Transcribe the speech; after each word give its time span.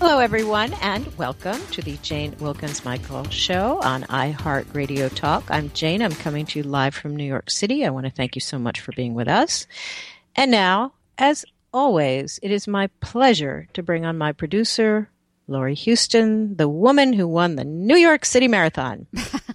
Hello, 0.00 0.20
everyone, 0.20 0.72
and 0.74 1.04
welcome 1.18 1.60
to 1.72 1.82
the 1.82 1.96
Jane 2.02 2.32
Wilkens 2.38 2.84
Michael 2.84 3.28
Show 3.30 3.80
on 3.82 4.04
iHeartRadio 4.04 5.12
Talk. 5.12 5.50
I'm 5.50 5.72
Jane. 5.72 6.02
I'm 6.02 6.12
coming 6.12 6.46
to 6.46 6.60
you 6.60 6.62
live 6.62 6.94
from 6.94 7.16
New 7.16 7.24
York 7.24 7.50
City. 7.50 7.84
I 7.84 7.90
want 7.90 8.06
to 8.06 8.12
thank 8.12 8.36
you 8.36 8.40
so 8.40 8.60
much 8.60 8.78
for 8.78 8.92
being 8.92 9.14
with 9.14 9.26
us. 9.26 9.66
And 10.36 10.52
now, 10.52 10.92
as 11.18 11.44
always, 11.74 12.38
it 12.44 12.52
is 12.52 12.68
my 12.68 12.86
pleasure 13.00 13.66
to 13.72 13.82
bring 13.82 14.06
on 14.06 14.16
my 14.16 14.30
producer, 14.30 15.10
Lori 15.48 15.74
Houston, 15.74 16.54
the 16.54 16.68
woman 16.68 17.12
who 17.12 17.26
won 17.26 17.56
the 17.56 17.64
New 17.64 17.96
York 17.96 18.24
City 18.24 18.46
Marathon. 18.46 19.08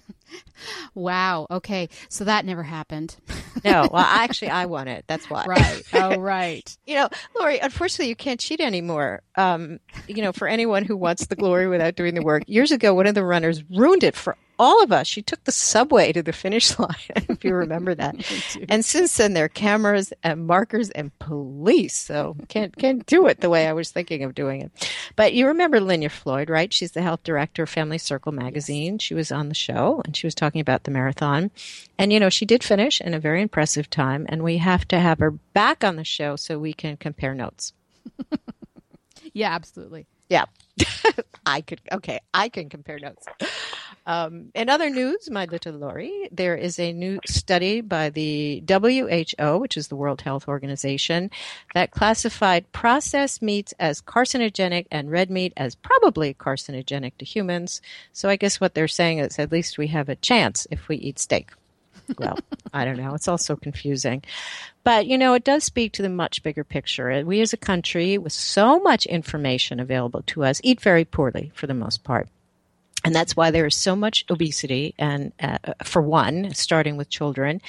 Wow. 0.94 1.46
Okay. 1.50 1.88
So 2.08 2.24
that 2.24 2.44
never 2.44 2.62
happened. 2.62 3.16
no. 3.64 3.88
Well, 3.92 3.96
actually, 4.06 4.50
I 4.50 4.66
won 4.66 4.88
it. 4.88 5.04
That's 5.06 5.28
why. 5.28 5.44
Right. 5.46 5.82
Oh, 5.94 6.16
right. 6.18 6.76
you 6.86 6.96
know, 6.96 7.08
Lori, 7.38 7.58
unfortunately, 7.58 8.08
you 8.08 8.16
can't 8.16 8.40
cheat 8.40 8.60
anymore. 8.60 9.22
Um, 9.36 9.78
you 10.08 10.22
know, 10.22 10.32
for 10.32 10.48
anyone 10.48 10.84
who 10.84 10.96
wants 10.96 11.26
the 11.26 11.36
glory 11.36 11.68
without 11.68 11.94
doing 11.94 12.14
the 12.14 12.22
work. 12.22 12.42
Years 12.46 12.72
ago, 12.72 12.94
one 12.94 13.06
of 13.06 13.14
the 13.14 13.24
runners 13.24 13.62
ruined 13.70 14.02
it 14.02 14.14
for 14.16 14.36
all 14.58 14.82
of 14.82 14.92
us. 14.92 15.06
She 15.06 15.22
took 15.22 15.44
the 15.44 15.52
subway 15.52 16.12
to 16.12 16.22
the 16.22 16.32
finish 16.32 16.78
line, 16.78 16.94
if 17.28 17.44
you 17.44 17.54
remember 17.54 17.94
that. 17.94 18.16
and 18.68 18.84
since 18.84 19.16
then, 19.16 19.34
there 19.34 19.46
are 19.46 19.48
cameras 19.48 20.12
and 20.22 20.46
markers 20.46 20.90
and 20.90 21.16
police. 21.18 21.96
So 21.96 22.36
can't 22.48 22.76
can't 22.76 23.04
do 23.06 23.26
it 23.26 23.40
the 23.40 23.50
way 23.50 23.66
I 23.66 23.72
was 23.72 23.90
thinking 23.90 24.22
of 24.22 24.34
doing 24.34 24.62
it. 24.62 24.90
But 25.16 25.34
you 25.34 25.46
remember 25.46 25.80
Linya 25.80 26.10
Floyd, 26.10 26.50
right? 26.50 26.72
She's 26.72 26.92
the 26.92 27.02
health 27.02 27.22
director 27.22 27.64
of 27.64 27.70
Family 27.70 27.98
Circle 27.98 28.32
magazine. 28.32 28.94
Yes. 28.94 29.02
She 29.02 29.14
was 29.14 29.32
on 29.32 29.48
the 29.48 29.54
show 29.54 30.02
and 30.04 30.16
she 30.16 30.26
was 30.26 30.34
talking 30.34 30.60
about 30.60 30.84
the 30.84 30.90
marathon. 30.90 31.50
And 31.98 32.12
you 32.12 32.20
know, 32.20 32.30
she 32.30 32.44
did 32.44 32.64
finish 32.64 33.00
in 33.00 33.14
a 33.14 33.20
very 33.20 33.42
impressive 33.42 33.90
time. 33.90 34.26
And 34.28 34.42
we 34.42 34.58
have 34.58 34.86
to 34.88 34.98
have 34.98 35.18
her 35.18 35.30
back 35.30 35.84
on 35.84 35.96
the 35.96 36.04
show 36.04 36.36
so 36.36 36.58
we 36.58 36.72
can 36.72 36.96
compare 36.96 37.34
notes. 37.34 37.72
yeah, 39.32 39.52
absolutely. 39.52 40.06
Yeah. 40.28 40.44
I 41.46 41.60
could, 41.60 41.80
okay, 41.92 42.20
I 42.32 42.48
can 42.48 42.68
compare 42.68 42.98
notes. 42.98 43.26
Um, 44.06 44.50
in 44.54 44.68
other 44.68 44.90
news, 44.90 45.30
my 45.30 45.46
little 45.46 45.74
Lori, 45.74 46.28
there 46.30 46.56
is 46.56 46.78
a 46.78 46.92
new 46.92 47.20
study 47.26 47.80
by 47.80 48.10
the 48.10 48.62
WHO, 48.68 49.58
which 49.58 49.76
is 49.76 49.88
the 49.88 49.96
World 49.96 50.20
Health 50.20 50.46
Organization, 50.48 51.30
that 51.74 51.90
classified 51.90 52.70
processed 52.72 53.40
meats 53.40 53.72
as 53.78 54.02
carcinogenic 54.02 54.86
and 54.90 55.10
red 55.10 55.30
meat 55.30 55.52
as 55.56 55.74
probably 55.74 56.34
carcinogenic 56.34 57.12
to 57.18 57.24
humans. 57.24 57.80
So 58.12 58.28
I 58.28 58.36
guess 58.36 58.60
what 58.60 58.74
they're 58.74 58.88
saying 58.88 59.18
is 59.20 59.38
at 59.38 59.52
least 59.52 59.78
we 59.78 59.88
have 59.88 60.08
a 60.08 60.16
chance 60.16 60.66
if 60.70 60.88
we 60.88 60.96
eat 60.96 61.18
steak. 61.18 61.52
Well, 62.18 62.38
I 62.72 62.84
don't 62.84 62.96
know. 62.96 63.14
It's 63.14 63.28
all 63.28 63.38
so 63.38 63.56
confusing. 63.56 64.22
But, 64.82 65.06
you 65.06 65.16
know, 65.16 65.34
it 65.34 65.44
does 65.44 65.64
speak 65.64 65.92
to 65.94 66.02
the 66.02 66.08
much 66.08 66.42
bigger 66.42 66.64
picture. 66.64 67.24
We 67.24 67.40
as 67.40 67.52
a 67.52 67.58
country, 67.58 68.18
with 68.18 68.32
so 68.32 68.78
much 68.80 69.06
information 69.06 69.80
available 69.80 70.22
to 70.28 70.44
us, 70.44 70.60
eat 70.62 70.80
very 70.80 71.04
poorly 71.04 71.52
for 71.54 71.66
the 71.66 71.74
most 71.74 72.04
part. 72.04 72.28
And 73.04 73.14
that's 73.14 73.36
why 73.36 73.50
there 73.50 73.66
is 73.66 73.76
so 73.76 73.94
much 73.94 74.24
obesity, 74.30 74.94
and 74.98 75.32
uh, 75.38 75.58
for 75.84 76.00
one, 76.00 76.54
starting 76.54 76.96
with 76.96 77.10
children. 77.10 77.60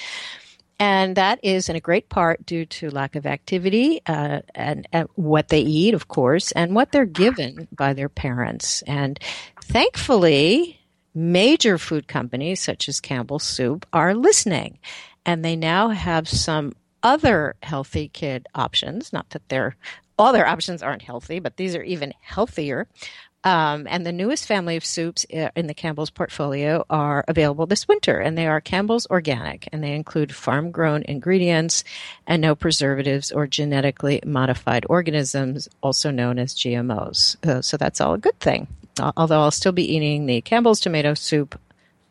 And 0.78 1.16
that 1.16 1.40
is 1.42 1.68
in 1.68 1.76
a 1.76 1.80
great 1.80 2.08
part 2.08 2.44
due 2.44 2.66
to 2.66 2.90
lack 2.90 3.16
of 3.16 3.26
activity 3.26 4.02
uh, 4.06 4.40
and, 4.54 4.86
and, 4.92 5.08
what 5.14 5.48
they 5.48 5.60
eat, 5.60 5.94
of 5.94 6.08
course, 6.08 6.52
and 6.52 6.74
what 6.74 6.92
they're 6.92 7.06
given 7.06 7.66
by 7.72 7.94
their 7.94 8.10
parents. 8.10 8.82
And 8.82 9.18
thankfully, 9.62 10.80
major 11.16 11.78
food 11.78 12.06
companies 12.06 12.60
such 12.60 12.88
as 12.88 13.00
Campbell's 13.00 13.42
Soup 13.42 13.86
are 13.92 14.14
listening. 14.14 14.78
And 15.24 15.44
they 15.44 15.56
now 15.56 15.88
have 15.88 16.28
some 16.28 16.74
other 17.02 17.56
healthy 17.62 18.08
kid 18.08 18.46
options. 18.54 19.12
Not 19.12 19.30
that 19.30 19.48
they're 19.48 19.76
all 20.18 20.32
their 20.32 20.46
options 20.46 20.82
aren't 20.82 21.02
healthy, 21.02 21.40
but 21.40 21.56
these 21.56 21.74
are 21.74 21.82
even 21.82 22.12
healthier. 22.20 22.86
Um, 23.44 23.86
and 23.88 24.04
the 24.04 24.12
newest 24.12 24.46
family 24.46 24.74
of 24.74 24.84
soups 24.84 25.24
uh, 25.32 25.50
in 25.54 25.68
the 25.68 25.74
Campbell's 25.74 26.10
portfolio 26.10 26.84
are 26.90 27.24
available 27.28 27.66
this 27.66 27.86
winter, 27.86 28.18
and 28.18 28.36
they 28.36 28.48
are 28.48 28.60
Campbell's 28.60 29.06
Organic, 29.06 29.68
and 29.72 29.84
they 29.84 29.92
include 29.94 30.34
farm 30.34 30.72
grown 30.72 31.04
ingredients 31.04 31.84
and 32.26 32.42
no 32.42 32.56
preservatives 32.56 33.30
or 33.30 33.46
genetically 33.46 34.20
modified 34.26 34.84
organisms, 34.88 35.68
also 35.80 36.10
known 36.10 36.40
as 36.40 36.54
GMOs. 36.54 37.36
Uh, 37.46 37.62
so 37.62 37.76
that's 37.76 38.00
all 38.00 38.14
a 38.14 38.18
good 38.18 38.38
thing, 38.40 38.66
Uh, 38.98 39.12
although 39.16 39.40
I'll 39.40 39.50
still 39.50 39.72
be 39.72 39.94
eating 39.94 40.26
the 40.26 40.40
Campbell's 40.40 40.80
tomato 40.80 41.14
soup, 41.14 41.58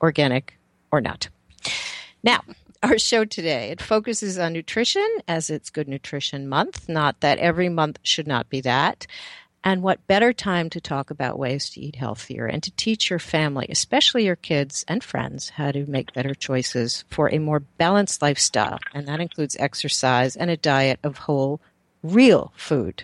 organic 0.01 0.57
or 0.91 1.01
not. 1.01 1.29
Now, 2.23 2.41
our 2.83 2.97
show 2.99 3.25
today. 3.25 3.69
It 3.69 3.81
focuses 3.81 4.37
on 4.37 4.53
nutrition 4.53 5.07
as 5.27 5.49
it's 5.49 5.71
Good 5.71 5.87
Nutrition 5.87 6.47
Month. 6.47 6.87
Not 6.87 7.19
that 7.21 7.39
every 7.39 7.69
month 7.69 7.99
should 8.03 8.27
not 8.27 8.49
be 8.49 8.61
that. 8.61 9.07
And 9.63 9.81
what 9.81 10.05
better 10.05 10.31
time 10.31 10.69
to 10.69 10.79
talk 10.79 11.09
about 11.09 11.39
ways 11.39 11.71
to 11.71 11.81
eat 11.81 11.95
healthier 11.95 12.45
and 12.45 12.61
to 12.61 12.71
teach 12.71 13.09
your 13.09 13.17
family, 13.17 13.65
especially 13.71 14.23
your 14.23 14.35
kids 14.35 14.85
and 14.87 15.03
friends, 15.03 15.49
how 15.49 15.71
to 15.71 15.87
make 15.87 16.13
better 16.13 16.35
choices 16.35 17.03
for 17.09 17.33
a 17.33 17.39
more 17.39 17.61
balanced 17.61 18.21
lifestyle. 18.21 18.77
And 18.93 19.07
that 19.07 19.19
includes 19.19 19.57
exercise 19.59 20.35
and 20.35 20.51
a 20.51 20.57
diet 20.57 20.99
of 21.03 21.17
whole, 21.17 21.59
real 22.11 22.53
food. 22.55 23.03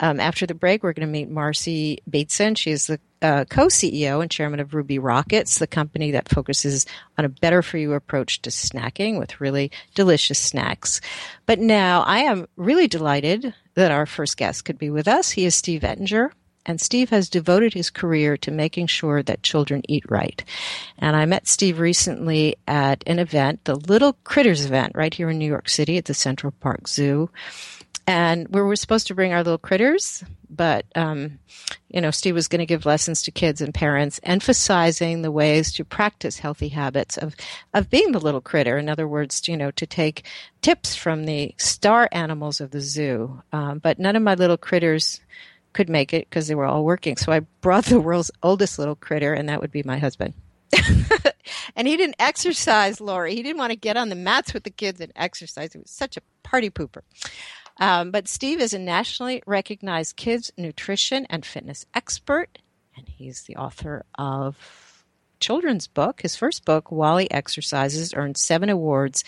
Um, 0.00 0.20
after 0.20 0.46
the 0.46 0.54
break, 0.54 0.82
we're 0.82 0.92
going 0.92 1.06
to 1.06 1.12
meet 1.12 1.28
Marcy 1.28 1.98
Bateson. 2.08 2.54
She 2.54 2.70
is 2.70 2.86
the 2.86 3.00
uh, 3.20 3.44
co-CEO 3.46 4.22
and 4.22 4.30
chairman 4.30 4.60
of 4.60 4.74
Ruby 4.74 4.98
Rockets, 4.98 5.58
the 5.58 5.66
company 5.66 6.12
that 6.12 6.28
focuses 6.28 6.86
on 7.16 7.24
a 7.24 7.28
better 7.28 7.62
for 7.62 7.78
you 7.78 7.94
approach 7.94 8.40
to 8.42 8.50
snacking 8.50 9.18
with 9.18 9.40
really 9.40 9.72
delicious 9.94 10.38
snacks. 10.38 11.00
But 11.46 11.58
now 11.58 12.02
I 12.02 12.20
am 12.20 12.46
really 12.56 12.86
delighted 12.86 13.54
that 13.74 13.90
our 13.90 14.06
first 14.06 14.36
guest 14.36 14.64
could 14.64 14.78
be 14.78 14.90
with 14.90 15.08
us. 15.08 15.30
He 15.30 15.44
is 15.44 15.54
Steve 15.54 15.82
Ettinger. 15.82 16.32
And 16.66 16.82
Steve 16.82 17.08
has 17.08 17.30
devoted 17.30 17.72
his 17.72 17.88
career 17.88 18.36
to 18.38 18.50
making 18.50 18.88
sure 18.88 19.22
that 19.22 19.42
children 19.42 19.80
eat 19.88 20.04
right. 20.10 20.44
And 20.98 21.16
I 21.16 21.24
met 21.24 21.48
Steve 21.48 21.78
recently 21.78 22.56
at 22.66 23.02
an 23.06 23.18
event, 23.18 23.64
the 23.64 23.76
Little 23.76 24.12
Critters 24.24 24.66
event, 24.66 24.92
right 24.94 25.14
here 25.14 25.30
in 25.30 25.38
New 25.38 25.46
York 25.46 25.70
City 25.70 25.96
at 25.96 26.04
the 26.04 26.12
Central 26.12 26.52
Park 26.60 26.86
Zoo 26.86 27.30
and 28.08 28.48
we 28.48 28.62
were 28.62 28.74
supposed 28.74 29.06
to 29.08 29.14
bring 29.14 29.34
our 29.34 29.44
little 29.44 29.58
critters, 29.58 30.24
but 30.48 30.86
um, 30.94 31.38
you 31.90 32.00
know, 32.00 32.10
Steve 32.10 32.34
was 32.34 32.48
going 32.48 32.60
to 32.60 32.66
give 32.66 32.86
lessons 32.86 33.20
to 33.22 33.30
kids 33.30 33.60
and 33.60 33.74
parents, 33.74 34.18
emphasizing 34.22 35.20
the 35.20 35.30
ways 35.30 35.74
to 35.74 35.84
practice 35.84 36.38
healthy 36.38 36.68
habits 36.68 37.18
of 37.18 37.36
of 37.74 37.90
being 37.90 38.12
the 38.12 38.18
little 38.18 38.40
critter. 38.40 38.78
In 38.78 38.88
other 38.88 39.06
words, 39.06 39.46
you 39.46 39.58
know, 39.58 39.70
to 39.72 39.86
take 39.86 40.24
tips 40.62 40.96
from 40.96 41.26
the 41.26 41.54
star 41.58 42.08
animals 42.10 42.62
of 42.62 42.70
the 42.70 42.80
zoo. 42.80 43.42
Um, 43.52 43.78
but 43.78 43.98
none 43.98 44.16
of 44.16 44.22
my 44.22 44.34
little 44.36 44.56
critters 44.56 45.20
could 45.74 45.90
make 45.90 46.14
it 46.14 46.30
because 46.30 46.48
they 46.48 46.54
were 46.54 46.64
all 46.64 46.86
working. 46.86 47.18
So 47.18 47.30
I 47.30 47.40
brought 47.60 47.84
the 47.84 48.00
world's 48.00 48.30
oldest 48.42 48.78
little 48.78 48.96
critter, 48.96 49.34
and 49.34 49.50
that 49.50 49.60
would 49.60 49.70
be 49.70 49.82
my 49.82 49.98
husband. 49.98 50.32
and 51.76 51.86
he 51.86 51.96
didn't 51.98 52.16
exercise, 52.18 53.02
Lori. 53.02 53.34
He 53.34 53.42
didn't 53.42 53.58
want 53.58 53.72
to 53.72 53.76
get 53.76 53.98
on 53.98 54.08
the 54.08 54.14
mats 54.14 54.54
with 54.54 54.64
the 54.64 54.70
kids 54.70 55.00
and 55.00 55.12
exercise. 55.14 55.74
He 55.74 55.78
was 55.78 55.90
such 55.90 56.16
a 56.16 56.22
party 56.42 56.70
pooper. 56.70 57.02
Um, 57.78 58.10
but 58.10 58.28
Steve 58.28 58.60
is 58.60 58.74
a 58.74 58.78
nationally 58.78 59.42
recognized 59.46 60.16
kids 60.16 60.52
nutrition 60.56 61.26
and 61.30 61.46
fitness 61.46 61.86
expert, 61.94 62.58
and 62.96 63.08
he's 63.08 63.42
the 63.42 63.56
author 63.56 64.04
of 64.18 65.04
children's 65.40 65.86
book. 65.86 66.22
His 66.22 66.36
first 66.36 66.64
book, 66.64 66.90
Wally 66.90 67.30
Exercises, 67.30 68.12
earned 68.14 68.36
seven 68.36 68.68
awards 68.68 69.22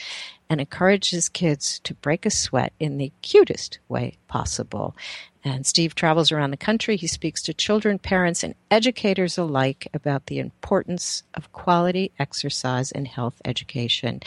and 0.49 0.61
encourages 0.61 1.29
kids 1.29 1.79
to 1.85 1.95
break 1.95 2.27
a 2.27 2.31
sweat 2.31 2.73
in 2.81 2.99
the 2.99 3.13
cutest 3.23 3.79
way 3.89 4.19
possible. 4.27 4.97
And 5.45 5.65
Steve 5.65 5.95
travels 5.95 6.33
around 6.33 6.51
the 6.51 6.57
country. 6.57 6.97
He 6.97 7.07
speaks 7.07 7.41
to 7.43 7.55
children, 7.55 7.99
parents, 7.99 8.43
and 8.43 8.55
educators 8.71 9.39
alike 9.39 9.87
about 9.95 10.27
the 10.27 10.41
importance 10.41 11.23
of 11.35 11.53
quality 11.53 12.11
exercise 12.19 12.91
and 12.93 13.07
health 13.07 13.41
education. 13.45 14.21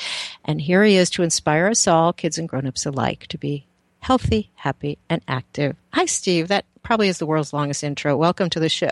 And 0.46 0.62
here 0.62 0.84
he 0.84 0.96
is 0.96 1.10
to 1.12 1.24
inspire 1.24 1.68
us 1.68 1.88
all, 1.88 2.14
kids 2.14 2.38
and 2.38 2.50
grown-ups 2.50 2.86
alike, 2.86 3.28
to 3.28 3.38
be 3.38 3.68
healthy, 4.04 4.52
happy, 4.56 4.98
and 5.10 5.22
active. 5.30 5.78
Hi, 5.94 6.06
Steve. 6.06 6.50
That 6.50 6.66
probably 6.84 7.08
is 7.08 7.20
the 7.20 7.26
world's 7.26 7.54
longest 7.54 7.86
intro. 7.86 8.18
Welcome 8.18 8.50
to 8.50 8.60
the 8.60 8.68
show. 8.68 8.90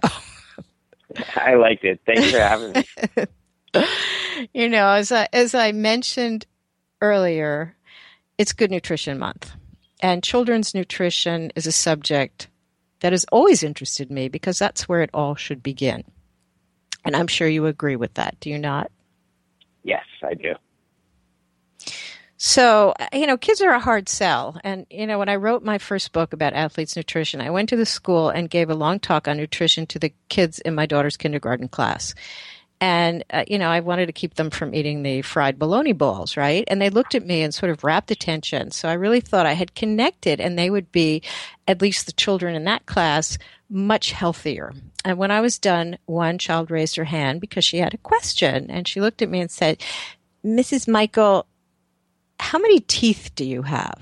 I 1.36 1.56
liked 1.56 1.84
it. 1.84 2.00
Thanks 2.06 2.31
for 2.31 2.40
having 2.40 2.72
me. 2.72 3.86
you 4.54 4.69
know, 4.69 4.88
as 4.88 5.12
I, 5.12 5.28
as 5.34 5.54
I 5.54 5.74
mentioned 5.74 6.46
earlier, 7.02 7.75
it's 8.38 8.54
Good 8.54 8.72
Nutrition 8.72 9.19
Month. 9.19 9.52
And 10.02 10.24
children's 10.24 10.74
nutrition 10.74 11.52
is 11.58 11.68
a 11.68 11.74
subject 11.74 12.48
that 13.02 13.12
has 13.12 13.25
always 13.34 13.63
interested 13.63 14.10
me 14.10 14.30
because 14.30 14.58
that's 14.58 14.88
where 14.88 15.02
it 15.02 15.10
all 15.13 15.36
should 15.36 15.62
begin. 15.62 16.06
And 17.04 17.18
I'm 17.18 17.28
sure 17.28 17.50
you 17.50 17.66
agree 17.66 17.98
with 17.98 18.13
that, 18.13 18.40
do 18.40 18.50
you 18.50 18.58
not? 18.58 18.90
Yes, 19.84 20.06
I 20.24 20.36
do. 20.36 20.54
So, 22.43 22.95
you 23.13 23.27
know, 23.27 23.38
kids 23.38 23.61
are 23.61 23.69
a 23.69 23.79
hard 23.79 24.09
sell. 24.09 24.59
And, 24.63 24.88
you 24.89 25.05
know, 25.05 25.19
when 25.19 25.29
I 25.29 25.35
wrote 25.35 25.61
my 25.61 25.77
first 25.77 26.11
book 26.11 26.33
about 26.33 26.53
athletes' 26.53 26.95
nutrition, 26.95 27.39
I 27.39 27.51
went 27.51 27.69
to 27.69 27.75
the 27.75 27.85
school 27.85 28.29
and 28.29 28.49
gave 28.49 28.71
a 28.71 28.73
long 28.73 28.99
talk 28.99 29.27
on 29.27 29.38
nutrition 29.38 29.85
to 29.85 29.99
the 29.99 30.11
kids 30.27 30.57
in 30.57 30.73
my 30.73 30.88
daughter's 30.88 31.17
kindergarten 31.17 31.67
class. 31.67 32.15
And, 32.79 33.23
uh, 33.29 33.43
you 33.47 33.59
know, 33.59 33.69
I 33.69 33.81
wanted 33.81 34.07
to 34.07 34.11
keep 34.11 34.33
them 34.33 34.49
from 34.49 34.73
eating 34.73 35.03
the 35.03 35.21
fried 35.21 35.59
bologna 35.59 35.93
balls, 35.93 36.35
right? 36.35 36.63
And 36.67 36.81
they 36.81 36.89
looked 36.89 37.13
at 37.13 37.27
me 37.27 37.43
and 37.43 37.53
sort 37.53 37.71
of 37.71 37.83
wrapped 37.83 38.09
attention. 38.09 38.71
So 38.71 38.89
I 38.89 38.93
really 38.93 39.21
thought 39.21 39.45
I 39.45 39.53
had 39.53 39.75
connected 39.75 40.41
and 40.41 40.57
they 40.57 40.71
would 40.71 40.91
be, 40.91 41.21
at 41.67 41.79
least 41.79 42.07
the 42.07 42.11
children 42.11 42.55
in 42.55 42.63
that 42.63 42.88
class, 42.88 43.38
much 43.69 44.13
healthier. 44.13 44.73
And 45.05 45.19
when 45.19 45.29
I 45.29 45.41
was 45.41 45.59
done, 45.59 45.99
one 46.05 46.39
child 46.39 46.71
raised 46.71 46.95
her 46.95 47.03
hand 47.03 47.39
because 47.39 47.63
she 47.63 47.77
had 47.77 47.93
a 47.93 47.99
question 47.99 48.71
and 48.71 48.88
she 48.88 48.99
looked 48.99 49.21
at 49.21 49.29
me 49.29 49.41
and 49.41 49.51
said, 49.51 49.79
Mrs. 50.43 50.88
Michael, 50.88 51.45
how 52.41 52.59
many 52.59 52.79
teeth 52.79 53.31
do 53.35 53.45
you 53.45 53.61
have? 53.61 54.01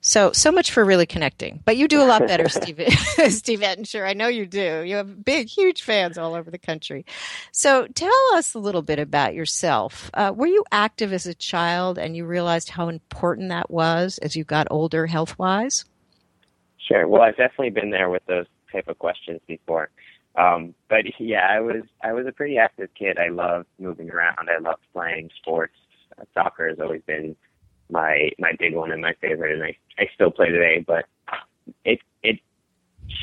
So, 0.00 0.32
so 0.32 0.52
much 0.52 0.70
for 0.70 0.84
really 0.84 1.06
connecting. 1.06 1.60
But 1.64 1.76
you 1.76 1.88
do 1.88 2.00
a 2.00 2.04
lot 2.04 2.26
better, 2.26 2.48
Steve, 2.48 2.80
Steve 3.28 3.62
Ettinger. 3.62 4.06
I 4.06 4.14
know 4.14 4.28
you 4.28 4.46
do. 4.46 4.82
You 4.82 4.96
have 4.96 5.24
big, 5.24 5.48
huge 5.48 5.82
fans 5.82 6.16
all 6.16 6.34
over 6.34 6.50
the 6.50 6.58
country. 6.58 7.04
So, 7.52 7.86
tell 7.88 8.34
us 8.34 8.54
a 8.54 8.58
little 8.58 8.82
bit 8.82 8.98
about 8.98 9.34
yourself. 9.34 10.10
Uh, 10.14 10.32
were 10.34 10.46
you 10.46 10.64
active 10.70 11.12
as 11.12 11.26
a 11.26 11.34
child 11.34 11.98
and 11.98 12.16
you 12.16 12.24
realized 12.24 12.70
how 12.70 12.88
important 12.88 13.48
that 13.48 13.70
was 13.70 14.18
as 14.18 14.36
you 14.36 14.44
got 14.44 14.68
older 14.70 15.06
health 15.06 15.38
wise? 15.38 15.84
Sure. 16.78 17.06
Well, 17.06 17.22
I've 17.22 17.36
definitely 17.36 17.70
been 17.70 17.90
there 17.90 18.08
with 18.08 18.24
those 18.26 18.46
type 18.72 18.88
of 18.88 18.98
questions 18.98 19.40
before. 19.46 19.90
Um, 20.36 20.74
but 20.88 21.04
yeah, 21.18 21.46
I 21.50 21.60
was 21.60 21.82
I 22.02 22.12
was 22.12 22.26
a 22.26 22.32
pretty 22.32 22.56
active 22.56 22.90
kid. 22.94 23.18
I 23.18 23.28
loved 23.28 23.66
moving 23.78 24.10
around. 24.10 24.48
I 24.48 24.58
loved 24.58 24.82
playing 24.92 25.30
sports. 25.36 25.74
Uh, 26.18 26.24
soccer 26.34 26.68
has 26.68 26.78
always 26.80 27.02
been 27.06 27.36
my 27.90 28.30
my 28.38 28.52
big 28.58 28.74
one 28.74 28.92
and 28.92 29.02
my 29.02 29.14
favorite, 29.20 29.54
and 29.54 29.64
I 29.64 29.76
I 29.98 30.08
still 30.14 30.30
play 30.30 30.48
today. 30.48 30.84
But 30.86 31.06
it 31.84 32.00
it 32.22 32.38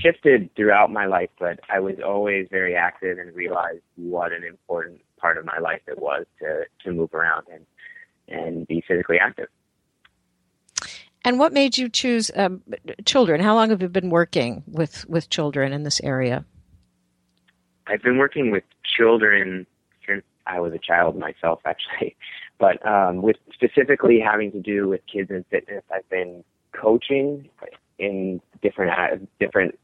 shifted 0.01 0.49
throughout 0.55 0.91
my 0.91 1.05
life, 1.05 1.29
but 1.39 1.59
I 1.69 1.79
was 1.79 1.95
always 2.05 2.47
very 2.49 2.75
active 2.75 3.17
and 3.17 3.35
realized 3.35 3.81
what 3.95 4.31
an 4.31 4.43
important 4.43 5.01
part 5.17 5.37
of 5.37 5.45
my 5.45 5.59
life 5.59 5.81
it 5.87 5.99
was 5.99 6.25
to 6.39 6.63
to 6.83 6.91
move 6.91 7.13
around 7.13 7.45
and 7.51 7.65
and 8.27 8.67
be 8.67 8.83
physically 8.87 9.17
active. 9.19 9.47
And 11.23 11.39
what 11.39 11.53
made 11.53 11.77
you 11.77 11.89
choose 11.89 12.29
um, 12.35 12.61
children? 13.05 13.41
How 13.41 13.55
long 13.55 13.71
have 13.71 13.81
you 13.81 13.89
been 13.89 14.11
working 14.11 14.63
with 14.67 15.07
with 15.09 15.29
children 15.29 15.73
in 15.73 15.83
this 15.83 15.99
area? 16.01 16.45
I've 17.87 18.01
been 18.01 18.17
working 18.17 18.51
with 18.51 18.63
children 18.97 19.65
since 20.07 20.23
I 20.45 20.59
was 20.59 20.73
a 20.73 20.79
child 20.79 21.17
myself, 21.17 21.61
actually. 21.65 22.15
But 22.57 22.85
um, 22.87 23.21
with 23.21 23.37
specifically 23.53 24.19
having 24.19 24.51
to 24.53 24.59
do 24.59 24.87
with 24.87 25.01
kids 25.11 25.29
and 25.29 25.45
fitness, 25.47 25.83
I've 25.93 26.09
been 26.09 26.43
coaching 26.71 27.49
in 27.99 28.41
different 28.61 28.91
uh, 28.91 29.25
different 29.39 29.77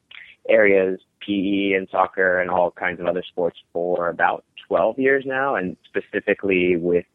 areas, 0.50 1.00
PE 1.19 1.73
and 1.73 1.88
soccer 1.91 2.39
and 2.39 2.50
all 2.50 2.71
kinds 2.71 3.00
of 3.00 3.06
other 3.07 3.23
sports 3.27 3.57
for 3.73 4.09
about 4.09 4.44
12 4.68 5.00
years 5.00 5.23
now, 5.25 5.56
and 5.56 5.77
specifically 5.85 6.75
with 6.77 7.06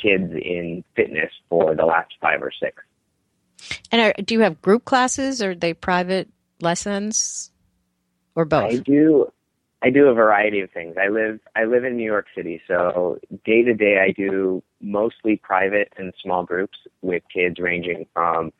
kids 0.00 0.32
in 0.32 0.84
fitness 0.94 1.30
for 1.48 1.74
the 1.74 1.84
last 1.84 2.12
five 2.20 2.42
or 2.42 2.52
six. 2.52 2.82
And 3.90 4.00
are, 4.00 4.22
do 4.22 4.34
you 4.34 4.40
have 4.40 4.62
group 4.62 4.84
classes 4.84 5.42
or 5.42 5.50
are 5.50 5.54
they 5.54 5.74
private 5.74 6.28
lessons 6.60 7.50
or 8.34 8.44
both? 8.44 8.72
I 8.72 8.76
do. 8.76 9.32
I 9.80 9.90
do 9.90 10.06
a 10.06 10.14
variety 10.14 10.60
of 10.60 10.70
things. 10.72 10.96
I 11.00 11.08
live 11.08 11.38
I 11.54 11.64
live 11.64 11.84
in 11.84 11.96
New 11.96 12.04
York 12.04 12.26
City, 12.34 12.60
so 12.66 13.18
day 13.44 13.62
to 13.62 13.74
day 13.74 13.98
I 14.04 14.12
do 14.12 14.62
mostly 14.80 15.36
private 15.36 15.92
and 15.96 16.12
small 16.20 16.44
groups 16.44 16.78
with 17.02 17.22
kids 17.32 17.58
ranging 17.60 18.06
from 18.12 18.52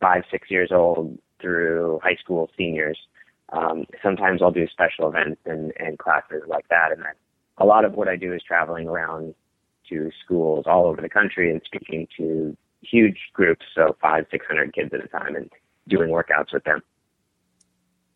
five, 0.00 0.24
six 0.30 0.50
years 0.50 0.70
old 0.70 1.18
through 1.40 2.00
high 2.02 2.16
school 2.16 2.50
seniors. 2.56 2.98
Um, 3.52 3.84
sometimes 4.02 4.42
I'll 4.42 4.50
do 4.50 4.66
special 4.68 5.08
events 5.08 5.40
and, 5.46 5.72
and 5.78 5.98
classes 5.98 6.42
like 6.46 6.68
that, 6.68 6.92
and 6.92 7.00
then 7.00 7.12
a 7.58 7.64
lot 7.64 7.84
of 7.84 7.94
what 7.94 8.08
I 8.08 8.16
do 8.16 8.32
is 8.34 8.42
traveling 8.42 8.88
around 8.88 9.34
to 9.88 10.10
schools 10.24 10.64
all 10.66 10.86
over 10.86 11.00
the 11.00 11.08
country 11.08 11.50
and 11.50 11.60
speaking 11.64 12.06
to 12.18 12.56
huge 12.82 13.18
groups, 13.32 13.64
so 13.74 13.96
five, 14.02 14.26
six 14.30 14.44
hundred 14.46 14.74
kids 14.74 14.90
at 14.92 15.04
a 15.04 15.08
time, 15.08 15.34
and 15.34 15.50
doing 15.88 16.10
workouts 16.10 16.52
with 16.52 16.64
them. 16.64 16.82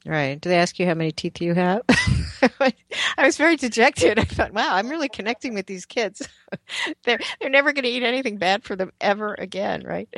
Right. 0.06 0.40
Do 0.40 0.48
they 0.48 0.58
ask 0.58 0.78
you 0.78 0.86
how 0.86 0.94
many 0.94 1.10
teeth 1.10 1.40
you 1.40 1.54
have? 1.54 1.82
I 1.88 3.24
was 3.24 3.36
very 3.36 3.56
dejected. 3.56 4.20
I 4.20 4.24
thought, 4.24 4.52
wow, 4.52 4.74
I'm 4.74 4.88
really 4.88 5.08
connecting 5.08 5.52
with 5.52 5.66
these 5.66 5.84
kids. 5.84 6.28
they're 7.04 7.18
they're 7.40 7.50
never 7.50 7.72
going 7.72 7.82
to 7.82 7.90
eat 7.90 8.04
anything 8.04 8.36
bad 8.36 8.62
for 8.62 8.76
them 8.76 8.92
ever 9.00 9.34
again, 9.36 9.82
right? 9.84 10.08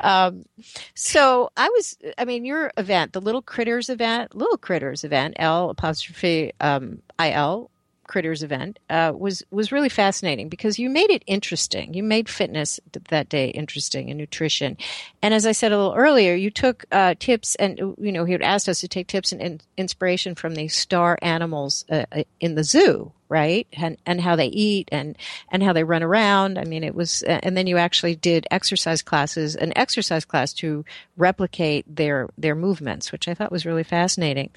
Um, 0.00 0.46
so 0.94 1.50
I 1.54 1.68
was, 1.68 1.98
I 2.16 2.24
mean, 2.24 2.46
your 2.46 2.72
event, 2.78 3.12
the 3.12 3.20
Little 3.20 3.42
Critters 3.42 3.90
event, 3.90 4.34
Little 4.34 4.56
Critters 4.56 5.04
event, 5.04 5.34
L 5.38 5.68
apostrophe 5.68 6.52
um, 6.60 7.02
I 7.18 7.32
L 7.32 7.70
Critters 8.06 8.42
event 8.42 8.78
uh, 8.88 9.12
was 9.16 9.42
was 9.50 9.72
really 9.72 9.88
fascinating 9.88 10.48
because 10.48 10.78
you 10.78 10.88
made 10.88 11.10
it 11.10 11.22
interesting. 11.26 11.94
You 11.94 12.02
made 12.02 12.28
fitness 12.28 12.80
that 13.08 13.28
day 13.28 13.48
interesting 13.48 14.10
and 14.10 14.18
nutrition. 14.18 14.76
And 15.22 15.34
as 15.34 15.46
I 15.46 15.52
said 15.52 15.72
a 15.72 15.76
little 15.76 15.94
earlier, 15.94 16.34
you 16.34 16.50
took 16.50 16.84
uh, 16.92 17.14
tips 17.18 17.54
and 17.56 17.78
you 17.78 18.12
know 18.12 18.24
he 18.24 18.32
had 18.32 18.42
asked 18.42 18.68
us 18.68 18.80
to 18.80 18.88
take 18.88 19.08
tips 19.08 19.32
and, 19.32 19.62
inspiration 19.76 20.34
from 20.34 20.54
the 20.54 20.68
star 20.68 21.18
animals 21.22 21.84
uh, 21.90 22.04
uh 22.12 22.22
in 22.40 22.54
the 22.54 22.64
zoo, 22.64 23.12
right? 23.28 23.66
And 23.72 23.96
and 24.06 24.20
how 24.20 24.36
they 24.36 24.46
eat 24.46 24.88
and 24.92 25.16
and 25.50 25.62
how 25.62 25.72
they 25.72 25.84
run 25.84 26.02
around. 26.02 26.58
I 26.58 26.64
mean, 26.64 26.84
it 26.84 26.94
was. 26.94 27.22
And 27.22 27.56
then 27.56 27.66
you 27.66 27.76
actually 27.76 28.14
did 28.14 28.46
exercise 28.50 29.02
classes, 29.02 29.56
an 29.56 29.72
exercise 29.76 30.24
class 30.24 30.52
to 30.54 30.84
replicate 31.16 31.84
their 31.94 32.28
their 32.38 32.54
movements, 32.54 33.12
which 33.12 33.28
I 33.28 33.34
thought 33.34 33.52
was 33.52 33.66
really 33.66 33.84
fascinating. 33.84 34.50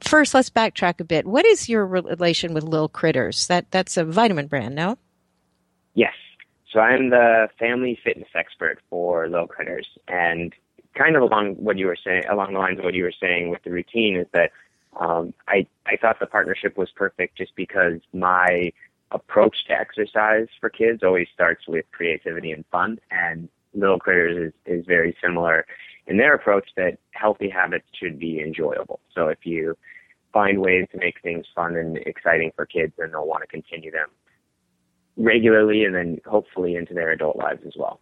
First, 0.00 0.34
let's 0.34 0.50
backtrack 0.50 1.00
a 1.00 1.04
bit. 1.04 1.26
What 1.26 1.44
is 1.44 1.68
your 1.68 1.86
relation 1.86 2.54
with 2.54 2.64
Little 2.64 2.88
Critters? 2.88 3.46
That 3.46 3.70
that's 3.70 3.96
a 3.96 4.04
vitamin 4.04 4.46
brand, 4.46 4.74
no? 4.74 4.98
Yes. 5.94 6.14
So 6.72 6.80
I'm 6.80 7.10
the 7.10 7.48
family 7.58 7.98
fitness 8.02 8.28
expert 8.34 8.80
for 8.90 9.28
Little 9.28 9.46
Critters, 9.46 9.86
and 10.08 10.52
kind 10.94 11.16
of 11.16 11.22
along 11.22 11.54
what 11.54 11.78
you 11.78 11.86
were 11.86 11.96
saying, 12.02 12.24
along 12.30 12.52
the 12.52 12.58
lines 12.58 12.78
of 12.78 12.84
what 12.84 12.94
you 12.94 13.04
were 13.04 13.12
saying 13.20 13.50
with 13.50 13.62
the 13.62 13.70
routine, 13.70 14.16
is 14.16 14.26
that 14.32 14.50
um, 14.98 15.34
I 15.48 15.66
I 15.86 15.96
thought 15.96 16.20
the 16.20 16.26
partnership 16.26 16.76
was 16.76 16.90
perfect 16.94 17.36
just 17.36 17.54
because 17.56 18.00
my 18.12 18.72
approach 19.10 19.56
to 19.68 19.72
exercise 19.72 20.48
for 20.60 20.70
kids 20.70 21.02
always 21.02 21.28
starts 21.32 21.66
with 21.68 21.84
creativity 21.92 22.52
and 22.52 22.64
fun, 22.70 22.98
and 23.10 23.48
Little 23.74 23.98
Critters 23.98 24.52
is, 24.66 24.80
is 24.80 24.86
very 24.86 25.16
similar 25.22 25.66
in 26.06 26.16
their 26.16 26.34
approach 26.34 26.68
that 26.76 26.98
healthy 27.12 27.48
habits 27.48 27.86
should 27.98 28.18
be 28.18 28.40
enjoyable. 28.40 29.00
So 29.14 29.28
if 29.28 29.38
you 29.44 29.76
find 30.32 30.60
ways 30.60 30.86
to 30.92 30.98
make 30.98 31.20
things 31.22 31.46
fun 31.54 31.76
and 31.76 31.96
exciting 31.98 32.52
for 32.54 32.66
kids, 32.66 32.92
then 32.98 33.12
they'll 33.12 33.26
want 33.26 33.42
to 33.42 33.46
continue 33.46 33.90
them 33.90 34.08
regularly 35.16 35.84
and 35.84 35.94
then 35.94 36.20
hopefully 36.26 36.74
into 36.74 36.92
their 36.92 37.12
adult 37.12 37.36
lives 37.36 37.62
as 37.66 37.74
well. 37.78 38.00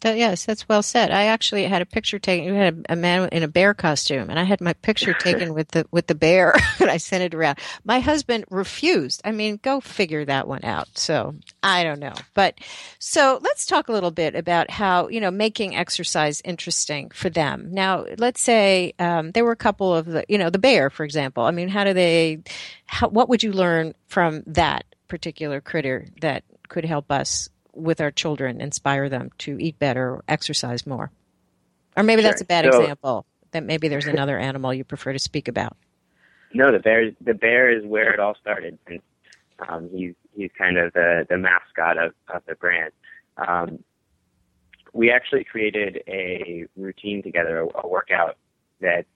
That, 0.00 0.16
yes, 0.16 0.44
that's 0.44 0.68
well 0.68 0.82
said. 0.82 1.10
I 1.10 1.24
actually 1.24 1.64
had 1.64 1.82
a 1.82 1.86
picture 1.86 2.18
taken. 2.18 2.46
You 2.46 2.54
had 2.54 2.84
a, 2.88 2.92
a, 2.92 2.96
man 2.96 3.28
in 3.30 3.42
a 3.42 3.48
bear 3.48 3.74
costume, 3.74 4.30
and 4.30 4.38
I 4.38 4.44
had 4.44 4.60
my 4.60 4.72
picture 4.74 5.12
taken 5.14 5.54
with 5.54 5.68
the 5.68 5.86
with 5.90 6.06
the 6.06 6.14
bear, 6.14 6.54
and 6.80 6.90
I 6.90 6.98
sent 6.98 7.24
it 7.24 7.34
around. 7.34 7.58
My 7.84 8.00
husband 8.00 8.44
refused. 8.50 9.20
I 9.24 9.32
mean, 9.32 9.58
go 9.62 9.80
figure 9.80 10.24
that 10.24 10.46
one 10.46 10.64
out. 10.64 10.88
So 10.94 11.34
I 11.62 11.82
don't 11.82 12.00
know, 12.00 12.14
but 12.34 12.58
so 12.98 13.40
let's 13.42 13.66
talk 13.66 13.88
a 13.88 13.92
little 13.92 14.10
bit 14.10 14.34
about 14.34 14.70
how 14.70 15.08
you 15.08 15.20
know 15.20 15.30
making 15.30 15.74
exercise 15.74 16.40
interesting 16.44 17.10
for 17.10 17.30
them. 17.30 17.68
Now, 17.72 18.06
let's 18.18 18.40
say 18.40 18.94
um, 18.98 19.32
there 19.32 19.44
were 19.44 19.52
a 19.52 19.56
couple 19.56 19.94
of 19.94 20.06
the 20.06 20.24
you 20.28 20.38
know 20.38 20.50
the 20.50 20.58
bear, 20.58 20.90
for 20.90 21.04
example. 21.04 21.44
I 21.44 21.50
mean, 21.50 21.68
how 21.68 21.84
do 21.84 21.92
they? 21.92 22.42
How, 22.86 23.08
what 23.08 23.28
would 23.28 23.42
you 23.42 23.52
learn 23.52 23.94
from 24.06 24.42
that 24.46 24.84
particular 25.08 25.60
critter 25.60 26.06
that 26.20 26.44
could 26.68 26.84
help 26.84 27.10
us 27.10 27.48
with 27.78 28.00
our 28.00 28.10
children, 28.10 28.60
inspire 28.60 29.08
them 29.08 29.30
to 29.38 29.58
eat 29.60 29.78
better 29.78 30.10
or 30.16 30.24
exercise 30.28 30.86
more? 30.86 31.10
Or 31.96 32.02
maybe 32.02 32.22
Sure. 32.22 32.30
that's 32.30 32.42
a 32.42 32.46
bad 32.46 32.64
So- 32.72 32.80
example. 32.80 33.26
That 33.52 33.64
maybe 33.64 33.88
there's 33.88 34.06
another 34.16 34.38
animal 34.38 34.74
you 34.74 34.84
prefer 34.84 35.12
to 35.14 35.18
speak 35.18 35.48
about. 35.48 35.76
No, 36.52 36.70
the 36.72 36.78
bear. 36.78 37.10
The 37.20 37.34
bear 37.34 37.70
is 37.70 37.84
where 37.84 38.12
it 38.12 38.20
all 38.20 38.34
started, 38.40 38.78
and 38.86 39.00
um, 39.68 39.88
he's 39.92 40.14
he's 40.34 40.50
kind 40.56 40.76
of 40.78 40.92
the 40.92 41.26
the 41.28 41.36
mascot 41.38 41.96
of 41.98 42.12
of 42.32 42.42
the 42.46 42.54
brand. 42.54 42.92
Um, 43.36 43.84
we 44.94 45.10
actually 45.10 45.44
created 45.44 46.02
a 46.08 46.64
routine 46.76 47.22
together, 47.22 47.60
a, 47.60 47.86
a 47.86 47.88
workout 47.88 48.36
that's 48.80 49.06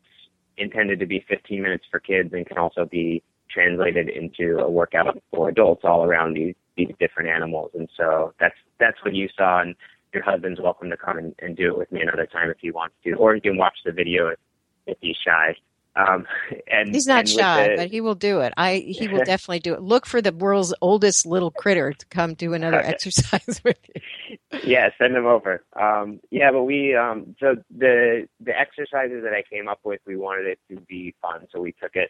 intended 0.59 1.01
to 1.01 1.07
be 1.07 1.25
15 1.29 1.63
minutes 1.63 1.85
for 1.91 1.99
kids 2.01 2.33
and 2.35 2.47
can 2.47 2.59
also 2.59 2.85
be 2.85 3.23
translated 3.51 4.09
into 4.09 4.59
a 4.59 4.71
workout 4.71 5.19
for 5.31 5.49
adults 5.49 5.83
all 5.85 6.05
around 6.05 6.35
these 6.35 6.55
these 6.77 6.91
different 6.99 7.29
animals. 7.31 7.71
And 7.75 7.89
so 7.97 8.33
that's 8.41 8.55
that's 8.79 9.03
what 9.05 9.15
you 9.15 9.29
saw, 9.37 9.61
and 9.61 9.75
your 10.13 10.23
husband's 10.23 10.61
welcome 10.61 10.91
to 10.91 10.97
come 10.97 11.19
and, 11.19 11.35
and 11.41 11.57
do 11.57 11.69
it 11.69 11.79
with 11.79 11.91
me 11.93 12.01
another 12.03 12.27
time 12.27 12.51
if 12.51 12.59
he 12.61 12.71
wants 12.71 12.95
to, 13.05 13.13
or 13.15 13.35
you 13.35 13.41
can 13.41 13.57
watch 13.57 13.79
the 13.85 13.93
video 13.93 14.29
if, 14.29 14.39
if 14.87 14.97
he's 15.01 15.17
shy. 15.17 15.55
Um, 15.95 16.27
and 16.73 16.95
He's 16.95 17.07
not 17.07 17.21
and 17.21 17.29
shy, 17.29 17.69
the- 17.69 17.77
but 17.77 17.91
he 17.91 18.01
will 18.01 18.15
do 18.15 18.41
it. 18.41 18.55
I 18.57 18.77
he 18.79 19.09
will 19.09 19.19
definitely 19.25 19.61
do 19.61 19.75
it. 19.75 19.83
Look 19.83 20.07
for 20.07 20.23
the 20.23 20.33
world's 20.33 20.73
oldest 20.81 21.27
little 21.27 21.51
critter 21.51 21.93
to 21.93 22.07
come 22.07 22.33
do 22.33 22.55
another 22.55 22.79
Okay. 22.79 22.89
exercise 22.95 23.61
with 23.65 23.77
you. 23.95 24.39
yeah, 24.65 24.89
send 24.99 25.15
him 25.15 25.27
over. 25.27 25.63
Um, 25.79 26.21
yeah, 26.31 26.51
but 26.51 26.63
we 26.65 26.97
um, 26.97 27.37
so 27.39 27.57
the 27.77 28.27
the 28.41 28.59
exercises 28.59 29.23
that 29.23 29.35
I 29.35 29.43
came 29.51 29.69
up 29.69 29.81
with, 29.85 30.01
we 30.07 30.17
wanted 30.17 30.47
it 30.47 30.59
to 30.71 30.81
be 30.81 31.15
fun, 31.21 31.47
so 31.53 31.61
we 31.61 31.73
took 31.73 31.95
it 31.95 32.09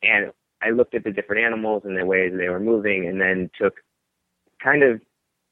and 0.00 0.30
I 0.62 0.70
looked 0.70 0.94
at 0.94 1.02
the 1.04 1.10
different 1.12 1.44
animals 1.44 1.82
and 1.84 1.96
the 1.96 2.04
ways 2.06 2.32
they 2.36 2.48
were 2.48 2.60
moving, 2.60 3.06
and 3.08 3.20
then 3.20 3.50
took 3.60 3.74
kind 4.62 4.82
of 4.82 5.00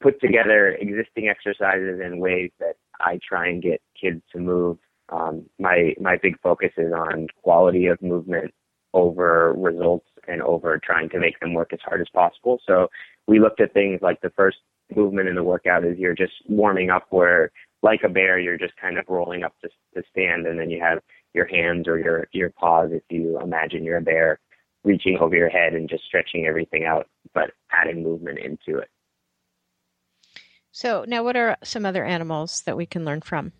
put 0.00 0.20
together 0.20 0.68
existing 0.72 1.28
exercises 1.28 2.00
in 2.04 2.18
ways 2.18 2.50
that 2.60 2.76
I 3.00 3.18
try 3.26 3.48
and 3.48 3.62
get 3.62 3.80
kids 4.00 4.22
to 4.32 4.38
move. 4.38 4.78
Um, 5.08 5.46
my 5.58 5.94
my 6.00 6.16
big 6.20 6.38
focus 6.40 6.72
is 6.76 6.92
on 6.92 7.28
quality 7.42 7.86
of 7.86 8.02
movement 8.02 8.52
over 8.92 9.52
results 9.56 10.08
and 10.26 10.42
over 10.42 10.78
trying 10.78 11.08
to 11.10 11.20
make 11.20 11.38
them 11.40 11.54
work 11.54 11.72
as 11.72 11.78
hard 11.84 12.00
as 12.00 12.08
possible. 12.12 12.60
So 12.66 12.88
we 13.26 13.38
looked 13.38 13.60
at 13.60 13.72
things 13.72 14.00
like 14.02 14.20
the 14.20 14.30
first 14.30 14.58
movement 14.94 15.28
in 15.28 15.34
the 15.34 15.42
workout 15.42 15.84
is 15.84 15.98
you're 15.98 16.14
just 16.14 16.34
warming 16.48 16.90
up 16.90 17.06
where 17.10 17.50
like 17.82 18.00
a 18.04 18.08
bear 18.08 18.38
you're 18.38 18.58
just 18.58 18.76
kind 18.76 18.98
of 18.98 19.04
rolling 19.08 19.42
up 19.42 19.54
to, 19.60 19.68
to 19.94 20.02
stand 20.10 20.46
and 20.46 20.58
then 20.58 20.70
you 20.70 20.80
have 20.80 20.98
your 21.34 21.46
hands 21.46 21.88
or 21.88 21.98
your 21.98 22.28
your 22.32 22.50
paws 22.50 22.90
if 22.92 23.02
you 23.10 23.38
imagine 23.40 23.84
you're 23.84 23.98
a 23.98 24.02
bear 24.02 24.38
reaching 24.84 25.18
over 25.18 25.34
your 25.34 25.48
head 25.48 25.74
and 25.74 25.88
just 25.88 26.04
stretching 26.04 26.46
everything 26.46 26.84
out 26.84 27.08
but 27.34 27.50
adding 27.72 28.02
movement 28.02 28.38
into 28.38 28.78
it 28.78 28.88
So 30.76 31.06
now, 31.08 31.24
what 31.24 31.36
are 31.36 31.56
some 31.64 31.86
other 31.86 32.04
animals 32.04 32.60
that 32.66 32.76
we 32.76 32.84
can 32.84 33.06
learn 33.06 33.22
from? 33.22 33.50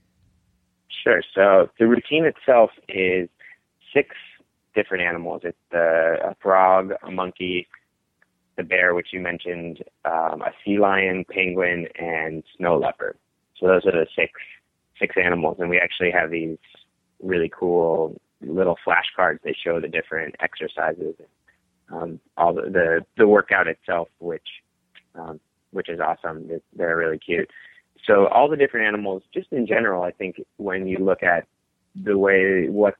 Sure. 1.02 1.22
So 1.34 1.70
the 1.78 1.86
routine 1.86 2.26
itself 2.26 2.72
is 2.90 3.30
six 3.94 4.14
different 4.74 5.02
animals. 5.02 5.40
It's 5.44 5.72
a 5.72 6.36
frog, 6.42 6.92
a 7.02 7.10
monkey, 7.10 7.68
the 8.58 8.64
bear, 8.64 8.94
which 8.94 9.14
you 9.14 9.20
mentioned, 9.20 9.82
um, 10.04 10.42
a 10.42 10.52
sea 10.62 10.78
lion, 10.78 11.24
penguin, 11.30 11.86
and 11.98 12.44
snow 12.58 12.76
leopard. 12.76 13.16
So 13.58 13.66
those 13.66 13.86
are 13.86 13.92
the 13.92 14.06
six 14.14 14.32
six 15.00 15.14
animals, 15.16 15.56
and 15.58 15.70
we 15.70 15.78
actually 15.78 16.10
have 16.10 16.30
these 16.30 16.58
really 17.22 17.50
cool 17.58 18.20
little 18.42 18.76
flashcards 18.86 19.40
that 19.44 19.54
show 19.64 19.80
the 19.80 19.88
different 19.88 20.34
exercises, 20.40 21.14
um, 21.90 22.20
all 22.36 22.52
the, 22.52 22.68
the 22.68 23.06
the 23.16 23.26
workout 23.26 23.68
itself, 23.68 24.08
which 24.18 24.48
um, 25.14 25.40
which 25.76 25.88
is 25.88 26.00
awesome. 26.00 26.48
They're- 26.74 26.96
really 26.96 27.18
cute 27.18 27.50
so 28.06 28.28
all 28.28 28.48
the 28.48 28.56
different 28.56 28.86
animals, 28.86 29.22
just 29.34 29.52
in 29.52 29.66
general, 29.66 30.02
I 30.02 30.12
think 30.12 30.40
when 30.56 30.86
you 30.86 30.98
look 30.98 31.22
at 31.22 31.46
the 31.94 32.16
way 32.16 32.68
what 32.68 32.94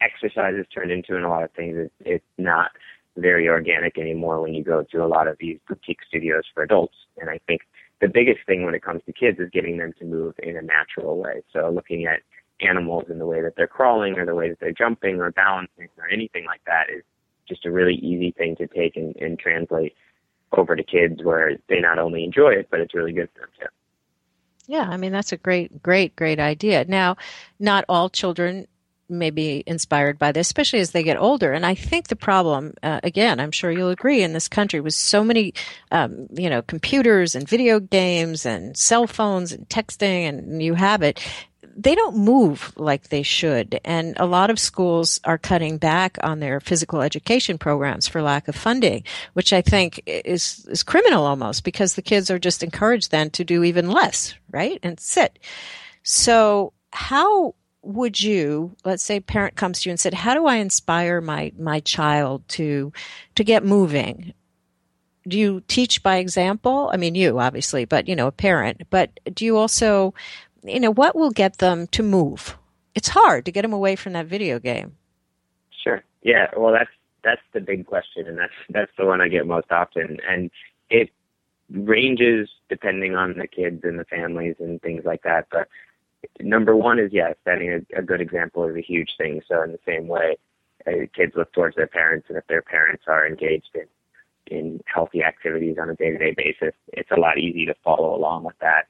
exercise 0.00 0.54
is 0.58 0.66
turned 0.72 0.90
into 0.90 1.16
in 1.16 1.24
a 1.24 1.28
lot 1.28 1.42
of 1.42 1.50
things, 1.52 1.76
it, 1.76 1.92
it's 2.00 2.24
not 2.38 2.70
very 3.16 3.48
organic 3.48 3.98
anymore 3.98 4.42
when 4.42 4.54
you 4.54 4.62
go 4.62 4.84
to 4.92 5.04
a 5.04 5.06
lot 5.06 5.26
of 5.26 5.36
these 5.40 5.58
boutique 5.66 6.00
studios 6.06 6.44
for 6.54 6.62
adults. 6.62 6.94
And 7.18 7.30
I 7.30 7.40
think 7.46 7.62
the 8.00 8.08
biggest 8.08 8.40
thing 8.46 8.64
when 8.64 8.74
it 8.74 8.82
comes 8.82 9.02
to 9.06 9.12
kids 9.12 9.38
is 9.40 9.48
getting 9.50 9.78
them 9.78 9.92
to 9.98 10.04
move 10.04 10.34
in 10.42 10.56
a 10.56 10.62
natural 10.62 11.16
way. 11.16 11.42
So 11.52 11.70
looking 11.70 12.06
at 12.06 12.20
animals 12.60 13.04
in 13.10 13.18
the 13.18 13.26
way 13.26 13.40
that 13.40 13.54
they're 13.56 13.66
crawling 13.66 14.18
or 14.18 14.26
the 14.26 14.34
way 14.34 14.50
that 14.50 14.60
they're 14.60 14.72
jumping 14.72 15.20
or 15.20 15.30
balancing 15.30 15.88
or 15.98 16.08
anything 16.08 16.44
like 16.44 16.60
that 16.66 16.84
is 16.94 17.02
just 17.48 17.64
a 17.64 17.70
really 17.70 17.94
easy 17.94 18.32
thing 18.32 18.56
to 18.56 18.66
take 18.66 18.96
and, 18.96 19.16
and 19.16 19.38
translate 19.38 19.94
over 20.52 20.76
to 20.76 20.82
kids 20.82 21.22
where 21.22 21.56
they 21.68 21.80
not 21.80 21.98
only 21.98 22.24
enjoy 22.24 22.50
it, 22.50 22.68
but 22.70 22.80
it's 22.80 22.94
really 22.94 23.12
good 23.12 23.28
for 23.34 23.40
them 23.40 23.50
too. 23.58 23.66
Yeah, 24.66 24.88
I 24.88 24.96
mean 24.96 25.12
that's 25.12 25.32
a 25.32 25.36
great, 25.36 25.82
great, 25.82 26.16
great 26.16 26.40
idea. 26.40 26.84
Now, 26.86 27.16
not 27.58 27.84
all 27.88 28.08
children 28.10 28.66
may 29.08 29.30
be 29.30 29.62
inspired 29.66 30.18
by 30.18 30.32
this, 30.32 30.48
especially 30.48 30.80
as 30.80 30.90
they 30.90 31.02
get 31.02 31.16
older. 31.16 31.52
And 31.52 31.64
I 31.64 31.74
think 31.74 32.08
the 32.08 32.16
problem, 32.16 32.74
uh, 32.82 33.00
again, 33.02 33.38
I'm 33.38 33.52
sure 33.52 33.70
you'll 33.70 33.90
agree, 33.90 34.22
in 34.22 34.32
this 34.32 34.48
country 34.48 34.80
with 34.80 34.94
so 34.94 35.22
many, 35.22 35.54
um, 35.92 36.26
you 36.32 36.50
know, 36.50 36.62
computers 36.62 37.34
and 37.34 37.48
video 37.48 37.78
games 37.78 38.44
and 38.44 38.76
cell 38.76 39.06
phones 39.06 39.52
and 39.52 39.68
texting, 39.68 40.28
and 40.28 40.62
you 40.62 40.74
have 40.74 41.02
it. 41.02 41.24
They 41.78 41.94
don't 41.94 42.16
move 42.16 42.72
like 42.76 43.10
they 43.10 43.22
should. 43.22 43.78
And 43.84 44.16
a 44.18 44.24
lot 44.24 44.48
of 44.48 44.58
schools 44.58 45.20
are 45.24 45.36
cutting 45.36 45.76
back 45.76 46.16
on 46.22 46.40
their 46.40 46.58
physical 46.58 47.02
education 47.02 47.58
programs 47.58 48.08
for 48.08 48.22
lack 48.22 48.48
of 48.48 48.56
funding, 48.56 49.04
which 49.34 49.52
I 49.52 49.60
think 49.60 50.02
is, 50.06 50.66
is 50.70 50.82
criminal 50.82 51.26
almost 51.26 51.64
because 51.64 51.94
the 51.94 52.02
kids 52.02 52.30
are 52.30 52.38
just 52.38 52.62
encouraged 52.62 53.10
then 53.10 53.28
to 53.30 53.44
do 53.44 53.62
even 53.62 53.90
less, 53.90 54.34
right? 54.50 54.80
And 54.82 54.98
sit. 54.98 55.38
So 56.02 56.72
how 56.92 57.54
would 57.82 58.20
you, 58.20 58.74
let's 58.84 59.02
say 59.02 59.20
parent 59.20 59.54
comes 59.56 59.82
to 59.82 59.88
you 59.88 59.92
and 59.92 60.00
said, 60.00 60.14
how 60.14 60.34
do 60.34 60.46
I 60.46 60.56
inspire 60.56 61.20
my, 61.20 61.52
my 61.58 61.80
child 61.80 62.48
to, 62.48 62.92
to 63.34 63.44
get 63.44 63.64
moving? 63.64 64.32
Do 65.28 65.38
you 65.38 65.62
teach 65.68 66.02
by 66.02 66.16
example? 66.16 66.90
I 66.92 66.96
mean, 66.96 67.14
you 67.14 67.38
obviously, 67.38 67.84
but 67.84 68.08
you 68.08 68.16
know, 68.16 68.28
a 68.28 68.32
parent, 68.32 68.82
but 68.90 69.10
do 69.34 69.44
you 69.44 69.56
also, 69.56 70.14
you 70.62 70.80
know, 70.80 70.92
what 70.92 71.14
will 71.16 71.30
get 71.30 71.58
them 71.58 71.86
to 71.88 72.02
move? 72.02 72.56
It's 72.94 73.08
hard 73.08 73.44
to 73.44 73.52
get 73.52 73.62
them 73.62 73.72
away 73.72 73.96
from 73.96 74.14
that 74.14 74.26
video 74.26 74.58
game. 74.58 74.96
Sure. 75.84 76.02
Yeah. 76.22 76.46
Well, 76.56 76.72
that's 76.72 76.90
that's 77.22 77.42
the 77.52 77.60
big 77.60 77.86
question, 77.86 78.26
and 78.26 78.38
that's 78.38 78.52
that's 78.70 78.92
the 78.96 79.04
one 79.04 79.20
I 79.20 79.28
get 79.28 79.46
most 79.46 79.70
often, 79.70 80.18
and 80.28 80.50
it 80.90 81.10
ranges 81.70 82.48
depending 82.68 83.16
on 83.16 83.34
the 83.36 83.46
kids 83.46 83.80
and 83.82 83.98
the 83.98 84.04
families 84.04 84.56
and 84.60 84.80
things 84.80 85.04
like 85.04 85.22
that. 85.22 85.48
But 85.50 85.68
number 86.40 86.76
one 86.76 86.98
is 86.98 87.12
yes, 87.12 87.34
setting 87.44 87.70
a, 87.70 87.98
a 87.98 88.02
good 88.02 88.20
example 88.20 88.64
is 88.68 88.76
a 88.76 88.80
huge 88.80 89.10
thing. 89.18 89.42
So 89.48 89.62
in 89.62 89.72
the 89.72 89.78
same 89.86 90.06
way, 90.06 90.36
uh, 90.86 91.06
kids 91.14 91.32
look 91.36 91.52
towards 91.52 91.76
their 91.76 91.86
parents, 91.88 92.26
and 92.28 92.38
if 92.38 92.46
their 92.46 92.62
parents 92.62 93.04
are 93.08 93.26
engaged 93.26 93.70
in 93.74 93.86
in 94.48 94.80
healthy 94.86 95.24
activities 95.24 95.76
on 95.80 95.90
a 95.90 95.96
day-to-day 95.96 96.32
basis, 96.36 96.72
it's 96.92 97.10
a 97.10 97.18
lot 97.18 97.36
easier 97.36 97.66
to 97.66 97.74
follow 97.82 98.14
along 98.14 98.44
with 98.44 98.54
that. 98.60 98.86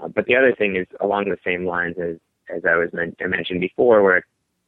Uh, 0.00 0.08
but 0.08 0.26
the 0.26 0.36
other 0.36 0.54
thing 0.54 0.76
is 0.76 0.86
along 1.00 1.24
the 1.24 1.38
same 1.44 1.64
lines 1.66 1.96
as 1.98 2.16
as 2.54 2.64
I 2.64 2.76
was 2.76 2.92
men- 2.92 3.16
I 3.20 3.26
mentioned 3.26 3.60
before, 3.60 4.02
where 4.02 4.24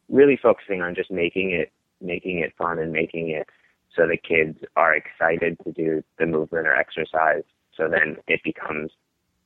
really 0.09 0.37
focusing 0.37 0.83
on 0.83 0.95
just 0.95 1.11
making 1.11 1.51
it 1.53 1.73
making 2.01 2.39
it 2.39 2.53
fun 2.57 2.79
and 2.79 2.93
making 2.93 3.31
it 3.31 3.47
so 3.95 4.07
the 4.07 4.17
kids 4.17 4.59
are 4.77 4.95
excited 4.95 5.59
to 5.65 5.73
do 5.73 6.03
the 6.19 6.27
movement 6.27 6.67
or 6.67 6.75
exercise. 6.75 7.43
So 7.77 7.89
then 7.89 8.17
it 8.29 8.41
becomes 8.45 8.93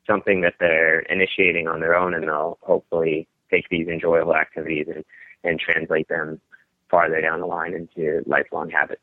something 0.06 0.42
that 0.42 0.54
they're 0.60 1.00
initiating 1.00 1.66
on 1.66 1.80
their 1.80 1.96
own, 1.96 2.14
and 2.14 2.24
they'll 2.24 2.58
hopefully 2.62 3.26
take 3.50 3.68
these 3.68 3.88
enjoyable 3.88 4.34
activities 4.34 4.86
and 4.94 5.04
and 5.44 5.60
translate 5.60 6.08
them 6.08 6.40
farther 6.90 7.20
down 7.20 7.40
the 7.40 7.46
line 7.46 7.74
into 7.74 8.22
lifelong 8.26 8.70
habits. 8.70 9.00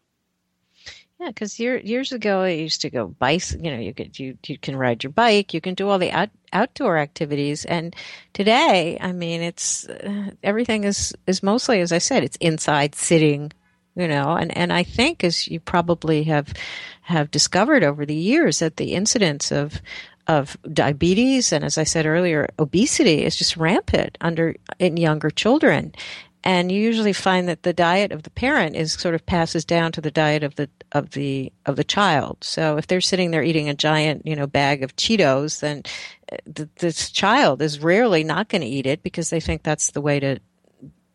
Yeah, 1.21 1.27
because 1.27 1.59
year, 1.59 1.77
years 1.77 2.11
ago, 2.11 2.41
I 2.41 2.49
used 2.49 2.81
to 2.81 2.89
go 2.89 3.09
bike. 3.19 3.51
You 3.51 3.69
know, 3.69 3.77
you 3.77 3.93
could 3.93 4.17
you 4.17 4.39
you 4.47 4.57
can 4.57 4.75
ride 4.75 5.03
your 5.03 5.11
bike, 5.11 5.53
you 5.53 5.61
can 5.61 5.75
do 5.75 5.87
all 5.87 5.99
the 5.99 6.09
out, 6.11 6.31
outdoor 6.51 6.97
activities, 6.97 7.63
and 7.63 7.95
today, 8.33 8.97
I 8.99 9.11
mean, 9.11 9.43
it's 9.43 9.87
uh, 9.87 10.31
everything 10.41 10.83
is 10.83 11.13
is 11.27 11.43
mostly, 11.43 11.79
as 11.79 11.91
I 11.91 11.99
said, 11.99 12.23
it's 12.23 12.37
inside 12.37 12.95
sitting. 12.95 13.51
You 13.95 14.07
know, 14.07 14.35
and 14.35 14.57
and 14.57 14.73
I 14.73 14.81
think 14.81 15.23
as 15.23 15.47
you 15.47 15.59
probably 15.59 16.23
have 16.23 16.53
have 17.01 17.29
discovered 17.29 17.83
over 17.83 18.03
the 18.03 18.15
years 18.15 18.57
that 18.57 18.77
the 18.77 18.93
incidence 18.95 19.51
of 19.51 19.79
of 20.25 20.57
diabetes 20.73 21.51
and 21.51 21.63
as 21.63 21.77
I 21.77 21.83
said 21.83 22.07
earlier, 22.07 22.47
obesity 22.57 23.23
is 23.25 23.35
just 23.35 23.57
rampant 23.57 24.17
under 24.21 24.55
in 24.79 24.97
younger 24.97 25.29
children. 25.29 25.93
And 26.43 26.71
you 26.71 26.81
usually 26.81 27.13
find 27.13 27.47
that 27.47 27.63
the 27.63 27.73
diet 27.73 28.11
of 28.11 28.23
the 28.23 28.31
parent 28.31 28.75
is 28.75 28.93
sort 28.93 29.13
of 29.13 29.25
passes 29.25 29.63
down 29.63 29.91
to 29.91 30.01
the 30.01 30.09
diet 30.09 30.43
of 30.43 30.55
the 30.55 30.69
of 30.91 31.11
the 31.11 31.53
of 31.67 31.75
the 31.75 31.83
child. 31.83 32.37
So 32.41 32.77
if 32.77 32.87
they're 32.87 33.01
sitting 33.01 33.29
there 33.29 33.43
eating 33.43 33.69
a 33.69 33.75
giant, 33.75 34.25
you 34.25 34.35
know, 34.35 34.47
bag 34.47 34.83
of 34.83 34.95
Cheetos, 34.95 35.59
then 35.59 35.83
uh, 36.31 36.37
th- 36.53 36.69
this 36.77 37.11
child 37.11 37.61
is 37.61 37.79
rarely 37.79 38.23
not 38.23 38.49
going 38.49 38.61
to 38.61 38.67
eat 38.67 38.87
it 38.87 39.03
because 39.03 39.29
they 39.29 39.39
think 39.39 39.61
that's 39.61 39.91
the 39.91 40.01
way 40.01 40.19
to 40.19 40.39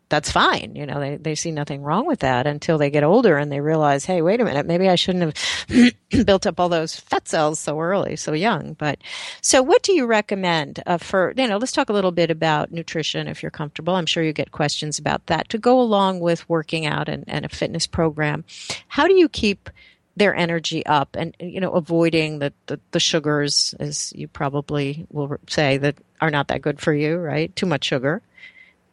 that's 0.09 0.31
fine. 0.31 0.77
You 0.77 0.87
know, 0.87 1.01
they, 1.01 1.17
they 1.17 1.35
see 1.35 1.51
nothing 1.51 1.83
wrong 1.83 2.07
with 2.07 2.21
that 2.21 2.47
until 2.47 2.79
they 2.79 2.91
get 2.91 3.03
older 3.03 3.37
and 3.37 3.51
they 3.51 3.61
realize, 3.61 4.05
hey, 4.05 4.23
wait 4.23 4.41
a 4.41 4.45
minute, 4.45 4.67
maybe 4.67 4.89
I 4.89 4.95
shouldn't 4.95 5.37
have 5.69 5.95
built 6.27 6.47
up 6.47 6.61
all 6.61 6.69
those 6.69 6.95
fat 6.95 7.27
cells 7.27 7.59
so 7.59 7.81
early, 7.81 8.15
so 8.15 8.33
young. 8.33 8.75
But 8.75 8.99
so, 9.41 9.63
what 9.63 9.83
do 9.83 9.93
you 9.93 10.07
recommend 10.07 10.81
uh, 10.87 10.99
for, 10.99 11.35
you 11.37 11.49
know, 11.49 11.57
let's 11.57 11.73
talk 11.73 11.89
a 11.89 11.93
little 11.93 12.13
bit 12.13 12.31
about 12.31 12.71
nutrition 12.71 13.27
if 13.27 13.43
you're 13.43 13.51
comfortable. 13.51 13.95
I'm 13.95 14.07
sure 14.07 14.23
you 14.23 14.33
get 14.33 14.53
questions 14.53 14.99
about 14.99 15.27
that 15.27 15.49
to 15.49 15.59
go 15.59 15.81
along 15.81 16.21
with 16.21 16.49
working 16.49 16.87
out 16.87 17.09
and, 17.09 17.25
and 17.27 17.45
a 17.45 17.49
fitness 17.49 17.87
program. 17.87 18.45
How 18.89 19.09
do 19.09 19.15
you 19.15 19.29
keep 19.29 19.71
their 20.17 20.35
energy 20.35 20.85
up 20.87 21.15
and 21.15 21.37
you 21.39 21.61
know 21.61 21.73
avoiding 21.73 22.39
the, 22.39 22.53
the, 22.67 22.81
the 22.93 23.01
sugars 23.01 23.75
as 23.79 24.15
you 24.17 24.27
probably 24.27 25.07
will 25.11 25.37
say 25.47 25.77
that 25.77 25.97
are 26.23 26.31
not 26.31 26.49
that 26.49 26.63
good 26.63 26.81
for 26.81 26.95
you 26.95 27.19
right 27.19 27.55
too 27.55 27.67
much 27.67 27.85
sugar 27.85 28.23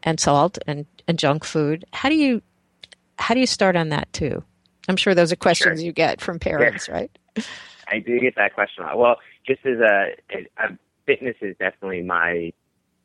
and 0.03 0.19
salt 0.19 0.57
and, 0.67 0.85
and 1.07 1.17
junk 1.17 1.43
food. 1.43 1.85
How 1.93 2.09
do 2.09 2.15
you 2.15 2.41
how 3.17 3.33
do 3.33 3.39
you 3.39 3.45
start 3.45 3.75
on 3.75 3.89
that 3.89 4.11
too? 4.11 4.43
I'm 4.89 4.97
sure 4.97 5.15
those 5.15 5.31
are 5.31 5.37
questions 5.37 5.79
sure. 5.79 5.85
you 5.85 5.93
get 5.93 6.19
from 6.19 6.39
parents, 6.39 6.87
yeah. 6.87 6.93
right? 6.93 7.11
I 7.87 7.99
do 7.99 8.19
get 8.19 8.35
that 8.35 8.53
question 8.53 8.83
a 8.83 8.87
lot. 8.87 8.97
Well, 8.97 9.15
just 9.47 9.65
as 9.65 9.79
a, 9.79 10.07
a, 10.57 10.77
fitness 11.05 11.35
is 11.41 11.55
definitely 11.59 12.01
my 12.01 12.51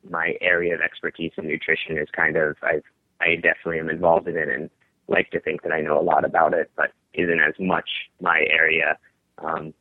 my 0.09 0.35
area 0.41 0.73
of 0.73 0.81
expertise 0.81 1.31
in 1.37 1.47
nutrition 1.47 1.97
is 1.97 2.07
kind 2.11 2.37
of 2.37 2.57
I 2.61 2.81
I 3.21 3.35
definitely 3.35 3.79
am 3.79 3.89
involved 3.89 4.27
in 4.27 4.37
it 4.37 4.49
and 4.49 4.69
like 5.07 5.31
to 5.31 5.39
think 5.39 5.63
that 5.63 5.71
I 5.71 5.81
know 5.81 5.99
a 5.99 6.03
lot 6.03 6.23
about 6.25 6.53
it, 6.53 6.71
but 6.75 6.91
isn't 7.13 7.39
as 7.39 7.55
much 7.59 7.89
my 8.21 8.45
area. 8.49 8.97
Um, 9.39 9.73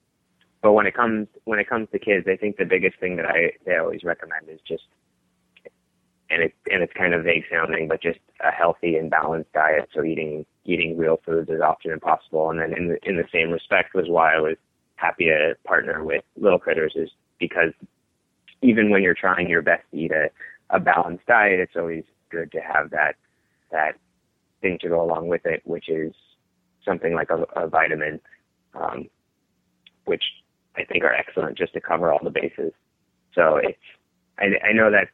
but 0.63 0.73
when 0.73 0.87
it 0.87 0.95
comes 0.95 1.29
when 1.45 1.59
it 1.59 1.69
comes 1.69 1.89
to 1.93 1.99
kids, 1.99 2.27
I 2.29 2.37
think 2.37 2.57
the 2.57 2.65
biggest 2.65 2.99
thing 2.99 3.17
that 3.17 3.27
I 3.27 3.53
they 3.65 3.77
always 3.77 4.03
recommend 4.05 4.49
is 4.49 4.61
just 4.67 4.85
and 6.31 6.43
it 6.43 6.55
and 6.71 6.83
it's 6.83 6.93
kind 6.93 7.15
of 7.15 7.25
vague 7.25 7.45
sounding, 7.51 7.89
but 7.89 8.03
just 8.03 8.19
a 8.47 8.51
healthy 8.51 8.97
and 8.97 9.11
balanced 9.11 9.53
diet. 9.53 9.89
So 9.95 10.05
eating 10.05 10.45
eating 10.65 10.97
real 10.97 11.21
foods 11.25 11.51
as 11.51 11.61
often 11.61 11.93
as 11.93 12.01
possible. 12.01 12.51
And 12.51 12.61
then 12.61 12.75
in 12.75 12.89
the, 12.89 12.99
in 13.09 13.17
the 13.17 13.25
same 13.33 13.51
respect 13.51 13.95
was 13.95 14.09
why 14.09 14.35
I 14.35 14.41
was 14.41 14.57
happy 14.97 15.27
to 15.27 15.55
partner 15.65 16.05
with 16.05 16.23
Little 16.37 16.59
Critters 16.59 16.93
is 16.95 17.09
because 17.39 17.73
even 18.61 18.91
when 18.91 19.03
you're 19.03 19.15
trying 19.15 19.49
your 19.49 19.63
best 19.63 19.85
to 19.93 19.97
eat 19.99 20.11
a, 20.13 20.29
a 20.71 20.79
balanced 20.79 21.27
diet, 21.27 21.61
it's 21.61 21.77
always 21.77 22.05
good 22.31 22.53
to 22.53 22.61
have 22.61 22.91
that 22.91 23.15
that 23.71 23.93
thing 24.61 24.79
to 24.83 24.89
go 24.89 25.03
along 25.03 25.29
with 25.29 25.47
it, 25.47 25.63
which 25.65 25.89
is 25.89 26.13
something 26.85 27.15
like 27.15 27.31
a, 27.31 27.45
a 27.59 27.69
vitamin, 27.69 28.21
um, 28.75 29.09
which 30.05 30.25
I 30.77 30.85
think 30.85 31.05
are 31.05 31.15
excellent 31.15 31.57
just 31.57 31.73
to 31.75 31.81
cover 31.81 32.13
all 32.13 32.21
the 32.23 32.31
bases. 32.31 32.73
So 33.35 33.57
it's 33.57 33.79
I, 34.39 34.69
I 34.69 34.73
know 34.73 34.91
that 34.91 35.09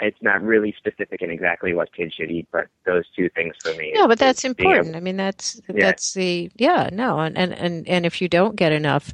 it's 0.00 0.20
not 0.22 0.42
really 0.42 0.74
specific 0.78 1.22
in 1.22 1.30
exactly 1.30 1.74
what 1.74 1.94
kids 1.94 2.14
should 2.14 2.30
eat, 2.30 2.48
but 2.52 2.66
those 2.86 3.04
two 3.14 3.28
things 3.30 3.54
for 3.62 3.74
me. 3.74 3.92
No, 3.94 4.08
but 4.08 4.18
that's 4.18 4.44
important. 4.44 4.96
I 4.96 5.00
mean, 5.00 5.16
that's 5.16 5.60
yeah. 5.68 5.86
that's 5.86 6.14
the 6.14 6.50
yeah 6.56 6.88
no, 6.92 7.20
and 7.20 7.36
and 7.36 7.52
and 7.52 7.88
and 7.88 8.06
if 8.06 8.22
you 8.22 8.28
don't 8.28 8.56
get 8.56 8.72
enough 8.72 9.12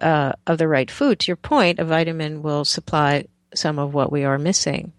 uh, 0.00 0.32
of 0.46 0.58
the 0.58 0.68
right 0.68 0.90
food, 0.90 1.20
to 1.20 1.28
your 1.28 1.36
point, 1.36 1.78
a 1.78 1.84
vitamin 1.84 2.42
will 2.42 2.64
supply 2.64 3.26
some 3.54 3.78
of 3.78 3.94
what 3.94 4.10
we 4.12 4.24
are 4.24 4.38
missing. 4.38 4.92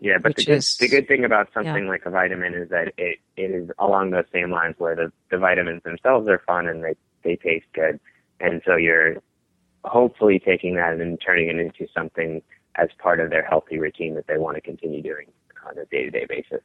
Yeah, 0.00 0.18
but 0.18 0.34
the 0.34 0.44
good, 0.44 0.56
is, 0.56 0.76
the 0.78 0.88
good 0.88 1.06
thing 1.06 1.24
about 1.24 1.48
something 1.54 1.84
yeah. 1.84 1.90
like 1.90 2.04
a 2.06 2.10
vitamin 2.10 2.54
is 2.54 2.70
that 2.70 2.92
it, 2.98 3.18
it 3.36 3.50
is 3.52 3.70
along 3.78 4.10
those 4.10 4.24
same 4.32 4.50
lines 4.50 4.74
where 4.78 4.96
the, 4.96 5.12
the 5.30 5.38
vitamins 5.38 5.84
themselves 5.84 6.26
are 6.28 6.42
fun 6.44 6.66
and 6.66 6.82
they, 6.82 6.96
they 7.22 7.36
taste 7.36 7.66
good. 7.72 8.00
And 8.40 8.62
so 8.66 8.74
you're 8.74 9.18
hopefully 9.84 10.40
taking 10.44 10.74
that 10.74 10.94
and 10.94 11.20
turning 11.24 11.48
it 11.48 11.56
into 11.56 11.86
something 11.94 12.42
as 12.76 12.88
part 12.98 13.20
of 13.20 13.30
their 13.30 13.44
healthy 13.44 13.78
routine 13.78 14.14
that 14.14 14.26
they 14.26 14.38
want 14.38 14.56
to 14.56 14.60
continue 14.60 15.02
doing 15.02 15.26
on 15.66 15.78
a 15.78 15.84
day 15.86 16.04
to 16.04 16.10
day 16.10 16.26
basis. 16.28 16.60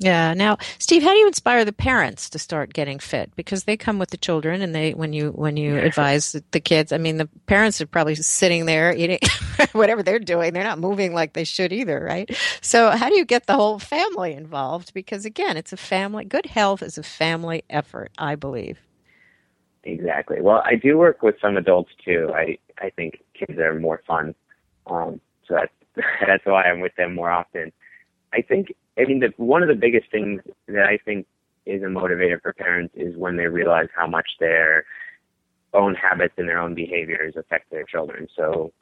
Yeah. 0.00 0.32
Now, 0.34 0.58
Steve, 0.78 1.02
how 1.02 1.12
do 1.12 1.18
you 1.18 1.26
inspire 1.26 1.64
the 1.64 1.72
parents 1.72 2.30
to 2.30 2.38
start 2.38 2.72
getting 2.72 3.00
fit? 3.00 3.34
Because 3.34 3.64
they 3.64 3.76
come 3.76 3.98
with 3.98 4.10
the 4.10 4.16
children, 4.16 4.62
and 4.62 4.74
they 4.74 4.94
when 4.94 5.12
you 5.12 5.30
when 5.30 5.56
you 5.56 5.74
yeah. 5.74 5.80
advise 5.80 6.32
the 6.52 6.60
kids, 6.60 6.92
I 6.92 6.98
mean, 6.98 7.16
the 7.16 7.28
parents 7.46 7.80
are 7.80 7.86
probably 7.86 8.14
sitting 8.14 8.66
there 8.66 8.94
eating 8.94 9.18
whatever 9.72 10.02
they're 10.02 10.20
doing. 10.20 10.52
They're 10.52 10.62
not 10.62 10.78
moving 10.78 11.14
like 11.14 11.32
they 11.32 11.44
should 11.44 11.72
either, 11.72 12.00
right? 12.00 12.30
So, 12.60 12.90
how 12.90 13.08
do 13.08 13.16
you 13.16 13.24
get 13.24 13.46
the 13.46 13.54
whole 13.54 13.80
family 13.80 14.34
involved? 14.34 14.94
Because 14.94 15.24
again, 15.24 15.56
it's 15.56 15.72
a 15.72 15.76
family. 15.76 16.24
Good 16.24 16.46
health 16.46 16.82
is 16.82 16.96
a 16.96 17.02
family 17.02 17.64
effort, 17.68 18.12
I 18.18 18.36
believe. 18.36 18.78
Exactly. 19.82 20.40
Well, 20.40 20.62
I 20.64 20.76
do 20.76 20.96
work 20.96 21.22
with 21.22 21.36
some 21.40 21.56
adults 21.56 21.90
too. 22.04 22.30
I 22.34 22.58
I 22.80 22.90
think 22.90 23.22
kids 23.34 23.58
are 23.58 23.74
more 23.74 24.02
fun 24.06 24.36
um, 24.88 25.20
so 25.46 25.54
that's 25.54 25.72
that's 26.26 26.44
why 26.44 26.64
I'm 26.64 26.80
with 26.80 26.94
them 26.96 27.14
more 27.14 27.30
often. 27.30 27.72
I 28.32 28.42
think 28.42 28.74
I 28.98 29.04
mean 29.04 29.20
the, 29.20 29.32
one 29.36 29.62
of 29.62 29.68
the 29.68 29.74
biggest 29.74 30.10
things 30.10 30.42
that 30.66 30.84
I 30.84 30.98
think 31.04 31.26
is 31.66 31.82
a 31.82 31.86
motivator 31.86 32.40
for 32.40 32.52
parents 32.52 32.94
is 32.96 33.16
when 33.16 33.36
they 33.36 33.46
realize 33.46 33.88
how 33.94 34.06
much 34.06 34.26
their 34.40 34.84
own 35.74 35.94
habits 35.94 36.34
and 36.38 36.48
their 36.48 36.58
own 36.58 36.74
behaviors 36.74 37.34
affect 37.36 37.70
their 37.70 37.84
children. 37.84 38.26
So 38.34 38.72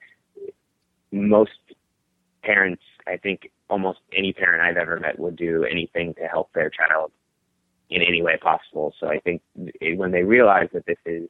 most 1.10 1.50
parents, 2.42 2.82
I 3.06 3.16
think 3.16 3.50
almost 3.68 3.98
any 4.16 4.32
parent 4.32 4.62
I've 4.62 4.76
ever 4.76 5.00
met 5.00 5.18
would 5.18 5.36
do 5.36 5.64
anything 5.64 6.14
to 6.14 6.28
help 6.28 6.52
their 6.52 6.70
child 6.70 7.10
in 7.90 8.02
any 8.02 8.22
way 8.22 8.36
possible. 8.40 8.94
So 9.00 9.08
I 9.08 9.18
think 9.18 9.42
when 9.82 10.12
they 10.12 10.22
realize 10.22 10.68
that 10.72 10.86
this 10.86 10.98
is 11.04 11.28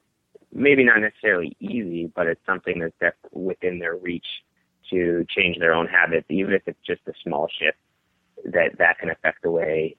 maybe 0.52 0.84
not 0.84 1.00
necessarily 1.00 1.56
easy, 1.60 2.10
but 2.14 2.26
it's 2.26 2.40
something 2.46 2.90
that's 3.00 3.16
within 3.32 3.78
their 3.78 3.96
reach 3.96 4.26
to 4.90 5.24
change 5.28 5.58
their 5.58 5.74
own 5.74 5.86
habits, 5.86 6.26
even 6.28 6.52
if 6.52 6.62
it's 6.66 6.78
just 6.86 7.00
a 7.06 7.12
small 7.22 7.48
shift, 7.58 7.78
that 8.44 8.78
that 8.78 8.98
can 8.98 9.10
affect 9.10 9.42
the 9.42 9.50
way 9.50 9.96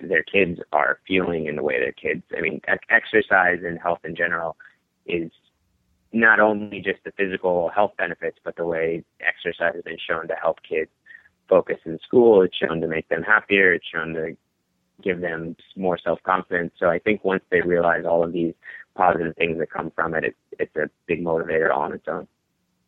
their 0.00 0.22
kids 0.22 0.60
are 0.72 0.98
feeling 1.06 1.48
and 1.48 1.58
the 1.58 1.62
way 1.62 1.78
their 1.78 1.92
kids. 1.92 2.22
I 2.36 2.40
mean, 2.40 2.60
exercise 2.88 3.60
and 3.64 3.78
health 3.78 4.00
in 4.04 4.16
general 4.16 4.56
is 5.06 5.30
not 6.12 6.40
only 6.40 6.80
just 6.80 7.04
the 7.04 7.12
physical 7.12 7.68
health 7.74 7.92
benefits, 7.98 8.38
but 8.42 8.56
the 8.56 8.64
way 8.64 9.04
exercise 9.20 9.74
has 9.74 9.84
been 9.84 9.98
shown 9.98 10.28
to 10.28 10.34
help 10.34 10.58
kids 10.68 10.90
focus 11.48 11.78
in 11.84 11.98
school. 12.04 12.42
It's 12.42 12.56
shown 12.56 12.80
to 12.80 12.88
make 12.88 13.08
them 13.08 13.22
happier. 13.22 13.74
It's 13.74 13.86
shown 13.92 14.14
to 14.14 14.36
give 15.02 15.20
them 15.20 15.56
more 15.76 15.98
self 15.98 16.22
confidence. 16.22 16.72
So 16.78 16.88
I 16.88 16.98
think 16.98 17.24
once 17.24 17.42
they 17.50 17.60
realize 17.60 18.04
all 18.06 18.24
of 18.24 18.32
these 18.32 18.54
positive 18.94 19.36
things 19.36 19.58
that 19.58 19.70
come 19.70 19.92
from 19.94 20.14
it, 20.14 20.24
it's, 20.24 20.36
it's 20.58 20.76
a 20.76 20.88
big 21.06 21.22
motivator 21.22 21.74
on 21.74 21.92
its 21.92 22.06
own. 22.08 22.26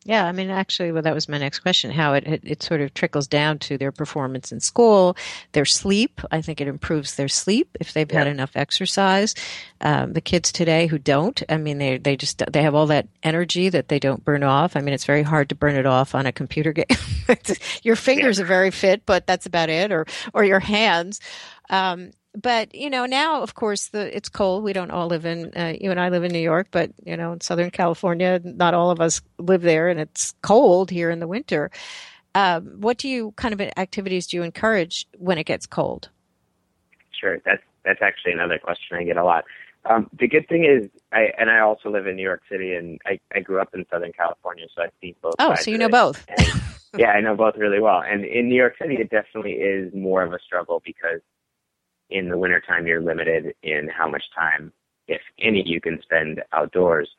Yeah, 0.05 0.25
I 0.25 0.31
mean, 0.31 0.49
actually, 0.49 0.93
well, 0.93 1.01
that 1.01 1.13
was 1.13 1.27
my 1.27 1.37
next 1.37 1.59
question. 1.59 1.91
How 1.91 2.13
it, 2.13 2.25
it, 2.25 2.41
it 2.45 2.63
sort 2.63 2.79
of 2.79 2.93
trickles 2.93 3.27
down 3.27 3.59
to 3.59 3.77
their 3.77 3.91
performance 3.91 4.49
in 4.49 4.61
school, 4.61 5.17
their 5.51 5.65
sleep. 5.65 6.21
I 6.31 6.41
think 6.41 6.61
it 6.61 6.69
improves 6.69 7.15
their 7.15 7.27
sleep 7.27 7.77
if 7.81 7.91
they've 7.91 8.09
yeah. 8.09 8.19
had 8.19 8.27
enough 8.27 8.51
exercise. 8.55 9.35
Um, 9.81 10.13
the 10.13 10.21
kids 10.21 10.53
today 10.53 10.87
who 10.87 10.99
don't, 10.99 11.43
I 11.49 11.57
mean, 11.57 11.79
they 11.79 11.97
they 11.97 12.15
just 12.15 12.41
they 12.51 12.61
have 12.61 12.75
all 12.75 12.87
that 12.87 13.09
energy 13.23 13.67
that 13.69 13.89
they 13.89 13.99
don't 13.99 14.23
burn 14.23 14.43
off. 14.43 14.77
I 14.77 14.81
mean, 14.81 14.93
it's 14.93 15.05
very 15.05 15.23
hard 15.23 15.49
to 15.49 15.55
burn 15.55 15.75
it 15.75 15.85
off 15.85 16.15
on 16.15 16.25
a 16.25 16.31
computer 16.31 16.71
game. 16.71 16.85
your 17.83 17.97
fingers 17.97 18.39
yeah. 18.39 18.45
are 18.45 18.47
very 18.47 18.71
fit, 18.71 19.05
but 19.05 19.27
that's 19.27 19.45
about 19.45 19.69
it, 19.69 19.91
or 19.91 20.05
or 20.33 20.45
your 20.45 20.61
hands. 20.61 21.19
Um, 21.69 22.11
but 22.35 22.73
you 22.75 22.89
know 22.89 23.05
now 23.05 23.41
of 23.41 23.55
course 23.55 23.87
the 23.87 24.15
it's 24.15 24.29
cold. 24.29 24.63
We 24.63 24.73
don't 24.73 24.91
all 24.91 25.07
live 25.07 25.25
in 25.25 25.51
uh, 25.55 25.73
you 25.79 25.91
and 25.91 25.99
i 25.99 26.09
live 26.09 26.23
in 26.23 26.31
new 26.31 26.39
york 26.39 26.67
but 26.71 26.91
you 27.03 27.17
know 27.17 27.33
in 27.33 27.41
southern 27.41 27.71
california 27.71 28.39
not 28.43 28.73
all 28.73 28.91
of 28.91 29.01
us 29.01 29.21
live 29.37 29.61
there 29.61 29.89
and 29.89 29.99
it's 29.99 30.33
cold 30.41 30.89
here 30.89 31.09
in 31.09 31.19
the 31.19 31.27
winter. 31.27 31.71
Um, 32.35 32.79
what 32.79 32.99
do 32.99 33.09
you 33.09 33.33
kind 33.37 33.53
of 33.53 33.61
activities 33.75 34.27
do 34.27 34.37
you 34.37 34.43
encourage 34.43 35.07
when 35.17 35.39
it 35.39 35.45
gets 35.45 35.65
cold? 35.65 36.09
Sure. 37.19 37.39
That's 37.43 37.63
that's 37.83 38.01
actually 38.01 38.33
another 38.33 38.59
question 38.59 38.97
i 38.97 39.03
get 39.03 39.17
a 39.17 39.23
lot. 39.23 39.45
Um, 39.85 40.09
the 40.19 40.27
good 40.27 40.47
thing 40.47 40.65
is 40.65 40.89
i 41.11 41.29
and 41.39 41.49
i 41.49 41.59
also 41.59 41.89
live 41.89 42.05
in 42.05 42.17
new 42.17 42.23
york 42.23 42.41
city 42.51 42.75
and 42.75 42.99
i, 43.05 43.19
I 43.33 43.39
grew 43.39 43.61
up 43.61 43.73
in 43.73 43.85
southern 43.89 44.11
california 44.11 44.65
so 44.75 44.83
i 44.83 44.89
see 44.99 45.15
both 45.21 45.35
oh 45.39 45.55
so 45.55 45.71
you 45.71 45.77
know 45.77 45.87
both. 45.89 46.25
And, 46.27 46.61
yeah 46.97 47.11
i 47.11 47.21
know 47.21 47.35
both 47.35 47.55
really 47.55 47.79
well. 47.79 48.01
And 48.01 48.25
in 48.25 48.49
new 48.49 48.55
york 48.55 48.75
city 48.79 48.95
it 48.95 49.09
definitely 49.09 49.53
is 49.53 49.93
more 49.93 50.21
of 50.21 50.33
a 50.33 50.39
struggle 50.45 50.81
because 50.85 51.21
in 52.09 52.29
the 52.29 52.37
wintertime, 52.37 52.87
you're 52.87 53.01
limited 53.01 53.53
in 53.63 53.89
how 53.89 54.09
much 54.09 54.23
time, 54.35 54.73
if 55.07 55.21
any, 55.39 55.63
you 55.65 55.79
can 55.79 56.01
spend 56.01 56.41
outdoors. 56.53 57.09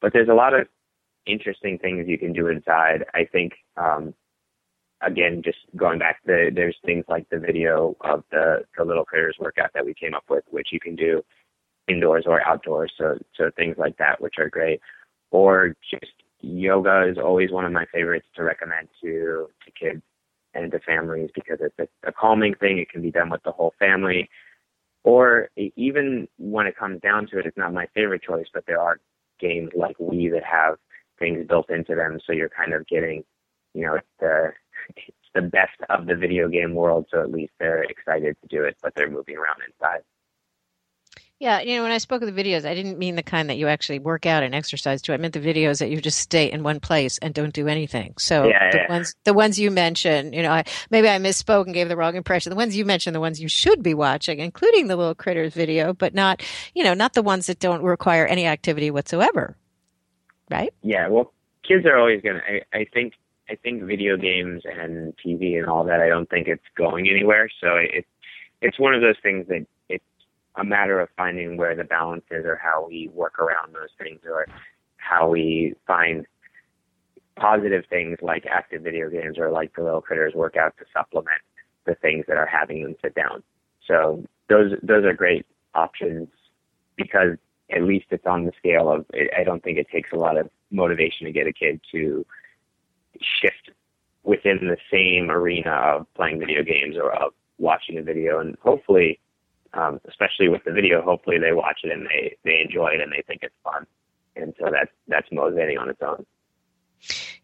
But 0.00 0.12
there's 0.12 0.28
a 0.28 0.34
lot 0.34 0.54
of 0.54 0.68
interesting 1.26 1.78
things 1.78 2.06
you 2.08 2.18
can 2.18 2.32
do 2.32 2.48
inside. 2.48 3.04
I 3.14 3.24
think, 3.30 3.52
um, 3.76 4.14
again, 5.00 5.42
just 5.44 5.58
going 5.76 5.98
back, 5.98 6.20
the, 6.24 6.50
there's 6.54 6.76
things 6.84 7.04
like 7.08 7.28
the 7.30 7.38
video 7.38 7.96
of 8.02 8.24
the, 8.30 8.64
the 8.76 8.84
little 8.84 9.04
critters 9.04 9.36
workout 9.40 9.70
that 9.74 9.84
we 9.84 9.94
came 9.94 10.14
up 10.14 10.24
with, 10.28 10.44
which 10.50 10.68
you 10.70 10.80
can 10.80 10.96
do 10.96 11.22
indoors 11.88 12.24
or 12.26 12.46
outdoors. 12.46 12.92
So, 12.98 13.18
so 13.36 13.50
things 13.56 13.76
like 13.78 13.96
that, 13.98 14.20
which 14.20 14.34
are 14.38 14.50
great. 14.50 14.80
Or 15.30 15.74
just 15.90 16.12
yoga 16.40 17.08
is 17.08 17.18
always 17.18 17.50
one 17.50 17.64
of 17.64 17.72
my 17.72 17.86
favorites 17.92 18.26
to 18.36 18.44
recommend 18.44 18.88
to, 19.02 19.48
to 19.64 19.70
kids 19.72 20.02
and 20.56 20.72
to 20.72 20.80
families 20.80 21.30
because 21.34 21.58
it's 21.60 21.78
a, 21.78 22.08
a 22.08 22.12
calming 22.12 22.54
thing. 22.54 22.78
It 22.78 22.90
can 22.90 23.02
be 23.02 23.10
done 23.10 23.30
with 23.30 23.42
the 23.42 23.52
whole 23.52 23.74
family. 23.78 24.28
Or 25.04 25.50
even 25.76 26.26
when 26.38 26.66
it 26.66 26.76
comes 26.76 27.00
down 27.00 27.28
to 27.28 27.38
it, 27.38 27.46
it's 27.46 27.56
not 27.56 27.72
my 27.72 27.86
favorite 27.94 28.22
choice, 28.22 28.46
but 28.52 28.64
there 28.66 28.80
are 28.80 28.98
games 29.38 29.70
like 29.76 29.96
Wii 29.98 30.32
that 30.32 30.42
have 30.42 30.76
things 31.18 31.46
built 31.46 31.70
into 31.70 31.94
them. 31.94 32.18
So 32.26 32.32
you're 32.32 32.48
kind 32.48 32.74
of 32.74 32.86
getting, 32.88 33.22
you 33.74 33.86
know, 33.86 33.98
the, 34.18 34.52
it's 34.96 35.16
the 35.34 35.42
best 35.42 35.78
of 35.90 36.06
the 36.06 36.16
video 36.16 36.48
game 36.48 36.74
world, 36.74 37.06
so 37.10 37.20
at 37.20 37.30
least 37.30 37.52
they're 37.60 37.84
excited 37.84 38.36
to 38.42 38.48
do 38.48 38.64
it, 38.64 38.76
but 38.82 38.94
they're 38.96 39.10
moving 39.10 39.36
around 39.36 39.60
inside. 39.66 40.02
Yeah, 41.38 41.60
you 41.60 41.76
know, 41.76 41.82
when 41.82 41.92
I 41.92 41.98
spoke 41.98 42.22
of 42.22 42.34
the 42.34 42.42
videos, 42.42 42.64
I 42.64 42.74
didn't 42.74 42.98
mean 42.98 43.14
the 43.14 43.22
kind 43.22 43.50
that 43.50 43.58
you 43.58 43.68
actually 43.68 43.98
work 43.98 44.24
out 44.24 44.42
and 44.42 44.54
exercise 44.54 45.02
to. 45.02 45.12
I 45.12 45.18
meant 45.18 45.34
the 45.34 45.40
videos 45.40 45.80
that 45.80 45.90
you 45.90 46.00
just 46.00 46.18
stay 46.18 46.50
in 46.50 46.62
one 46.62 46.80
place 46.80 47.18
and 47.18 47.34
don't 47.34 47.52
do 47.52 47.68
anything. 47.68 48.14
So 48.18 48.48
Yeah, 48.48 48.70
the 48.70 48.78
yeah. 48.78 48.88
ones 48.88 49.14
the 49.24 49.34
ones 49.34 49.58
you 49.58 49.70
mentioned, 49.70 50.34
you 50.34 50.42
know, 50.42 50.50
I, 50.50 50.64
maybe 50.90 51.10
I 51.10 51.18
misspoke 51.18 51.66
and 51.66 51.74
gave 51.74 51.90
the 51.90 51.96
wrong 51.96 52.16
impression. 52.16 52.48
The 52.48 52.56
ones 52.56 52.74
you 52.74 52.86
mentioned, 52.86 53.14
the 53.14 53.20
ones 53.20 53.38
you 53.38 53.48
should 53.48 53.82
be 53.82 53.92
watching, 53.92 54.38
including 54.38 54.86
the 54.86 54.96
little 54.96 55.14
critters 55.14 55.52
video, 55.52 55.92
but 55.92 56.14
not, 56.14 56.42
you 56.74 56.82
know, 56.82 56.94
not 56.94 57.12
the 57.12 57.22
ones 57.22 57.48
that 57.48 57.58
don't 57.58 57.82
require 57.82 58.24
any 58.24 58.46
activity 58.46 58.90
whatsoever. 58.90 59.58
Right? 60.50 60.72
Yeah, 60.82 61.08
well, 61.08 61.34
kids 61.68 61.84
are 61.84 61.98
always 61.98 62.22
gonna. 62.22 62.40
I, 62.48 62.78
I 62.78 62.86
think 62.94 63.12
I 63.50 63.56
think 63.56 63.82
video 63.82 64.16
games 64.16 64.62
and 64.64 65.12
TV 65.24 65.58
and 65.58 65.66
all 65.66 65.84
that. 65.84 66.00
I 66.00 66.08
don't 66.08 66.30
think 66.30 66.48
it's 66.48 66.64
going 66.78 67.10
anywhere. 67.10 67.50
So 67.60 67.74
it 67.76 68.06
it's 68.62 68.78
one 68.78 68.94
of 68.94 69.02
those 69.02 69.16
things 69.22 69.46
that 69.48 69.66
a 70.56 70.64
matter 70.64 71.00
of 71.00 71.08
finding 71.16 71.56
where 71.56 71.74
the 71.74 71.84
balance 71.84 72.24
is, 72.30 72.44
or 72.44 72.56
how 72.56 72.86
we 72.88 73.10
work 73.12 73.38
around 73.38 73.74
those 73.74 73.90
things, 73.98 74.20
or 74.24 74.46
how 74.96 75.28
we 75.28 75.74
find 75.86 76.26
positive 77.36 77.84
things 77.88 78.18
like 78.22 78.46
active 78.46 78.82
video 78.82 79.10
games 79.10 79.38
or 79.38 79.50
like 79.50 79.74
the 79.76 79.82
little 79.82 80.00
critters 80.00 80.34
workout 80.34 80.76
to 80.78 80.84
supplement 80.92 81.40
the 81.84 81.94
things 81.96 82.24
that 82.26 82.36
are 82.36 82.46
having 82.46 82.82
them 82.82 82.96
sit 83.02 83.14
down. 83.14 83.42
So 83.86 84.24
those 84.48 84.72
those 84.82 85.04
are 85.04 85.12
great 85.12 85.46
options 85.74 86.28
because 86.96 87.36
at 87.70 87.82
least 87.82 88.06
it's 88.10 88.26
on 88.26 88.46
the 88.46 88.52
scale 88.58 88.90
of 88.90 89.04
I 89.38 89.44
don't 89.44 89.62
think 89.62 89.78
it 89.78 89.88
takes 89.92 90.12
a 90.12 90.16
lot 90.16 90.36
of 90.36 90.48
motivation 90.70 91.26
to 91.26 91.32
get 91.32 91.46
a 91.46 91.52
kid 91.52 91.80
to 91.92 92.24
shift 93.20 93.70
within 94.24 94.58
the 94.62 94.76
same 94.90 95.30
arena 95.30 95.70
of 95.70 96.06
playing 96.14 96.40
video 96.40 96.62
games 96.62 96.96
or 96.96 97.12
of 97.12 97.32
watching 97.58 97.98
a 97.98 98.02
video 98.02 98.40
and 98.40 98.56
hopefully 98.62 99.20
um, 99.76 100.00
especially 100.08 100.48
with 100.48 100.64
the 100.64 100.72
video 100.72 101.02
hopefully 101.02 101.38
they 101.38 101.52
watch 101.52 101.80
it 101.84 101.92
and 101.92 102.06
they 102.06 102.36
they 102.44 102.60
enjoy 102.60 102.88
it 102.88 103.00
and 103.00 103.12
they 103.12 103.22
think 103.26 103.40
it's 103.42 103.54
fun 103.62 103.86
and 104.36 104.54
so 104.58 104.70
that's 104.70 104.90
that's 105.08 105.28
motivating 105.32 105.78
on 105.78 105.88
its 105.88 106.00
own 106.02 106.24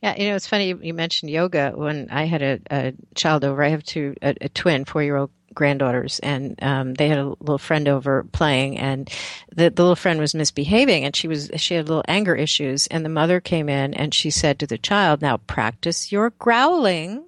Yeah, 0.03 0.17
you 0.17 0.29
know, 0.29 0.37
it's 0.37 0.47
funny 0.47 0.69
you, 0.69 0.95
mentioned 0.95 1.31
yoga. 1.31 1.73
When 1.75 2.09
I 2.11 2.25
had 2.25 2.43
a, 2.43 2.59
a 2.71 2.95
child 3.15 3.45
over, 3.45 3.63
I 3.63 3.69
have 3.69 3.85
two, 3.85 4.15
a, 4.23 4.35
a 4.41 4.49
twin, 4.49 4.85
four 4.85 5.03
year 5.03 5.17
old 5.17 5.31
granddaughters, 5.55 6.19
and 6.21 6.61
um, 6.63 6.95
they 6.95 7.09
had 7.09 7.19
a 7.19 7.29
little 7.41 7.59
friend 7.59 7.87
over 7.89 8.25
playing, 8.33 8.79
and 8.79 9.11
the, 9.55 9.71
the 9.71 9.83
little 9.83 9.97
friend 9.97 10.19
was 10.19 10.35
misbehaving, 10.35 11.05
and 11.05 11.15
she 11.15 11.29
was 11.29 11.51
she 11.57 11.75
had 11.75 11.89
little 11.89 12.05
anger 12.09 12.35
issues, 12.35 12.87
and 12.89 13.05
the 13.05 13.11
mother 13.11 13.41
came 13.41 13.69
in 13.69 13.95
and 13.95 14.15
she 14.15 14.31
said 14.31 14.59
to 14.59 14.67
the 14.67 14.79
child, 14.79 15.23
"Now 15.23 15.37
practice 15.37 16.11
your 16.11 16.31
growling." 16.31 17.25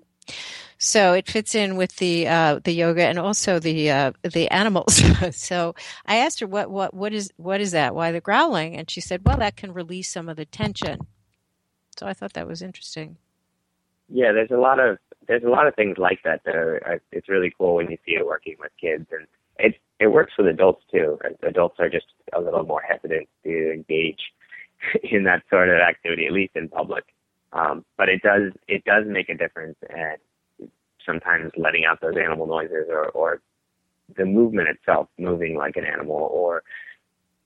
So 0.85 1.14
it 1.14 1.27
fits 1.29 1.55
in 1.55 1.77
with 1.77 1.97
the 1.97 2.29
uh, 2.29 2.61
the 2.62 2.73
yoga 2.73 3.07
and 3.07 3.18
also 3.18 3.59
the 3.59 3.90
uh, 3.90 4.12
the 4.23 4.51
animals. 4.51 5.03
so 5.37 5.75
I 6.05 6.16
asked 6.16 6.40
her 6.40 6.47
what 6.47 6.70
what 6.70 6.92
what 6.92 7.14
is 7.14 7.33
what 7.37 7.62
is 7.62 7.70
that? 7.73 7.94
Why 7.94 8.12
the 8.12 8.20
growling? 8.20 8.77
And 8.77 8.90
she 8.90 9.01
said, 9.01 9.23
"Well, 9.25 9.38
that 9.38 9.57
can 9.57 9.73
release 9.73 10.11
some 10.12 10.29
of 10.29 10.37
the 10.37 10.44
tension." 10.44 11.07
So 11.99 12.07
I 12.07 12.12
thought 12.12 12.35
that 12.35 12.47
was 12.47 12.61
interesting. 12.62 13.16
yeah 14.09 14.33
there's 14.33 14.51
a 14.51 14.57
lot 14.57 14.79
of 14.81 14.99
there's 15.27 15.44
a 15.44 15.49
lot 15.49 15.66
of 15.66 15.75
things 15.75 15.97
like 15.99 16.20
that 16.25 16.42
that 16.44 16.55
are 16.55 17.01
it's 17.12 17.29
really 17.29 17.53
cool 17.57 17.77
when 17.77 17.90
you 17.90 17.97
see 18.05 18.12
it 18.12 18.27
working 18.27 18.57
with 18.59 18.70
kids 18.81 19.07
and 19.11 19.27
it 19.59 19.77
it 20.01 20.09
works 20.09 20.33
with 20.37 20.47
adults 20.49 20.83
too 20.92 21.18
adults 21.42 21.77
are 21.79 21.88
just 21.88 22.07
a 22.35 22.40
little 22.40 22.64
more 22.64 22.83
hesitant 22.83 23.29
to 23.44 23.73
engage 23.73 24.20
in 25.03 25.25
that 25.25 25.42
sort 25.51 25.68
of 25.68 25.77
activity 25.77 26.27
at 26.27 26.33
least 26.33 26.57
in 26.57 26.68
public 26.68 27.05
um, 27.53 27.85
but 27.97 28.09
it 28.09 28.23
does 28.23 28.53
it 28.68 28.85
does 28.85 29.05
make 29.07 29.29
a 29.29 29.35
difference 29.35 29.77
and 29.88 30.18
sometimes 31.05 31.53
letting 31.57 31.85
out 31.85 32.01
those 32.01 32.17
animal 32.17 32.47
noises 32.47 32.87
or 32.88 33.09
or 33.11 33.40
the 34.17 34.25
movement 34.25 34.69
itself 34.69 35.09
moving 35.19 35.57
like 35.57 35.77
an 35.77 35.85
animal 35.85 36.29
or 36.31 36.62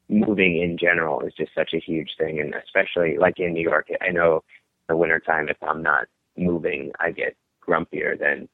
moving 0.09 0.61
in 0.61 0.77
general 0.79 1.21
is 1.21 1.33
just 1.35 1.55
such 1.55 1.75
a 1.75 1.79
huge 1.79 2.11
thing 2.19 2.41
and 2.41 2.55
especially 2.55 3.19
like 3.19 3.39
in 3.39 3.53
New 3.53 3.63
York 3.63 3.89
I 4.01 4.11
know 4.11 4.43
the 4.89 4.97
wintertime 4.97 5.49
if 5.49 5.57
I'm 5.63 5.83
not 5.83 6.07
moving 6.37 6.93
I 6.99 7.13
get 7.13 7.37
grumpier 7.67 8.19
than 8.19 8.49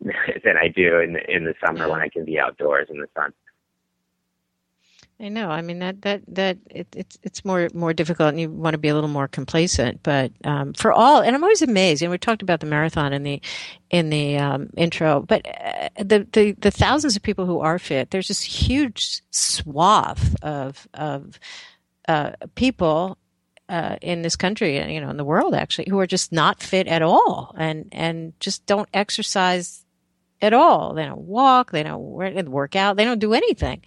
than 0.00 0.56
I 0.56 0.68
do 0.68 0.98
in 1.00 1.14
the 1.14 1.30
in 1.30 1.44
the 1.44 1.54
summer 1.64 1.88
when 1.90 2.00
I 2.00 2.08
can 2.08 2.24
be 2.24 2.38
outdoors 2.38 2.88
in 2.90 2.98
the 2.98 3.08
sun. 3.14 3.32
I 5.18 5.30
know. 5.30 5.48
I 5.48 5.62
mean 5.62 5.78
that 5.78 6.02
that 6.02 6.22
that 6.28 6.58
it, 6.68 6.88
it's 6.94 7.18
it's 7.22 7.44
more 7.44 7.70
more 7.72 7.94
difficult, 7.94 8.30
and 8.30 8.40
you 8.40 8.50
want 8.50 8.74
to 8.74 8.78
be 8.78 8.88
a 8.88 8.94
little 8.94 9.08
more 9.08 9.28
complacent. 9.28 10.02
But 10.02 10.30
um, 10.44 10.74
for 10.74 10.92
all, 10.92 11.22
and 11.22 11.34
I'm 11.34 11.42
always 11.42 11.62
amazed. 11.62 12.02
And 12.02 12.10
we 12.10 12.18
talked 12.18 12.42
about 12.42 12.60
the 12.60 12.66
marathon 12.66 13.14
in 13.14 13.22
the 13.22 13.40
in 13.88 14.10
the 14.10 14.36
um, 14.36 14.68
intro, 14.76 15.22
but 15.22 15.46
uh, 15.46 15.88
the, 15.96 16.26
the 16.32 16.52
the 16.52 16.70
thousands 16.70 17.16
of 17.16 17.22
people 17.22 17.46
who 17.46 17.60
are 17.60 17.78
fit. 17.78 18.10
There's 18.10 18.28
this 18.28 18.42
huge 18.42 19.22
swath 19.30 20.36
of 20.42 20.86
of 20.92 21.40
uh, 22.08 22.32
people 22.54 23.16
uh, 23.70 23.96
in 24.02 24.20
this 24.20 24.36
country, 24.36 24.76
and 24.76 24.92
you 24.92 25.00
know, 25.00 25.08
in 25.08 25.16
the 25.16 25.24
world 25.24 25.54
actually, 25.54 25.88
who 25.88 25.98
are 25.98 26.06
just 26.06 26.30
not 26.30 26.62
fit 26.62 26.86
at 26.88 27.00
all, 27.00 27.54
and 27.56 27.88
and 27.90 28.38
just 28.38 28.66
don't 28.66 28.88
exercise 28.92 29.82
at 30.42 30.52
all. 30.52 30.92
They 30.92 31.06
don't 31.06 31.22
walk. 31.22 31.70
They 31.72 31.82
don't 31.82 32.02
work 32.02 32.76
out. 32.76 32.96
They 32.98 33.04
don't 33.04 33.18
do 33.18 33.32
anything. 33.32 33.80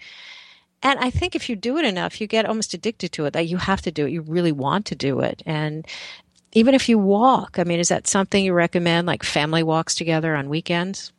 And 0.82 1.00
I 1.00 1.10
think 1.10 1.36
if 1.36 1.50
you 1.50 1.56
do 1.56 1.78
it 1.78 1.86
enough, 1.86 2.22
you 2.22 2.28
get 2.28 2.46
almost 2.46 2.74
addicted 2.74 3.12
to 3.14 3.26
it. 3.26 3.34
That 3.34 3.48
you 3.48 3.58
have 3.58 3.82
to 3.82 3.92
do 3.92 4.06
it. 4.06 4.12
You 4.12 4.22
really 4.22 4.52
want 4.52 4.86
to 4.88 4.96
do 4.96 5.20
it. 5.20 5.44
And 5.46 5.86
even 6.54 6.74
if 6.74 6.90
you 6.90 6.98
walk, 6.98 7.60
I 7.60 7.64
mean, 7.64 7.80
is 7.80 7.90
that 7.90 8.08
something 8.08 8.44
you 8.44 8.54
recommend, 8.54 9.06
like 9.08 9.24
family 9.24 9.64
walks 9.64 9.94
together 9.96 10.36
on 10.36 10.50
weekends? 10.50 11.12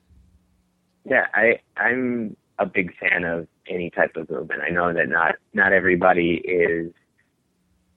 Yeah, 1.04 1.26
I 1.34 1.60
I'm 1.76 2.36
a 2.58 2.66
big 2.66 2.96
fan 2.96 3.24
of 3.24 3.46
any 3.68 3.90
type 3.90 4.16
of 4.16 4.28
movement. 4.30 4.62
I 4.66 4.70
know 4.70 4.92
that 4.92 5.08
not 5.08 5.36
not 5.54 5.72
everybody 5.72 6.42
is 6.44 6.92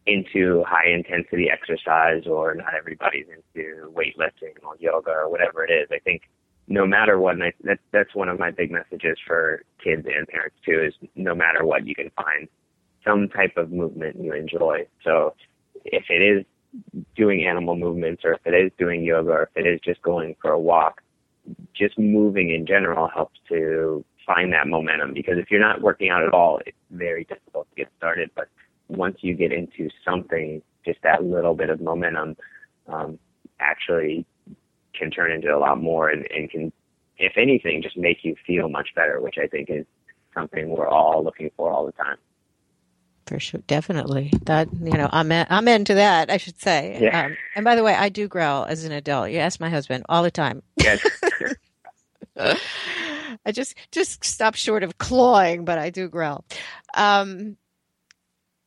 into 0.05 0.63
high 0.67 0.89
intensity 0.89 1.49
exercise 1.49 2.27
or 2.27 2.55
not 2.55 2.73
everybody's 2.73 3.25
into 3.27 3.89
weightlifting 3.91 4.53
or 4.63 4.75
yoga 4.79 5.11
or 5.11 5.29
whatever 5.29 5.63
it 5.63 5.71
is. 5.71 5.87
I 5.91 5.99
think 5.99 6.23
no 6.67 6.85
matter 6.85 7.19
what, 7.19 7.35
and 7.35 7.43
I, 7.43 7.53
that, 7.63 7.79
that's 7.91 8.15
one 8.15 8.29
of 8.29 8.39
my 8.39 8.51
big 8.51 8.71
messages 8.71 9.17
for 9.25 9.63
kids 9.83 10.05
and 10.05 10.27
parents 10.27 10.55
too, 10.65 10.81
is 10.81 10.93
no 11.15 11.35
matter 11.35 11.65
what, 11.65 11.85
you 11.85 11.95
can 11.95 12.09
find 12.15 12.47
some 13.03 13.27
type 13.29 13.57
of 13.57 13.71
movement 13.71 14.17
you 14.21 14.33
enjoy. 14.33 14.85
So 15.03 15.35
if 15.83 16.05
it 16.09 16.21
is 16.21 16.45
doing 17.15 17.45
animal 17.45 17.75
movements 17.75 18.23
or 18.23 18.33
if 18.33 18.41
it 18.45 18.53
is 18.53 18.71
doing 18.79 19.03
yoga 19.03 19.31
or 19.31 19.43
if 19.43 19.65
it 19.65 19.67
is 19.67 19.79
just 19.83 20.01
going 20.01 20.35
for 20.41 20.51
a 20.51 20.59
walk, 20.59 21.01
just 21.75 21.99
moving 21.99 22.51
in 22.51 22.65
general 22.65 23.07
helps 23.07 23.39
to 23.49 24.05
find 24.25 24.53
that 24.53 24.67
momentum 24.67 25.13
because 25.13 25.37
if 25.37 25.51
you're 25.51 25.59
not 25.59 25.81
working 25.81 26.09
out 26.09 26.23
at 26.23 26.33
all, 26.33 26.59
it's 26.65 26.77
very 26.91 27.25
difficult 27.25 27.67
to 27.69 27.75
get 27.75 27.91
started. 27.97 28.29
But 28.35 28.47
once 28.87 29.17
you 29.21 29.33
get 29.33 29.51
into 29.51 29.89
something, 30.05 30.61
just 30.85 30.99
that 31.03 31.23
little 31.23 31.53
bit 31.53 31.69
of 31.69 31.81
momentum 31.81 32.37
um, 32.87 33.19
actually 33.59 34.25
can 34.97 35.11
turn 35.11 35.31
into 35.31 35.55
a 35.55 35.59
lot 35.59 35.81
more 35.81 36.09
and, 36.09 36.27
and 36.31 36.49
can, 36.49 36.71
if 37.17 37.33
anything, 37.37 37.81
just 37.81 37.97
make 37.97 38.23
you 38.23 38.35
feel 38.45 38.69
much 38.69 38.89
better, 38.95 39.21
which 39.21 39.35
I 39.37 39.47
think 39.47 39.69
is 39.69 39.85
something 40.33 40.69
we're 40.69 40.87
all 40.87 41.23
looking 41.23 41.51
for 41.55 41.71
all 41.71 41.85
the 41.85 41.91
time. 41.93 42.17
For 43.25 43.39
sure, 43.39 43.61
definitely. 43.67 44.31
That 44.43 44.67
you 44.73 44.97
know, 44.97 45.09
I'm 45.11 45.31
I'm 45.31 45.67
into 45.69 45.93
that. 45.93 46.29
I 46.29 46.37
should 46.37 46.59
say. 46.59 46.99
Yeah. 47.01 47.27
Um, 47.27 47.37
and 47.55 47.63
by 47.63 47.75
the 47.75 47.83
way, 47.83 47.93
I 47.95 48.09
do 48.09 48.27
growl 48.27 48.65
as 48.65 48.83
an 48.83 48.91
adult. 48.91 49.31
You 49.31 49.37
ask 49.37 49.61
my 49.61 49.69
husband 49.69 50.05
all 50.09 50.23
the 50.23 50.31
time. 50.31 50.61
Yes. 50.75 51.05
I 53.45 53.51
just 53.51 53.75
just 53.91 54.25
stop 54.25 54.55
short 54.55 54.83
of 54.83 54.97
clawing, 54.97 55.63
but 55.63 55.77
I 55.77 55.89
do 55.89 56.09
growl. 56.09 56.43
Um, 56.95 57.55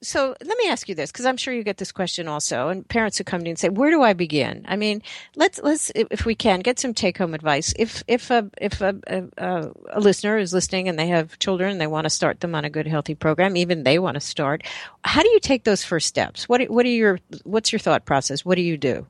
so 0.06 0.36
let 0.44 0.58
me 0.58 0.68
ask 0.68 0.88
you 0.88 0.94
this, 0.94 1.10
because 1.10 1.26
I'm 1.26 1.36
sure 1.36 1.52
you 1.52 1.64
get 1.64 1.78
this 1.78 1.90
question 1.90 2.28
also, 2.28 2.68
and 2.68 2.86
parents 2.88 3.18
who 3.18 3.24
come 3.24 3.40
to 3.40 3.46
you 3.46 3.50
and 3.50 3.58
say, 3.58 3.68
"Where 3.68 3.90
do 3.90 4.02
I 4.02 4.12
begin?" 4.12 4.64
I 4.68 4.76
mean, 4.76 5.02
let's 5.34 5.60
let's 5.62 5.90
if 5.94 6.24
we 6.24 6.34
can 6.34 6.60
get 6.60 6.78
some 6.78 6.94
take 6.94 7.18
home 7.18 7.34
advice. 7.34 7.74
If 7.76 8.04
if 8.06 8.30
a 8.30 8.48
if 8.60 8.80
a, 8.80 8.94
a, 9.36 9.70
a 9.90 10.00
listener 10.00 10.38
is 10.38 10.54
listening 10.54 10.88
and 10.88 10.98
they 10.98 11.08
have 11.08 11.38
children 11.40 11.72
and 11.72 11.80
they 11.80 11.88
want 11.88 12.04
to 12.04 12.10
start 12.10 12.40
them 12.40 12.54
on 12.54 12.64
a 12.64 12.70
good 12.70 12.86
healthy 12.86 13.14
program, 13.14 13.56
even 13.56 13.82
they 13.82 13.98
want 13.98 14.14
to 14.14 14.20
start, 14.20 14.62
how 15.04 15.22
do 15.22 15.28
you 15.28 15.40
take 15.40 15.64
those 15.64 15.84
first 15.84 16.06
steps? 16.06 16.48
What 16.48 16.62
what 16.70 16.86
are 16.86 16.90
your 16.90 17.18
what's 17.42 17.72
your 17.72 17.80
thought 17.80 18.04
process? 18.04 18.44
What 18.44 18.54
do 18.54 18.62
you 18.62 18.76
do? 18.76 19.06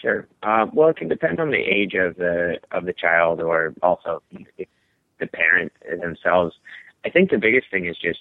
Sure. 0.00 0.26
Uh, 0.42 0.66
well, 0.72 0.90
it 0.90 0.96
can 0.96 1.08
depend 1.08 1.40
on 1.40 1.50
the 1.50 1.58
age 1.58 1.94
of 1.94 2.16
the 2.16 2.58
of 2.70 2.86
the 2.86 2.92
child, 2.92 3.40
or 3.40 3.74
also 3.82 4.22
the 5.18 5.26
parent 5.26 5.72
themselves. 6.00 6.54
I 7.04 7.10
think 7.10 7.30
the 7.30 7.38
biggest 7.38 7.70
thing 7.70 7.86
is 7.86 7.96
just 7.98 8.20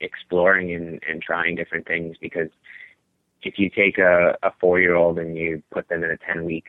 exploring 0.00 0.72
and, 0.74 1.00
and 1.08 1.22
trying 1.22 1.56
different 1.56 1.86
things 1.86 2.16
because 2.20 2.48
if 3.42 3.58
you 3.58 3.70
take 3.70 3.98
a, 3.98 4.36
a 4.42 4.52
four 4.60 4.80
year 4.80 4.94
old 4.94 5.18
and 5.18 5.36
you 5.36 5.62
put 5.70 5.88
them 5.88 6.04
in 6.04 6.10
a 6.10 6.16
ten 6.18 6.44
week 6.44 6.64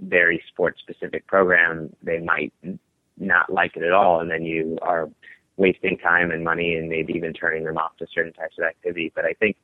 very 0.00 0.42
sports 0.48 0.80
specific 0.80 1.26
program, 1.26 1.94
they 2.02 2.18
might 2.18 2.52
not 3.16 3.52
like 3.52 3.76
it 3.76 3.82
at 3.82 3.92
all, 3.92 4.20
and 4.20 4.30
then 4.30 4.44
you 4.44 4.78
are 4.82 5.08
wasting 5.56 5.98
time 5.98 6.30
and 6.30 6.44
money 6.44 6.76
and 6.76 6.88
maybe 6.88 7.12
even 7.14 7.32
turning 7.32 7.64
them 7.64 7.78
off 7.78 7.96
to 7.98 8.06
certain 8.14 8.32
types 8.32 8.56
of 8.58 8.64
activity. 8.64 9.12
But 9.14 9.24
I 9.24 9.32
think 9.34 9.56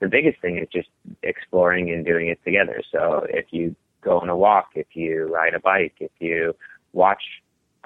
the 0.00 0.08
biggest 0.08 0.40
thing 0.40 0.58
is 0.58 0.68
just 0.72 0.88
exploring 1.22 1.90
and 1.90 2.04
doing 2.04 2.28
it 2.28 2.40
together. 2.44 2.82
So 2.90 3.26
if 3.28 3.46
you 3.50 3.76
go 4.02 4.18
on 4.18 4.28
a 4.28 4.36
walk, 4.36 4.70
if 4.74 4.88
you 4.94 5.32
ride 5.32 5.54
a 5.54 5.60
bike, 5.60 5.94
if 6.00 6.10
you 6.18 6.54
watch 6.92 7.22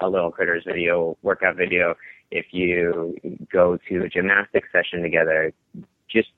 a 0.01 0.09
little 0.09 0.31
critters 0.31 0.63
video, 0.65 1.17
workout 1.21 1.55
video, 1.55 1.95
if 2.31 2.47
you 2.51 3.15
go 3.51 3.77
to 3.89 4.03
a 4.03 4.09
gymnastics 4.09 4.69
session 4.71 5.01
together, 5.01 5.53
just 6.09 6.29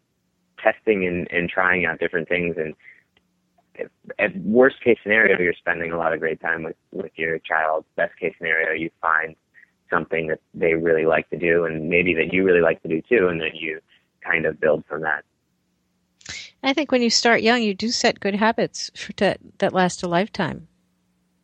testing 0.62 1.06
and, 1.06 1.28
and 1.32 1.50
trying 1.50 1.86
out 1.86 2.00
different 2.00 2.28
things. 2.28 2.56
And 2.58 2.74
if, 3.76 3.90
at 4.20 4.36
worst 4.38 4.82
case 4.84 4.98
scenario 5.04 5.40
you're 5.40 5.54
spending 5.54 5.92
a 5.92 5.98
lot 5.98 6.14
of 6.14 6.20
great 6.20 6.42
time 6.42 6.64
with 6.64 6.76
with 6.92 7.12
your 7.16 7.40
child. 7.40 7.86
Best 7.96 8.18
case 8.20 8.34
scenario 8.38 8.74
you 8.74 8.90
find 9.02 9.36
something 9.90 10.28
that 10.28 10.40
they 10.54 10.74
really 10.74 11.06
like 11.06 11.30
to 11.30 11.38
do 11.38 11.66
and 11.66 11.90
maybe 11.90 12.14
that 12.16 12.34
you 12.34 12.44
really 12.44 12.62
like 12.62 12.82
to 12.82 12.88
do 12.88 13.02
too 13.02 13.28
and 13.28 13.42
then 13.42 13.52
you 13.54 13.80
kind 14.24 14.46
of 14.46 14.60
build 14.60 14.84
from 14.88 15.02
that. 15.02 15.24
I 16.64 16.74
think 16.74 16.92
when 16.92 17.02
you 17.02 17.10
start 17.10 17.42
young, 17.42 17.62
you 17.62 17.74
do 17.74 17.90
set 17.90 18.22
good 18.22 18.36
habits 18.36 18.90
that 19.18 19.40
that 19.60 19.74
last 19.74 20.02
a 20.02 20.08
lifetime. 20.08 20.68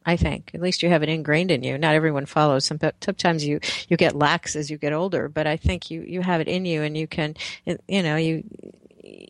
I 0.05 0.15
think 0.15 0.51
at 0.53 0.61
least 0.61 0.81
you 0.81 0.89
have 0.89 1.03
it 1.03 1.09
ingrained 1.09 1.51
in 1.51 1.63
you. 1.63 1.77
Not 1.77 1.95
everyone 1.95 2.25
follows. 2.25 2.65
Sometimes 2.65 3.45
you 3.45 3.59
you 3.87 3.97
get 3.97 4.15
lax 4.15 4.55
as 4.55 4.69
you 4.69 4.77
get 4.77 4.93
older, 4.93 5.29
but 5.29 5.45
I 5.45 5.57
think 5.57 5.91
you 5.91 6.01
you 6.01 6.21
have 6.21 6.41
it 6.41 6.47
in 6.47 6.65
you, 6.65 6.81
and 6.83 6.97
you 6.97 7.07
can 7.07 7.35
you 7.65 8.03
know 8.03 8.15
you 8.15 8.43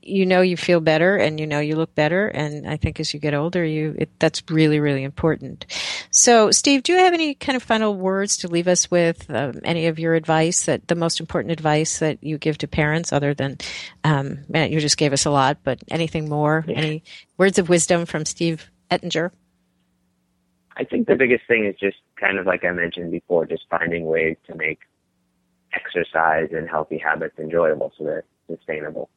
you 0.02 0.26
know 0.26 0.42
you 0.42 0.58
feel 0.58 0.80
better 0.80 1.16
and 1.16 1.40
you 1.40 1.48
know 1.48 1.60
you 1.60 1.76
look 1.76 1.94
better 1.96 2.28
and 2.28 2.68
i 2.68 2.76
think 2.76 3.00
as 3.00 3.14
you 3.14 3.20
get 3.20 3.34
older 3.34 3.64
you 3.64 3.96
it, 3.98 4.10
that's 4.20 4.42
really 4.50 4.80
really 4.80 5.04
important 5.04 5.66
so 6.12 6.52
steve 6.52 6.84
do 6.84 6.92
you 6.92 6.98
have 6.98 7.14
any 7.14 7.34
kind 7.34 7.56
of 7.56 7.64
final 7.64 7.96
words 7.96 8.38
to 8.38 8.48
leave 8.48 8.68
us 8.68 8.90
with 8.90 9.30
um, 9.30 9.60
any 9.64 9.88
of 9.88 10.00
your 10.00 10.16
advice 10.16 10.66
that 10.66 10.88
the 10.88 10.96
most 10.96 11.20
important 11.20 11.52
advice 11.52 12.00
that 12.00 12.24
you 12.24 12.38
give 12.38 12.58
to 12.58 12.68
parents 12.68 13.14
other 13.14 13.34
than 13.34 13.58
um, 14.04 14.40
you 14.54 14.80
just 14.80 14.98
gave 14.98 15.14
us 15.14 15.26
a 15.26 15.32
lot 15.32 15.58
but 15.64 15.80
anything 15.92 16.28
more 16.28 16.66
yeah. 16.68 16.76
any 16.76 17.04
words 17.38 17.60
of 17.60 17.70
wisdom 17.70 18.06
from 18.06 18.26
steve 18.26 18.70
ettinger 18.90 19.32
i 20.80 20.84
think 20.84 21.08
the 21.08 21.16
biggest 21.16 21.46
thing 21.48 21.66
is 21.66 21.76
just 21.80 21.98
kind 22.20 22.40
of 22.40 22.46
like 22.46 22.64
i 22.66 22.72
mentioned 22.72 23.12
before 23.12 23.46
just 23.46 23.66
finding 23.70 24.06
ways 24.06 24.38
to 24.48 24.56
make 24.56 24.80
exercise 25.74 26.50
and 26.52 26.68
healthy 26.68 26.98
habits 26.98 27.38
enjoyable 27.38 27.92
so 27.98 28.04
they're 28.04 28.24
sustainable 28.48 29.10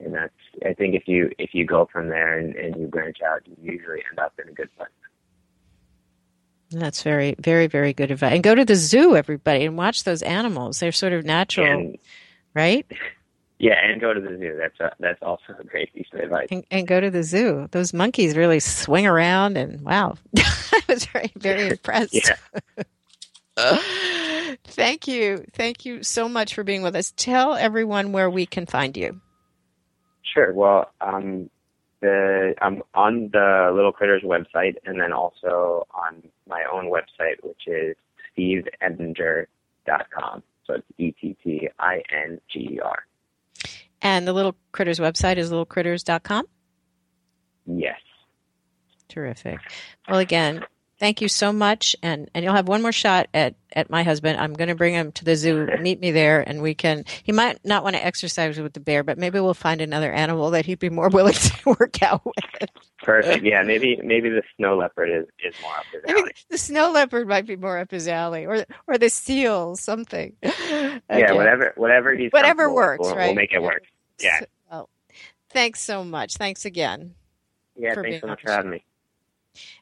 and 0.00 0.14
that's 0.14 0.32
I 0.64 0.74
think 0.74 0.94
if 0.94 1.04
you 1.06 1.30
if 1.38 1.50
you 1.54 1.64
go 1.64 1.88
from 1.92 2.08
there 2.08 2.38
and, 2.38 2.54
and 2.54 2.76
you 2.76 2.86
branch 2.86 3.18
out, 3.26 3.42
you 3.46 3.56
usually 3.60 4.02
end 4.10 4.18
up 4.18 4.32
in 4.42 4.48
a 4.48 4.52
good 4.52 4.74
place. 4.76 4.88
That's 6.70 7.02
very, 7.02 7.34
very, 7.38 7.66
very 7.66 7.94
good 7.94 8.10
advice. 8.10 8.34
And 8.34 8.42
go 8.42 8.54
to 8.54 8.64
the 8.64 8.76
zoo, 8.76 9.16
everybody, 9.16 9.64
and 9.64 9.78
watch 9.78 10.04
those 10.04 10.20
animals. 10.22 10.80
They're 10.80 10.92
sort 10.92 11.14
of 11.14 11.24
natural, 11.24 11.66
and, 11.66 11.98
right? 12.54 12.86
Yeah, 13.58 13.74
and 13.82 14.00
go 14.00 14.14
to 14.14 14.20
the 14.20 14.38
zoo. 14.38 14.56
That's 14.56 14.78
a, 14.78 14.94
that's 15.00 15.22
also 15.22 15.56
a 15.58 15.64
great 15.64 15.92
piece 15.92 16.06
of 16.12 16.20
advice. 16.20 16.48
And, 16.50 16.64
and, 16.70 16.86
go 16.86 17.00
to 17.00 17.10
the 17.10 17.24
zoo. 17.24 17.66
Those 17.72 17.92
monkeys 17.92 18.36
really 18.36 18.60
swing 18.60 19.06
around, 19.06 19.56
and 19.56 19.80
wow, 19.80 20.16
I 20.36 20.82
was 20.88 21.04
very, 21.06 21.32
very 21.36 21.68
impressed. 21.68 22.14
yeah. 22.14 22.36
Thank 24.64 25.08
you, 25.08 25.44
thank 25.52 25.84
you 25.84 26.04
so 26.04 26.28
much 26.28 26.54
for 26.54 26.62
being 26.62 26.82
with 26.82 26.94
us. 26.94 27.12
Tell 27.16 27.54
everyone 27.54 28.12
where 28.12 28.30
we 28.30 28.46
can 28.46 28.66
find 28.66 28.96
you. 28.96 29.20
Sure. 30.22 30.52
Well, 30.52 30.92
um, 31.00 31.50
the 32.00 32.54
I'm 32.60 32.82
on 32.94 33.30
the 33.32 33.72
Little 33.74 33.92
Critters 33.92 34.22
website, 34.22 34.76
and 34.84 35.00
then 35.00 35.12
also 35.12 35.86
on 35.92 36.22
my 36.48 36.62
own 36.72 36.86
website, 36.86 37.42
which 37.42 37.66
is 37.66 37.96
steveettinger.com. 38.36 40.42
So 40.66 40.74
it's 40.74 40.86
E 40.98 41.12
T 41.12 41.36
T 41.42 41.68
I 41.78 42.02
N 42.12 42.40
G 42.52 42.74
E 42.74 42.80
R. 42.80 43.04
And 44.02 44.26
the 44.26 44.32
Little 44.32 44.54
Critters 44.72 44.98
website 44.98 45.36
is 45.36 45.50
littlecritters.com? 45.50 46.46
Yes. 47.66 48.00
Terrific. 49.08 49.58
Well, 50.08 50.18
again, 50.20 50.64
thank 50.98 51.20
you 51.20 51.28
so 51.28 51.52
much. 51.52 51.96
And 52.02 52.30
and 52.34 52.44
you'll 52.44 52.54
have 52.54 52.68
one 52.68 52.82
more 52.82 52.92
shot 52.92 53.28
at 53.32 53.54
at 53.72 53.90
my 53.90 54.02
husband. 54.02 54.38
I'm 54.40 54.52
going 54.54 54.68
to 54.68 54.74
bring 54.74 54.94
him 54.94 55.12
to 55.12 55.24
the 55.24 55.36
zoo. 55.36 55.68
Meet 55.80 56.00
me 56.00 56.10
there 56.10 56.40
and 56.46 56.62
we 56.62 56.74
can 56.74 57.04
he 57.22 57.32
might 57.32 57.64
not 57.64 57.84
want 57.84 57.96
to 57.96 58.04
exercise 58.04 58.58
with 58.58 58.72
the 58.72 58.80
bear 58.80 59.02
but 59.02 59.18
maybe 59.18 59.40
we'll 59.40 59.54
find 59.54 59.80
another 59.80 60.12
animal 60.12 60.50
that 60.50 60.66
he'd 60.66 60.78
be 60.78 60.90
more 60.90 61.08
willing 61.12 61.34
to 61.34 61.76
work 61.78 62.02
out 62.02 62.24
with. 62.24 62.70
Perfect. 63.02 63.44
Yeah 63.44 63.62
maybe 63.62 63.98
maybe 64.02 64.28
the 64.28 64.42
snow 64.56 64.76
leopard 64.76 65.10
is 65.10 65.26
is 65.44 65.54
more 65.62 65.76
up 65.76 65.84
his 65.92 66.02
alley. 66.08 66.32
the 66.50 66.58
snow 66.58 66.90
leopard 66.90 67.28
might 67.28 67.46
be 67.46 67.56
more 67.56 67.78
up 67.78 67.90
his 67.90 68.08
alley 68.08 68.46
or 68.46 68.64
or 68.86 68.98
the 68.98 69.08
seal 69.10 69.76
something. 69.76 70.36
Okay. 71.10 71.20
yeah 71.20 71.32
whatever 71.32 71.72
whatever 71.76 72.14
he's 72.14 72.30
whatever 72.30 72.72
works 72.72 73.00
we'll, 73.06 73.16
right? 73.16 73.26
we'll 73.26 73.34
make 73.34 73.52
it 73.52 73.62
work. 73.62 73.82
Yeah. 74.20 74.40
Well, 74.70 74.88
thanks 75.50 75.80
so 75.80 76.04
much. 76.04 76.34
Thanks 76.36 76.64
again 76.64 77.14
yeah 77.78 77.94
thanks 77.94 78.20
so 78.20 78.26
much 78.26 78.42
for 78.42 78.50
having 78.50 78.70
me 78.72 78.84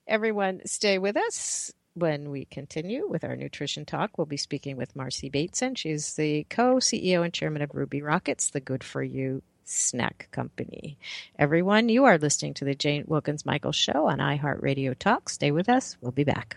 Everyone, 0.07 0.61
stay 0.67 0.99
with 0.99 1.17
us. 1.17 1.73
When 1.95 2.31
we 2.31 2.45
continue 2.45 3.09
with 3.09 3.25
our 3.25 3.37
nutrition 3.37 3.87
talk, 3.87 4.19
we'll 4.19 4.27
be 4.27 4.37
speaking 4.37 4.77
with 4.77 4.95
Marcy 4.95 5.31
Bateson. 5.31 5.75
She's 5.75 6.15
the 6.15 6.45
co 6.51 6.77
CEO 6.77 7.25
and 7.25 7.33
chairman 7.33 7.63
of 7.63 7.75
Ruby 7.75 8.03
Rockets, 8.03 8.51
the 8.51 8.61
good 8.61 8.85
for 8.85 9.03
you 9.03 9.43
snack 9.65 10.29
company. 10.31 10.99
Everyone, 11.39 11.89
you 11.89 12.05
are 12.05 12.19
listening 12.19 12.55
to 12.55 12.65
the 12.65 12.75
Jane 12.75 13.05
Wilkens 13.07 13.45
Michael 13.45 13.73
Show 13.73 14.09
on 14.09 14.19
iHeartRadio 14.19 14.97
Talk. 14.99 15.29
Stay 15.29 15.51
with 15.51 15.69
us. 15.69 15.97
We'll 16.01 16.13
be 16.13 16.25
back. 16.25 16.57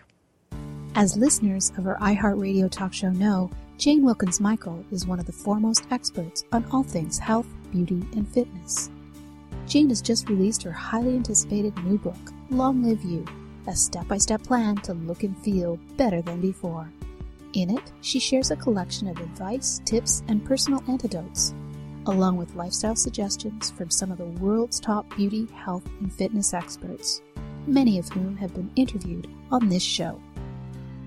As 0.94 1.16
listeners 1.16 1.72
of 1.78 1.86
our 1.86 1.98
iHeartRadio 1.98 2.70
Talk 2.70 2.92
Show 2.92 3.10
know, 3.10 3.50
Jane 3.78 4.04
Wilkens 4.04 4.40
Michael 4.40 4.84
is 4.90 5.06
one 5.06 5.18
of 5.18 5.26
the 5.26 5.32
foremost 5.32 5.86
experts 5.90 6.44
on 6.52 6.64
all 6.70 6.82
things 6.82 7.18
health, 7.18 7.46
beauty, 7.70 8.02
and 8.14 8.28
fitness. 8.28 8.90
Jane 9.66 9.88
has 9.88 10.02
just 10.02 10.28
released 10.28 10.62
her 10.62 10.72
highly 10.72 11.14
anticipated 11.14 11.76
new 11.84 11.96
book, 11.98 12.32
Long 12.52 12.82
Live 12.82 13.04
You, 13.04 13.24
a 13.68 13.76
step 13.76 14.08
by 14.08 14.18
step 14.18 14.42
plan 14.42 14.74
to 14.78 14.92
look 14.92 15.22
and 15.22 15.38
feel 15.38 15.78
better 15.96 16.20
than 16.20 16.40
before. 16.40 16.92
In 17.52 17.70
it, 17.70 17.92
she 18.00 18.18
shares 18.18 18.50
a 18.50 18.56
collection 18.56 19.06
of 19.06 19.18
advice, 19.18 19.80
tips, 19.84 20.24
and 20.26 20.44
personal 20.44 20.82
antidotes, 20.88 21.54
along 22.06 22.38
with 22.38 22.56
lifestyle 22.56 22.96
suggestions 22.96 23.70
from 23.70 23.88
some 23.88 24.10
of 24.10 24.18
the 24.18 24.24
world's 24.24 24.80
top 24.80 25.08
beauty, 25.16 25.46
health, 25.54 25.88
and 26.00 26.12
fitness 26.12 26.52
experts, 26.52 27.22
many 27.68 28.00
of 28.00 28.08
whom 28.08 28.36
have 28.36 28.52
been 28.52 28.70
interviewed 28.74 29.28
on 29.52 29.68
this 29.68 29.84
show. 29.84 30.20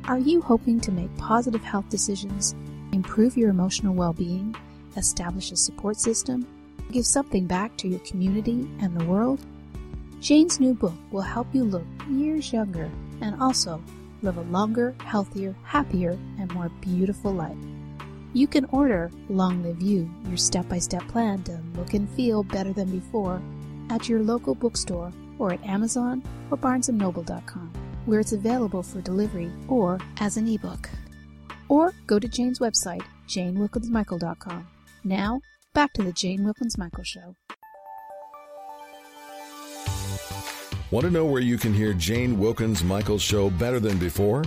Are 0.06 0.20
you 0.20 0.40
hoping 0.40 0.80
to 0.80 0.94
make 0.94 1.16
positive 1.18 1.62
health 1.62 1.90
decisions, 1.90 2.56
improve 2.94 3.36
your 3.36 3.50
emotional 3.50 3.94
well 3.94 4.14
being, 4.14 4.56
establish 4.96 5.52
a 5.52 5.58
support 5.58 5.98
system, 5.98 6.48
give 6.94 7.06
something 7.06 7.48
back 7.48 7.76
to 7.78 7.90
your 7.90 8.00
community 8.00 8.66
and 8.80 8.98
the 8.98 9.06
world? 9.06 9.46
Jane's 10.24 10.58
new 10.58 10.74
book 10.74 10.94
will 11.12 11.20
help 11.20 11.48
you 11.52 11.66
look 11.66 11.84
years 12.10 12.54
younger 12.54 12.90
and 13.20 13.36
also 13.42 13.84
live 14.22 14.38
a 14.38 14.42
longer, 14.44 14.96
healthier, 15.04 15.54
happier, 15.66 16.12
and 16.40 16.50
more 16.54 16.70
beautiful 16.80 17.34
life. 17.34 17.58
You 18.32 18.48
can 18.48 18.64
order 18.72 19.12
Long 19.28 19.62
Live 19.64 19.82
You, 19.82 20.10
your 20.30 20.38
step 20.38 20.70
by 20.70 20.80
step 20.80 21.06
plan 21.10 21.44
to 21.44 21.62
look 21.76 21.94
and 21.94 22.10
feel 22.12 22.42
better 22.42 22.72
than 22.72 22.90
before, 22.90 23.42
at 23.90 24.08
your 24.08 24.22
local 24.22 24.56
bookstore 24.56 25.12
or 25.40 25.52
at 25.52 25.66
Amazon 25.66 26.24
or 26.50 26.58
BarnesandNoble.com, 26.58 27.74
where 28.06 28.22
it's 28.22 28.32
available 28.32 28.82
for 28.82 29.02
delivery 29.02 29.52
or 29.68 30.00
as 30.22 30.38
an 30.38 30.48
ebook. 30.48 30.90
Or 31.68 31.94
go 32.08 32.18
to 32.18 32.30
Jane's 32.30 32.60
website, 32.60 33.04
JaneWilkensMichael.com. 33.28 34.68
Now, 35.04 35.42
back 35.74 35.92
to 35.94 36.02
the 36.02 36.14
Jane 36.14 36.46
Wilkens 36.46 36.78
Michael 36.78 37.04
Show. 37.04 37.36
Want 40.94 41.08
to 41.08 41.12
know 41.12 41.26
where 41.26 41.42
you 41.42 41.58
can 41.58 41.74
hear 41.74 41.92
Jane 41.92 42.38
Wilkens 42.38 42.84
Michael's 42.84 43.24
show 43.24 43.50
better 43.50 43.80
than 43.80 43.98
before? 43.98 44.46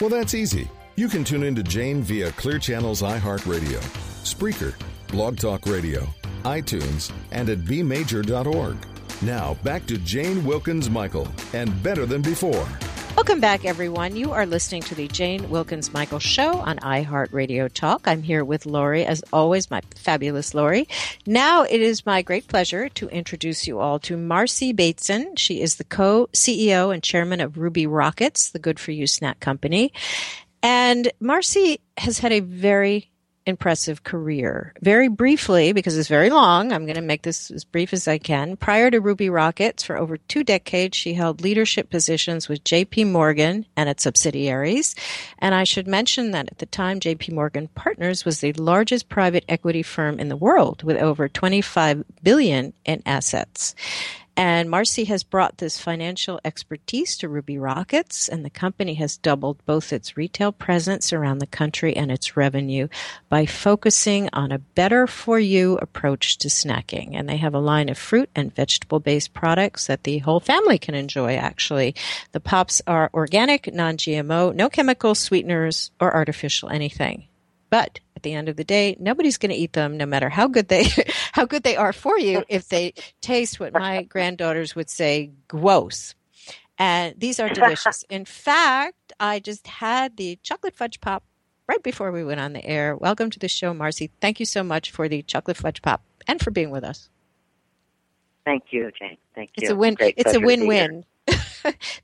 Well, 0.00 0.10
that's 0.10 0.34
easy. 0.34 0.68
You 0.96 1.08
can 1.08 1.22
tune 1.22 1.44
into 1.44 1.62
Jane 1.62 2.02
via 2.02 2.32
Clear 2.32 2.58
Channel's 2.58 3.02
iHeartRadio, 3.02 3.78
Spreaker, 4.24 4.74
Blog 5.06 5.38
Talk 5.38 5.64
Radio, 5.64 6.04
iTunes, 6.42 7.12
and 7.30 7.48
at 7.48 7.58
bmajor.org. 7.58 8.76
Now, 9.22 9.54
back 9.62 9.86
to 9.86 9.96
Jane 9.98 10.42
Wilkens 10.44 10.90
Michael 10.90 11.28
and 11.52 11.80
Better 11.84 12.04
Than 12.04 12.20
Before. 12.20 12.66
Welcome 13.26 13.40
back, 13.40 13.64
everyone. 13.64 14.14
You 14.14 14.30
are 14.30 14.46
listening 14.46 14.82
to 14.82 14.94
the 14.94 15.08
Jane 15.08 15.50
Wilkens 15.50 15.92
Michael 15.92 16.20
Show 16.20 16.58
on 16.58 16.78
iHeartRadio 16.78 17.72
Talk. 17.72 18.06
I'm 18.06 18.22
here 18.22 18.44
with 18.44 18.66
Lori, 18.66 19.04
as 19.04 19.24
always, 19.32 19.68
my 19.68 19.80
fabulous 19.96 20.54
Lori. 20.54 20.86
Now 21.26 21.64
it 21.64 21.80
is 21.80 22.06
my 22.06 22.22
great 22.22 22.46
pleasure 22.46 22.88
to 22.90 23.08
introduce 23.08 23.66
you 23.66 23.80
all 23.80 23.98
to 23.98 24.16
Marcy 24.16 24.72
Bateson. 24.72 25.34
She 25.34 25.60
is 25.60 25.74
the 25.74 25.82
co 25.82 26.28
CEO 26.32 26.94
and 26.94 27.02
chairman 27.02 27.40
of 27.40 27.58
Ruby 27.58 27.84
Rockets, 27.88 28.50
the 28.50 28.60
good 28.60 28.78
for 28.78 28.92
you 28.92 29.08
snack 29.08 29.40
company. 29.40 29.92
And 30.62 31.10
Marcy 31.18 31.80
has 31.96 32.20
had 32.20 32.30
a 32.30 32.38
very 32.38 33.10
impressive 33.46 34.04
career. 34.04 34.74
Very 34.82 35.08
briefly, 35.08 35.72
because 35.72 35.96
it's 35.96 36.08
very 36.08 36.30
long, 36.30 36.72
I'm 36.72 36.84
going 36.84 36.96
to 36.96 37.00
make 37.00 37.22
this 37.22 37.50
as 37.50 37.64
brief 37.64 37.92
as 37.92 38.08
I 38.08 38.18
can. 38.18 38.56
Prior 38.56 38.90
to 38.90 39.00
Ruby 39.00 39.30
Rockets, 39.30 39.84
for 39.84 39.96
over 39.96 40.16
two 40.16 40.42
decades, 40.42 40.96
she 40.96 41.14
held 41.14 41.40
leadership 41.40 41.88
positions 41.88 42.48
with 42.48 42.64
JP 42.64 43.10
Morgan 43.12 43.66
and 43.76 43.88
its 43.88 44.02
subsidiaries. 44.02 44.94
And 45.38 45.54
I 45.54 45.64
should 45.64 45.86
mention 45.86 46.32
that 46.32 46.48
at 46.50 46.58
the 46.58 46.66
time, 46.66 47.00
JP 47.00 47.32
Morgan 47.32 47.68
Partners 47.68 48.24
was 48.24 48.40
the 48.40 48.52
largest 48.54 49.08
private 49.08 49.44
equity 49.48 49.82
firm 49.82 50.18
in 50.18 50.28
the 50.28 50.36
world 50.36 50.82
with 50.82 50.96
over 50.96 51.28
25 51.28 52.04
billion 52.22 52.72
in 52.84 53.02
assets. 53.06 53.74
And 54.36 54.68
Marcy 54.68 55.04
has 55.04 55.22
brought 55.22 55.56
this 55.56 55.80
financial 55.80 56.38
expertise 56.44 57.16
to 57.18 57.28
Ruby 57.28 57.56
Rockets, 57.56 58.28
and 58.28 58.44
the 58.44 58.50
company 58.50 58.92
has 58.94 59.16
doubled 59.16 59.64
both 59.64 59.94
its 59.94 60.16
retail 60.16 60.52
presence 60.52 61.10
around 61.10 61.38
the 61.38 61.46
country 61.46 61.96
and 61.96 62.12
its 62.12 62.36
revenue 62.36 62.88
by 63.30 63.46
focusing 63.46 64.28
on 64.34 64.52
a 64.52 64.58
better 64.58 65.06
for 65.06 65.38
you 65.38 65.78
approach 65.78 66.36
to 66.38 66.48
snacking. 66.48 67.14
And 67.14 67.26
they 67.26 67.38
have 67.38 67.54
a 67.54 67.58
line 67.58 67.88
of 67.88 67.96
fruit 67.96 68.28
and 68.36 68.54
vegetable 68.54 69.00
based 69.00 69.32
products 69.32 69.86
that 69.86 70.04
the 70.04 70.18
whole 70.18 70.40
family 70.40 70.76
can 70.76 70.94
enjoy, 70.94 71.36
actually. 71.36 71.94
The 72.32 72.40
pops 72.40 72.82
are 72.86 73.10
organic, 73.14 73.72
non 73.72 73.96
GMO, 73.96 74.54
no 74.54 74.68
chemicals, 74.68 75.18
sweeteners, 75.18 75.92
or 75.98 76.14
artificial 76.14 76.68
anything. 76.68 77.28
But 77.76 78.00
at 78.16 78.22
the 78.22 78.32
end 78.32 78.48
of 78.48 78.56
the 78.56 78.64
day, 78.64 78.96
nobody's 78.98 79.36
going 79.36 79.50
to 79.50 79.54
eat 79.54 79.74
them, 79.74 79.98
no 79.98 80.06
matter 80.06 80.30
how 80.30 80.48
good 80.48 80.68
they 80.68 80.86
how 81.32 81.44
good 81.44 81.62
they 81.62 81.76
are 81.76 81.92
for 81.92 82.18
you, 82.18 82.42
if 82.48 82.70
they 82.70 82.94
taste 83.20 83.60
what 83.60 83.74
my 83.74 84.04
granddaughters 84.04 84.74
would 84.74 84.88
say, 84.88 85.32
gross. 85.46 86.14
And 86.78 87.14
these 87.20 87.38
are 87.38 87.50
delicious. 87.50 88.02
In 88.08 88.24
fact, 88.24 89.12
I 89.20 89.40
just 89.40 89.66
had 89.66 90.16
the 90.16 90.38
chocolate 90.42 90.74
fudge 90.74 91.02
pop 91.02 91.22
right 91.68 91.82
before 91.82 92.12
we 92.12 92.24
went 92.24 92.40
on 92.40 92.54
the 92.54 92.64
air. 92.64 92.96
Welcome 92.96 93.28
to 93.28 93.38
the 93.38 93.46
show, 93.46 93.74
Marcy. 93.74 94.10
Thank 94.22 94.40
you 94.40 94.46
so 94.46 94.62
much 94.62 94.90
for 94.90 95.06
the 95.06 95.22
chocolate 95.22 95.58
fudge 95.58 95.82
pop 95.82 96.02
and 96.26 96.40
for 96.40 96.50
being 96.50 96.70
with 96.70 96.82
us. 96.82 97.10
Thank 98.46 98.64
you, 98.70 98.90
Jane. 98.98 99.18
Thank 99.34 99.50
you. 99.58 99.64
It's 99.64 99.70
a 99.70 99.76
win. 99.76 99.92
Great 99.96 100.14
it's 100.16 100.34
a 100.34 100.40
pleasure 100.40 100.56
to 100.56 100.62
be 100.62 100.66
win-win. 100.66 101.04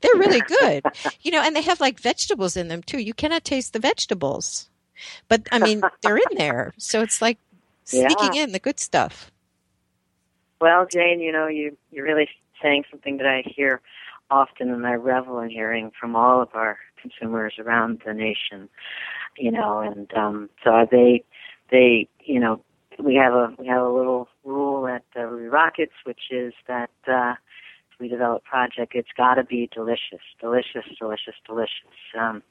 They're 0.01 0.19
really 0.19 0.41
good, 0.41 0.83
you 1.21 1.31
know, 1.31 1.41
and 1.41 1.55
they 1.55 1.63
have 1.63 1.81
like 1.81 1.99
vegetables 1.99 2.55
in 2.55 2.67
them 2.67 2.83
too. 2.83 2.99
You 2.99 3.15
cannot 3.15 3.43
taste 3.43 3.73
the 3.73 3.79
vegetables, 3.79 4.69
but 5.27 5.47
I 5.51 5.59
mean 5.59 5.81
they're 6.01 6.17
in 6.17 6.37
there, 6.37 6.73
so 6.77 7.01
it's 7.01 7.21
like 7.21 7.37
sneaking 7.85 8.35
in 8.35 8.51
the 8.51 8.59
good 8.59 8.79
stuff. 8.79 9.31
Well, 10.61 10.85
Jane, 10.85 11.19
you 11.19 11.31
know, 11.31 11.47
you 11.47 11.77
you're 11.91 12.05
really 12.05 12.29
saying 12.61 12.85
something 12.89 13.17
that 13.17 13.27
I 13.27 13.43
hear 13.45 13.81
often, 14.29 14.69
and 14.69 14.85
I 14.85 14.93
revel 14.93 15.39
in 15.39 15.49
hearing 15.49 15.91
from 15.99 16.15
all 16.15 16.41
of 16.41 16.49
our 16.53 16.77
consumers 17.01 17.55
around 17.59 18.01
the 18.05 18.13
nation. 18.13 18.69
You 19.37 19.51
know, 19.51 19.79
and 19.79 20.13
um, 20.13 20.49
so 20.63 20.87
they 20.89 21.23
they 21.71 22.07
you 22.23 22.39
know 22.39 22.61
we 22.99 23.15
have 23.15 23.33
a 23.33 23.53
we 23.57 23.67
have 23.67 23.81
a 23.81 23.89
little 23.89 24.27
rule 24.43 24.87
at 24.87 25.03
uh, 25.15 25.25
Ruby 25.25 25.47
Rockets, 25.47 25.93
which 26.05 26.31
is 26.31 26.53
that 26.67 26.91
uh, 27.07 27.33
we 27.99 28.09
develop 28.09 28.43
project, 28.43 28.93
it's 28.95 29.11
got 29.15 29.35
to 29.35 29.43
be 29.43 29.69
delicious, 29.73 30.21
delicious, 30.39 30.85
delicious, 30.99 31.35
delicious. 31.47 31.95
Um, 32.19 32.43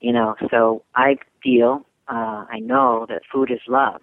you 0.00 0.12
know, 0.12 0.34
so 0.50 0.82
I 0.94 1.16
feel, 1.42 1.86
uh, 2.08 2.44
I 2.50 2.58
know 2.58 3.06
that 3.08 3.22
food 3.32 3.50
is 3.50 3.60
love, 3.68 4.00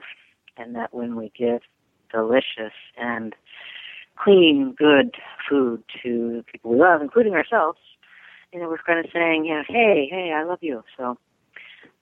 and 0.58 0.76
that 0.76 0.94
when 0.94 1.16
we 1.16 1.32
give 1.38 1.62
delicious 2.12 2.74
and 2.98 3.36
clean, 4.16 4.76
good 4.78 5.16
food 5.50 5.84
to 6.04 6.44
people 6.52 6.72
we 6.72 6.80
love, 6.80 7.02
including 7.02 7.34
ourselves, 7.34 7.80
you 8.54 8.60
know, 8.60 8.70
we're 8.70 8.78
kind 8.78 9.04
of 9.04 9.12
saying, 9.14 9.46
you 9.46 9.54
know, 9.56 9.64
hey, 9.68 10.08
hey, 10.10 10.34
I 10.36 10.44
love 10.44 10.60
you. 10.62 10.84
So, 10.98 11.18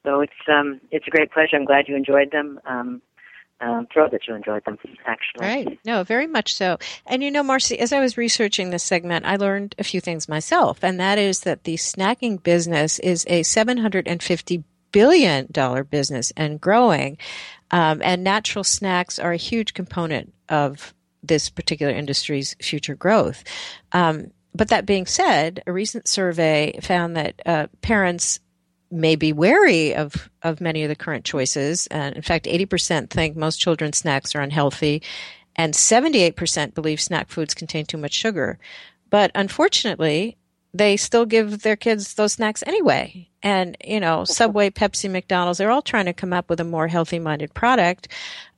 so 0.05 0.21
it's 0.21 0.31
um, 0.47 0.79
it's 0.91 1.07
a 1.07 1.11
great 1.11 1.31
pleasure. 1.31 1.55
I'm 1.55 1.65
glad 1.65 1.85
you 1.87 1.95
enjoyed 1.95 2.31
them. 2.31 2.59
Um, 2.65 3.01
um, 3.61 3.87
thrilled 3.91 4.11
that 4.11 4.27
you 4.27 4.35
enjoyed 4.35 4.63
them, 4.65 4.77
actually. 5.05 5.45
Right. 5.45 5.79
No, 5.85 6.03
very 6.03 6.27
much 6.27 6.53
so. 6.53 6.77
And 7.05 7.23
you 7.23 7.31
know, 7.31 7.43
Marcy, 7.43 7.79
as 7.79 7.93
I 7.93 7.99
was 7.99 8.17
researching 8.17 8.69
this 8.69 8.83
segment, 8.83 9.25
I 9.25 9.37
learned 9.37 9.75
a 9.79 9.83
few 9.83 10.01
things 10.01 10.27
myself, 10.27 10.83
and 10.83 10.99
that 10.99 11.17
is 11.17 11.41
that 11.41 11.63
the 11.63 11.75
snacking 11.75 12.41
business 12.41 12.99
is 12.99 13.25
a 13.27 13.41
$750 13.41 14.63
billion 14.91 15.47
business 15.89 16.31
and 16.37 16.61
growing. 16.61 17.17
Um, 17.71 18.01
and 18.03 18.23
natural 18.23 18.63
snacks 18.63 19.19
are 19.19 19.33
a 19.33 19.37
huge 19.37 19.73
component 19.73 20.33
of 20.47 20.93
this 21.23 21.49
particular 21.49 21.91
industry's 21.91 22.55
future 22.61 22.95
growth. 22.95 23.43
Um, 23.91 24.31
but 24.53 24.69
that 24.69 24.85
being 24.85 25.05
said, 25.05 25.61
a 25.67 25.73
recent 25.73 26.07
survey 26.07 26.79
found 26.81 27.17
that 27.17 27.41
uh, 27.45 27.67
parents 27.81 28.39
may 28.95 29.15
be 29.15 29.33
wary 29.33 29.93
of, 29.95 30.29
of 30.41 30.61
many 30.61 30.83
of 30.83 30.89
the 30.89 30.95
current 30.95 31.25
choices. 31.25 31.87
And 31.87 32.15
in 32.15 32.21
fact, 32.21 32.45
80% 32.45 33.09
think 33.09 33.35
most 33.35 33.59
children's 33.59 33.97
snacks 33.97 34.33
are 34.35 34.41
unhealthy, 34.41 35.01
and 35.55 35.73
78% 35.73 36.73
believe 36.73 36.99
snack 36.99 37.29
foods 37.29 37.53
contain 37.53 37.85
too 37.85 37.97
much 37.97 38.13
sugar. 38.13 38.57
But 39.09 39.31
unfortunately, 39.35 40.37
they 40.73 40.97
still 40.97 41.25
give 41.25 41.61
their 41.61 41.77
kids 41.77 42.15
those 42.15 42.33
snacks 42.33 42.63
anyway. 42.65 43.29
And, 43.41 43.77
you 43.85 43.99
know, 43.99 44.23
Subway, 44.25 44.69
Pepsi, 44.69 45.09
McDonald's, 45.09 45.59
they're 45.59 45.71
all 45.71 45.81
trying 45.81 46.05
to 46.05 46.13
come 46.13 46.33
up 46.33 46.49
with 46.49 46.59
a 46.59 46.65
more 46.65 46.87
healthy 46.87 47.19
minded 47.19 47.53
product. 47.53 48.09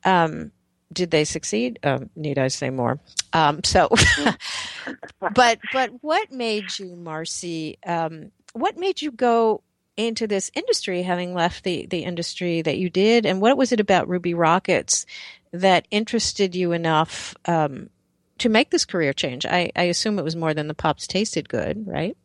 Um, 0.03 0.51
did 0.91 1.11
they 1.11 1.25
succeed? 1.25 1.79
Um, 1.83 2.09
need 2.15 2.39
I 2.39 2.47
say 2.47 2.69
more? 2.69 2.99
Um, 3.33 3.63
so, 3.63 3.89
but 5.35 5.59
but 5.73 5.91
what 6.01 6.31
made 6.31 6.79
you, 6.79 6.95
Marcy? 6.95 7.77
Um, 7.85 8.31
what 8.53 8.77
made 8.77 9.01
you 9.01 9.11
go 9.11 9.61
into 9.97 10.27
this 10.27 10.51
industry, 10.53 11.01
having 11.01 11.33
left 11.33 11.63
the 11.63 11.87
the 11.87 12.03
industry 12.03 12.61
that 12.61 12.77
you 12.77 12.89
did, 12.89 13.25
and 13.25 13.41
what 13.41 13.57
was 13.57 13.71
it 13.71 13.79
about 13.79 14.07
Ruby 14.07 14.33
Rockets 14.33 15.05
that 15.51 15.87
interested 15.91 16.55
you 16.55 16.71
enough 16.71 17.35
um, 17.45 17.89
to 18.37 18.47
make 18.47 18.69
this 18.69 18.85
career 18.85 19.11
change? 19.11 19.45
I, 19.45 19.71
I 19.75 19.83
assume 19.83 20.19
it 20.19 20.23
was 20.23 20.35
more 20.35 20.53
than 20.53 20.67
the 20.67 20.73
pops 20.73 21.07
tasted 21.07 21.49
good, 21.49 21.85
right? 21.87 22.15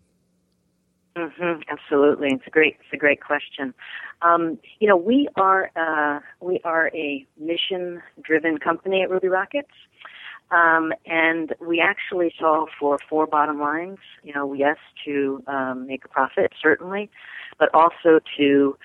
Mm-hmm, 1.17 1.63
absolutely, 1.71 2.29
it's 2.33 2.47
a 2.47 2.51
great 2.51 2.77
it's 2.81 2.93
a 2.93 2.99
great 2.99 3.23
question. 3.23 3.75
Um, 4.21 4.59
you 4.79 4.87
know, 4.87 4.97
we 4.97 5.29
are 5.37 5.71
uh, 5.75 6.21
we 6.41 6.61
are 6.65 6.91
a 6.95 7.27
mission 7.41 8.03
driven 8.23 8.59
company 8.59 9.03
at 9.03 9.11
Ruby 9.11 9.29
Rockets. 9.29 9.73
Um, 10.51 10.93
and 11.07 11.55
we 11.67 11.81
actually 11.81 12.35
solve 12.39 12.69
for 12.79 12.99
four 13.09 13.27
bottom 13.27 13.59
lines. 13.59 13.97
You 14.23 14.35
know, 14.35 14.53
yes, 14.53 14.77
to 15.07 15.43
um, 15.47 15.87
make 15.87 16.05
a 16.05 16.09
profit, 16.09 16.53
certainly, 16.63 17.11
but 17.59 17.69
also 17.75 18.21
to 18.37 18.77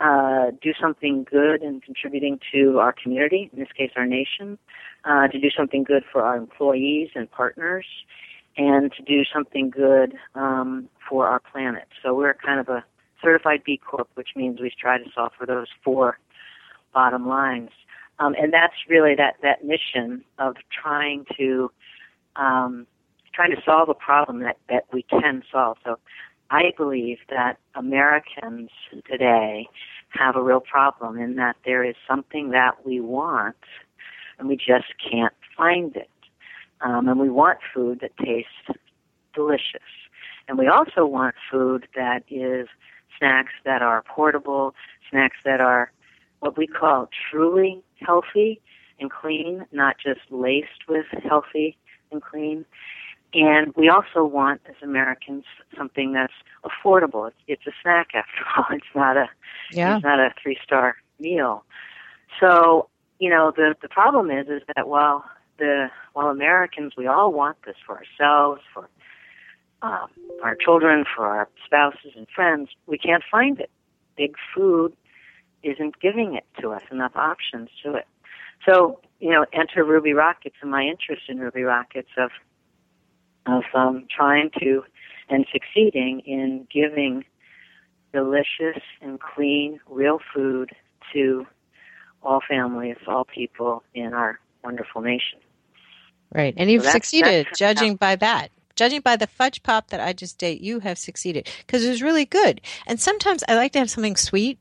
uh, 0.00 0.50
do 0.60 0.72
something 0.80 1.24
good 1.30 1.62
and 1.62 1.82
contributing 1.82 2.38
to 2.52 2.78
our 2.78 2.92
community, 2.92 3.50
in 3.52 3.58
this 3.58 3.68
case, 3.76 3.90
our 3.96 4.06
nation, 4.06 4.58
uh, 5.04 5.28
to 5.28 5.38
do 5.38 5.48
something 5.56 5.84
good 5.84 6.04
for 6.12 6.22
our 6.22 6.36
employees 6.36 7.08
and 7.14 7.30
partners, 7.30 7.86
and 8.56 8.92
to 8.92 9.02
do 9.02 9.22
something 9.32 9.70
good 9.70 10.14
um, 10.34 10.88
for 11.08 11.26
our 11.26 11.40
planet. 11.40 11.88
So 12.02 12.14
we're 12.14 12.34
kind 12.34 12.60
of 12.60 12.68
a 12.68 12.84
certified 13.22 13.62
B 13.64 13.78
Corp, 13.78 14.08
which 14.14 14.30
means 14.36 14.60
we 14.60 14.70
try 14.78 14.98
to 14.98 15.04
solve 15.14 15.32
for 15.38 15.46
those 15.46 15.68
four 15.82 16.18
bottom 16.92 17.26
lines. 17.26 17.70
Um, 18.18 18.34
and 18.38 18.52
that's 18.52 18.74
really 18.88 19.14
that, 19.16 19.36
that 19.42 19.64
mission 19.64 20.24
of 20.38 20.56
trying 20.70 21.26
to 21.36 21.70
um, 22.36 22.86
trying 23.34 23.50
to 23.50 23.60
solve 23.64 23.90
a 23.90 23.94
problem 23.94 24.40
that, 24.40 24.56
that 24.70 24.84
we 24.92 25.02
can 25.02 25.42
solve. 25.52 25.76
So 25.84 25.98
I 26.50 26.72
believe 26.76 27.18
that 27.28 27.58
Americans 27.74 28.70
today 29.10 29.68
have 30.10 30.36
a 30.36 30.42
real 30.42 30.60
problem 30.60 31.18
in 31.18 31.36
that 31.36 31.56
there 31.64 31.84
is 31.84 31.96
something 32.08 32.50
that 32.50 32.86
we 32.86 33.00
want 33.00 33.56
and 34.38 34.48
we 34.48 34.56
just 34.56 34.94
can't 35.10 35.34
find 35.56 35.96
it. 35.96 36.10
Um, 36.82 37.08
and 37.08 37.18
we 37.18 37.30
want 37.30 37.58
food 37.74 38.00
that 38.00 38.16
tastes 38.18 38.80
delicious. 39.34 39.80
And 40.48 40.58
we 40.58 40.68
also 40.68 41.06
want 41.06 41.34
food 41.50 41.86
that 41.96 42.22
is 42.30 42.68
snacks 43.18 43.52
that 43.64 43.82
are 43.82 44.02
portable, 44.02 44.74
snacks 45.10 45.36
that 45.44 45.60
are 45.60 45.90
what 46.40 46.56
we 46.56 46.66
call 46.66 47.08
truly 47.30 47.82
healthy 48.00 48.60
and 49.00 49.10
clean, 49.10 49.66
not 49.72 49.96
just 49.98 50.20
laced 50.30 50.86
with 50.88 51.06
healthy 51.26 51.76
and 52.12 52.22
clean. 52.22 52.64
And 53.34 53.74
we 53.76 53.88
also 53.88 54.24
want, 54.24 54.62
as 54.68 54.76
Americans, 54.82 55.44
something 55.76 56.12
that's 56.12 56.32
affordable. 56.64 57.28
It's, 57.28 57.36
it's 57.48 57.66
a 57.66 57.72
snack, 57.82 58.08
after 58.14 58.44
all. 58.56 58.64
It's 58.70 58.86
not 58.94 59.16
a 59.16 59.28
Yeah. 59.72 59.96
it's 59.96 60.04
not 60.04 60.18
a 60.20 60.32
three 60.42 60.58
star 60.62 60.96
meal. 61.18 61.64
So 62.40 62.88
you 63.18 63.30
know 63.30 63.52
the 63.54 63.74
the 63.80 63.88
problem 63.88 64.30
is 64.30 64.48
is 64.48 64.62
that 64.74 64.88
while 64.88 65.24
the 65.58 65.88
while 66.12 66.28
Americans 66.28 66.92
we 66.96 67.06
all 67.06 67.32
want 67.32 67.56
this 67.64 67.76
for 67.84 67.98
ourselves, 67.98 68.62
for 68.72 68.88
um, 69.82 70.08
our 70.42 70.54
children, 70.54 71.04
for 71.14 71.26
our 71.26 71.48
spouses 71.64 72.12
and 72.16 72.26
friends, 72.34 72.70
we 72.86 72.98
can't 72.98 73.22
find 73.30 73.60
it. 73.60 73.70
Big 74.16 74.34
food 74.54 74.94
isn't 75.62 76.00
giving 76.00 76.34
it 76.34 76.44
to 76.60 76.70
us 76.70 76.82
enough 76.90 77.12
options 77.16 77.68
to 77.82 77.94
it. 77.94 78.06
So 78.64 79.00
you 79.20 79.30
know, 79.30 79.46
enter 79.52 79.82
Ruby 79.84 80.12
Rockets 80.12 80.56
and 80.60 80.70
my 80.70 80.82
interest 80.82 81.22
in 81.28 81.38
Ruby 81.38 81.62
Rockets 81.62 82.10
of 82.18 82.30
of 83.46 83.62
um, 83.74 84.06
trying 84.14 84.50
to 84.60 84.82
and 85.28 85.46
succeeding 85.52 86.20
in 86.20 86.66
giving 86.72 87.24
delicious 88.12 88.82
and 89.00 89.20
clean, 89.20 89.80
real 89.88 90.18
food 90.34 90.70
to 91.12 91.46
all 92.22 92.40
families, 92.48 92.96
all 93.06 93.24
people 93.24 93.82
in 93.94 94.14
our 94.14 94.38
wonderful 94.64 95.00
nation. 95.00 95.38
Right. 96.32 96.54
And 96.56 96.70
you've 96.70 96.82
that's- 96.82 96.94
succeeded, 96.94 97.46
that's- 97.46 97.58
judging 97.58 97.96
by 97.96 98.16
that. 98.16 98.50
Judging 98.74 99.00
by 99.00 99.16
the 99.16 99.26
fudge 99.26 99.62
pop 99.62 99.88
that 99.88 100.00
I 100.00 100.12
just 100.12 100.42
ate, 100.44 100.60
you 100.60 100.80
have 100.80 100.98
succeeded 100.98 101.48
because 101.66 101.82
it 101.82 101.88
was 101.88 102.02
really 102.02 102.26
good. 102.26 102.60
And 102.86 103.00
sometimes 103.00 103.42
I 103.48 103.54
like 103.54 103.72
to 103.72 103.78
have 103.78 103.88
something 103.90 104.16
sweet. 104.16 104.58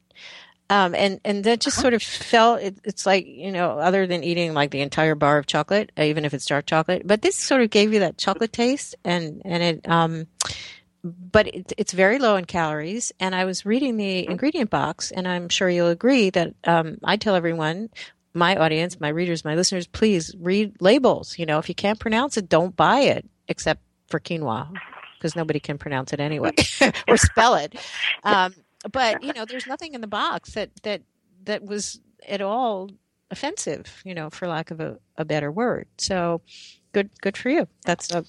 Um, 0.70 0.96
and 0.96 1.20
and 1.24 1.44
that 1.44 1.60
just 1.60 1.80
sort 1.80 1.94
of 1.94 2.02
felt 2.02 2.62
it, 2.62 2.78
it's 2.84 3.06
like 3.06 3.28
you 3.28 3.52
know 3.52 3.78
other 3.78 4.08
than 4.08 4.24
eating 4.24 4.56
like 4.56 4.72
the 4.72 4.82
entire 4.82 5.14
bar 5.14 5.38
of 5.38 5.46
chocolate 5.46 5.92
even 5.96 6.26
if 6.26 6.34
it's 6.34 6.48
dark 6.48 6.66
chocolate 6.66 7.04
but 7.06 7.22
this 7.22 7.36
sort 7.36 7.62
of 7.62 7.70
gave 7.70 7.94
you 7.94 8.00
that 8.00 8.18
chocolate 8.18 8.52
taste 8.52 8.96
and 9.06 9.44
and 9.46 9.62
it 9.62 9.88
um 9.88 10.26
but 11.04 11.46
it, 11.48 11.72
it's 11.78 11.94
very 11.94 12.18
low 12.18 12.36
in 12.36 12.46
calories. 12.46 13.12
And 13.20 13.36
i 13.36 13.46
was 13.46 13.64
reading 13.64 13.98
the 13.98 14.28
ingredient 14.28 14.72
box 14.72 15.12
and 15.12 15.28
i'm 15.28 15.50
sure 15.50 15.70
you'll 15.70 15.90
agree 15.90 16.32
that 16.32 16.56
um, 16.64 16.98
i 17.04 17.16
tell 17.16 17.36
everyone 17.36 17.90
my 18.34 18.56
audience 18.56 19.00
my 19.00 19.10
readers 19.10 19.46
my 19.46 19.54
listeners 19.54 19.86
please 19.86 20.36
read 20.40 20.82
labels. 20.82 21.38
You 21.38 21.46
know 21.46 21.60
if 21.60 21.70
you 21.70 21.76
can't 21.76 22.00
pronounce 22.00 22.38
it 22.38 22.50
don't 22.50 22.76
buy 22.76 23.02
it 23.02 23.30
except 23.48 23.82
for 24.08 24.20
quinoa 24.20 24.72
because 25.18 25.36
nobody 25.36 25.60
can 25.60 25.78
pronounce 25.78 26.12
it 26.12 26.20
anyway 26.20 26.54
or 27.08 27.18
spell 27.18 27.56
it. 27.56 27.76
Um, 28.24 28.54
but 28.92 29.24
you 29.24 29.34
know, 29.34 29.46
there's 29.46 29.68
nothing 29.68 29.94
in 29.94 30.02
the 30.02 30.08
box 30.08 30.54
that 30.54 30.70
that 30.84 31.02
that 31.44 31.64
was 31.64 32.00
at 32.28 32.42
all 32.42 32.90
offensive, 33.32 34.02
you 34.06 34.14
know, 34.14 34.30
for 34.30 34.48
lack 34.48 34.72
of 34.72 34.80
a, 34.80 34.98
a 35.18 35.26
better 35.26 35.52
word. 35.52 35.88
So 35.98 36.42
good 36.92 37.10
good 37.22 37.38
for 37.38 37.50
you. 37.50 37.68
That's 37.86 38.12
a 38.12 38.26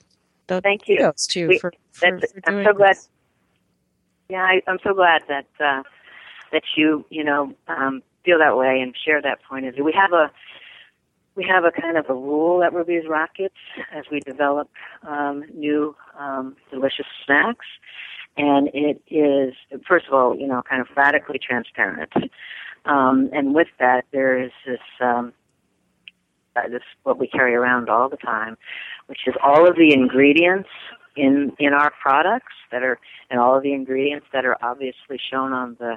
the 0.47 0.61
thank 0.61 0.89
you 0.89 1.13
to 1.17 1.41
you 1.41 1.49
we, 1.49 1.59
for, 1.59 1.73
for, 1.93 2.19
for 2.19 2.29
I'm 2.47 2.65
so 2.65 2.73
glad. 2.73 2.91
This. 2.97 3.09
Yeah, 4.29 4.43
I, 4.43 4.63
am 4.67 4.79
so 4.83 4.93
glad 4.93 5.23
that 5.29 5.47
uh, 5.61 5.83
that 6.53 6.63
you 6.77 7.05
you 7.11 7.25
know 7.25 7.55
um, 7.69 8.03
feel 8.25 8.39
that 8.39 8.57
way 8.57 8.81
and 8.81 8.95
share 9.05 9.21
that 9.23 9.43
point 9.49 9.67
of 9.67 9.75
view. 9.75 9.85
We 9.85 9.93
have 9.93 10.13
a 10.13 10.31
we 11.35 11.45
have 11.45 11.65
a 11.65 11.71
kind 11.71 11.97
of 11.97 12.09
a 12.09 12.15
rule 12.15 12.63
at 12.63 12.73
Ruby's 12.73 13.07
Rockets 13.09 13.57
as 13.93 14.05
we 14.11 14.21
develop 14.21 14.71
um, 15.07 15.45
new 15.55 15.95
um, 16.19 16.57
delicious 16.71 17.07
snacks 17.25 17.67
and 18.37 18.69
it 18.75 19.03
is 19.09 19.55
first 19.87 20.07
of 20.07 20.15
all, 20.15 20.37
you 20.37 20.47
know, 20.47 20.63
kind 20.69 20.81
of 20.81 20.89
radically 20.97 21.39
transparent. 21.39 22.13
Um, 22.85 23.31
and 23.33 23.55
with 23.55 23.69
that, 23.81 24.05
there 24.13 24.41
is 24.41 24.53
this 24.65 24.81
um, 25.01 25.33
uh, 26.55 26.69
this 26.69 26.83
what 27.03 27.19
we 27.19 27.27
carry 27.27 27.55
around 27.55 27.89
all 27.89 28.09
the 28.09 28.17
time, 28.17 28.57
which 29.07 29.21
is 29.27 29.35
all 29.43 29.69
of 29.69 29.77
the 29.77 29.93
ingredients 29.93 30.69
in 31.17 31.53
in 31.59 31.73
our 31.73 31.93
products 32.01 32.55
that 32.71 32.83
are 32.83 32.99
and 33.31 33.41
all 33.41 33.57
of 33.57 33.63
the 33.63 33.73
ingredients 33.73 34.27
that 34.33 34.45
are 34.45 34.57
obviously 34.63 35.19
shown 35.19 35.53
on 35.53 35.77
the 35.81 35.97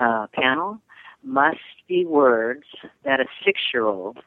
uh, 0.00 0.26
panel 0.32 0.80
must 1.22 1.58
be 1.86 2.04
words 2.04 2.64
that 3.04 3.20
a 3.20 3.24
six 3.44 3.60
year 3.72 3.86
old 3.86 4.18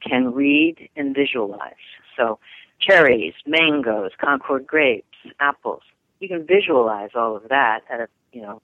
can 0.00 0.32
read 0.32 0.88
and 0.96 1.14
visualize. 1.14 1.74
So 2.16 2.38
cherries, 2.80 3.34
mangoes, 3.46 4.12
Concord 4.20 4.66
grapes, 4.66 5.16
apples, 5.40 5.82
you 6.20 6.28
can 6.28 6.46
visualize 6.46 7.10
all 7.14 7.36
of 7.36 7.48
that 7.48 7.80
at 7.90 8.00
a 8.00 8.08
you 8.32 8.42
know 8.42 8.62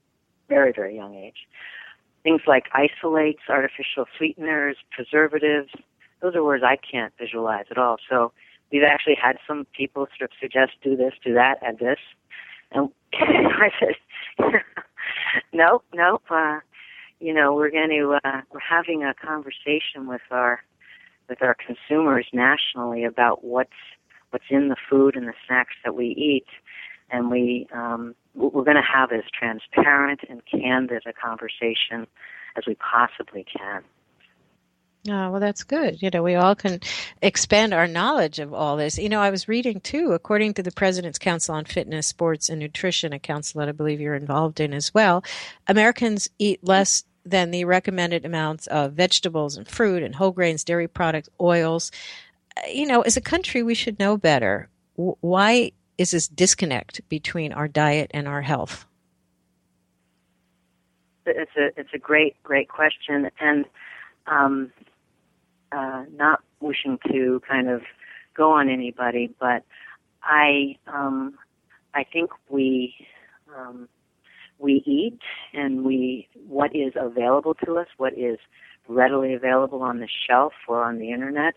very 0.48 0.72
very 0.72 0.96
young 0.96 1.14
age. 1.14 1.46
Things 2.22 2.42
like 2.46 2.66
isolates, 2.72 3.40
artificial 3.48 4.06
sweeteners, 4.16 4.76
preservatives. 4.92 5.70
Those 6.20 6.36
are 6.36 6.44
words 6.44 6.62
I 6.64 6.76
can't 6.76 7.12
visualize 7.18 7.64
at 7.70 7.78
all. 7.78 7.96
So 8.08 8.32
we've 8.70 8.84
actually 8.84 9.16
had 9.20 9.38
some 9.46 9.66
people 9.76 10.06
sort 10.16 10.30
of 10.30 10.36
suggest 10.40 10.72
do 10.84 10.96
this, 10.96 11.14
do 11.24 11.34
that, 11.34 11.58
add 11.62 11.80
this, 11.80 11.98
and 12.70 12.90
I 13.14 13.70
said, 13.80 13.94
nope, 15.52 15.84
nope. 15.92 16.22
Uh, 16.30 16.60
you 17.20 17.32
know, 17.32 17.54
we're 17.54 17.70
going 17.70 17.90
to 17.90 18.18
uh, 18.24 18.40
we're 18.52 18.60
having 18.60 19.04
a 19.04 19.14
conversation 19.14 20.06
with 20.06 20.22
our 20.30 20.60
with 21.28 21.42
our 21.42 21.54
consumers 21.54 22.26
nationally 22.32 23.04
about 23.04 23.44
what's 23.44 23.70
what's 24.30 24.44
in 24.50 24.68
the 24.68 24.76
food 24.90 25.14
and 25.16 25.28
the 25.28 25.34
snacks 25.46 25.74
that 25.84 25.94
we 25.94 26.06
eat 26.06 26.46
and 27.12 27.30
we 27.30 27.68
um, 27.72 28.14
we're 28.34 28.64
going 28.64 28.76
to 28.76 28.82
have 28.82 29.12
as 29.12 29.24
transparent 29.38 30.20
and 30.28 30.42
candid 30.46 31.02
a 31.06 31.12
conversation 31.12 32.06
as 32.56 32.64
we 32.66 32.74
possibly 32.76 33.44
can. 33.44 33.82
Oh, 35.08 35.32
well, 35.32 35.40
that's 35.40 35.64
good. 35.64 36.00
You 36.00 36.10
know, 36.10 36.22
we 36.22 36.36
all 36.36 36.54
can 36.54 36.78
expand 37.20 37.74
our 37.74 37.88
knowledge 37.88 38.38
of 38.38 38.54
all 38.54 38.76
this. 38.76 38.98
You 38.98 39.08
know, 39.08 39.20
I 39.20 39.30
was 39.30 39.48
reading 39.48 39.80
too, 39.80 40.12
according 40.12 40.54
to 40.54 40.62
the 40.62 40.70
President's 40.70 41.18
Council 41.18 41.56
on 41.56 41.64
Fitness, 41.64 42.06
Sports, 42.06 42.48
and 42.48 42.60
Nutrition, 42.60 43.12
a 43.12 43.18
council 43.18 43.58
that 43.58 43.68
I 43.68 43.72
believe 43.72 44.00
you're 44.00 44.14
involved 44.14 44.60
in 44.60 44.72
as 44.72 44.94
well, 44.94 45.24
Americans 45.66 46.30
eat 46.38 46.62
less 46.62 47.02
than 47.24 47.50
the 47.50 47.64
recommended 47.64 48.24
amounts 48.24 48.68
of 48.68 48.92
vegetables 48.92 49.56
and 49.56 49.66
fruit 49.66 50.04
and 50.04 50.14
whole 50.14 50.30
grains, 50.30 50.62
dairy 50.62 50.88
products, 50.88 51.28
oils. 51.40 51.90
Uh, 52.56 52.68
you 52.68 52.86
know, 52.86 53.02
as 53.02 53.16
a 53.16 53.20
country, 53.20 53.62
we 53.64 53.74
should 53.74 53.98
know 53.98 54.16
better. 54.16 54.68
Why 54.94 55.72
is 56.02 56.10
this 56.10 56.26
disconnect 56.26 57.00
between 57.08 57.52
our 57.52 57.68
diet 57.68 58.10
and 58.12 58.26
our 58.26 58.42
health? 58.42 58.86
It's 61.24 61.52
a 61.56 61.80
it's 61.80 61.94
a 61.94 61.98
great 61.98 62.42
great 62.42 62.68
question, 62.68 63.30
and 63.40 63.64
um, 64.26 64.72
uh, 65.70 66.04
not 66.12 66.40
wishing 66.60 66.98
to 67.10 67.40
kind 67.48 67.70
of 67.70 67.82
go 68.34 68.50
on 68.50 68.68
anybody, 68.68 69.32
but 69.38 69.62
I 70.24 70.76
um, 70.88 71.38
I 71.94 72.04
think 72.12 72.30
we 72.48 72.94
um, 73.56 73.88
we 74.58 74.82
eat 74.84 75.20
and 75.54 75.84
we 75.84 76.28
what 76.48 76.74
is 76.74 76.94
available 76.96 77.54
to 77.64 77.78
us, 77.78 77.86
what 77.96 78.18
is 78.18 78.38
readily 78.88 79.34
available 79.34 79.82
on 79.82 80.00
the 80.00 80.08
shelf 80.26 80.52
or 80.66 80.82
on 80.82 80.98
the 80.98 81.12
internet, 81.12 81.54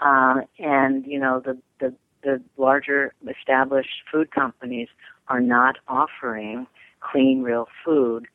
uh, 0.00 0.40
and 0.58 1.04
you 1.06 1.20
know 1.20 1.40
the 1.44 1.58
the 1.78 1.94
the 2.26 2.42
larger 2.56 3.14
established 3.28 4.02
food 4.10 4.32
companies 4.32 4.88
are 5.28 5.40
not 5.40 5.76
offering 5.86 6.66
clean, 7.00 7.42
real 7.42 7.68
food 7.84 8.26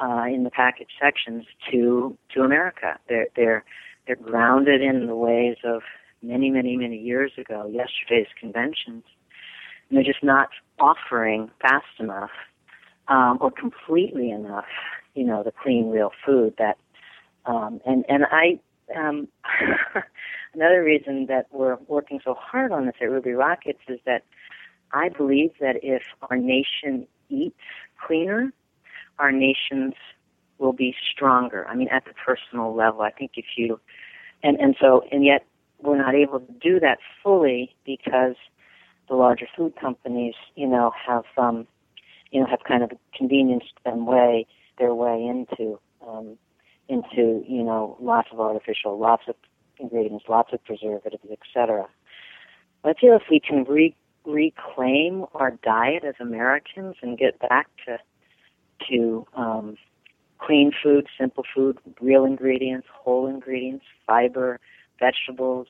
uh, 0.00 0.24
in 0.26 0.42
the 0.44 0.50
package 0.50 0.88
sections 1.00 1.44
to 1.70 2.16
to 2.34 2.40
America. 2.40 2.98
They're 3.08 3.28
they're 3.36 3.64
they're 4.06 4.16
grounded 4.16 4.80
in 4.80 5.06
the 5.06 5.14
ways 5.14 5.56
of 5.64 5.82
many, 6.22 6.48
many, 6.50 6.76
many 6.76 6.96
years 6.96 7.32
ago, 7.36 7.70
yesterday's 7.70 8.32
conventions. 8.40 9.04
And 9.88 9.96
they're 9.96 10.04
just 10.04 10.24
not 10.24 10.48
offering 10.80 11.50
fast 11.60 11.84
enough 11.98 12.30
um, 13.08 13.38
or 13.40 13.50
completely 13.50 14.30
enough, 14.30 14.64
you 15.14 15.24
know, 15.24 15.42
the 15.42 15.52
clean, 15.52 15.90
real 15.90 16.10
food 16.24 16.54
that. 16.58 16.78
Um, 17.44 17.80
and 17.86 18.04
and 18.08 18.24
I 18.30 18.58
um, 18.96 19.28
another 20.56 20.82
reason 20.82 21.26
that 21.26 21.46
we're 21.52 21.76
working 21.86 22.20
so 22.24 22.34
hard 22.34 22.72
on 22.72 22.86
this 22.86 22.94
at 23.00 23.10
Ruby 23.10 23.32
Rockets 23.32 23.80
is 23.88 24.00
that 24.06 24.24
I 24.92 25.10
believe 25.10 25.52
that 25.60 25.76
if 25.82 26.02
our 26.30 26.36
nation 26.36 27.06
eats 27.28 27.60
cleaner, 28.04 28.52
our 29.18 29.30
nations 29.30 29.94
will 30.58 30.72
be 30.72 30.94
stronger. 31.12 31.66
I 31.68 31.74
mean, 31.74 31.88
at 31.88 32.04
the 32.06 32.14
personal 32.14 32.74
level, 32.74 33.02
I 33.02 33.10
think 33.10 33.32
if 33.36 33.44
you, 33.56 33.78
and 34.42 34.58
and 34.58 34.74
so 34.80 35.04
and 35.12 35.24
yet 35.24 35.46
we're 35.82 35.98
not 35.98 36.14
able 36.14 36.40
to 36.40 36.52
do 36.60 36.80
that 36.80 36.98
fully 37.22 37.74
because 37.84 38.36
the 39.08 39.14
larger 39.14 39.46
food 39.56 39.74
companies, 39.78 40.34
you 40.54 40.66
know, 40.66 40.92
have 41.06 41.24
um, 41.36 41.66
you 42.30 42.40
know, 42.40 42.46
have 42.46 42.60
kind 42.66 42.82
of 42.82 42.90
convenienced 43.14 43.74
them 43.84 44.06
way 44.06 44.46
their 44.78 44.94
way 44.94 45.24
into 45.24 45.78
um, 46.06 46.38
into 46.88 47.44
you 47.46 47.62
know 47.62 47.96
lots 48.00 48.28
of 48.32 48.40
artificial, 48.40 48.98
lots 48.98 49.24
of 49.28 49.34
ingredients, 49.78 50.24
lots 50.28 50.52
of 50.52 50.64
preservatives, 50.64 51.24
etc. 51.30 51.86
I 52.84 52.94
feel 52.94 53.14
if 53.14 53.22
we 53.30 53.40
can 53.40 53.64
re- 53.64 53.96
reclaim 54.24 55.26
our 55.34 55.52
diet 55.62 56.04
as 56.04 56.14
Americans 56.20 56.96
and 57.02 57.18
get 57.18 57.38
back 57.38 57.68
to 57.86 57.98
to 58.90 59.26
um, 59.34 59.76
clean 60.38 60.70
food, 60.82 61.06
simple 61.18 61.44
food, 61.54 61.78
real 62.00 62.24
ingredients, 62.24 62.86
whole 62.92 63.26
ingredients, 63.26 63.84
fiber, 64.06 64.60
vegetables, 65.00 65.66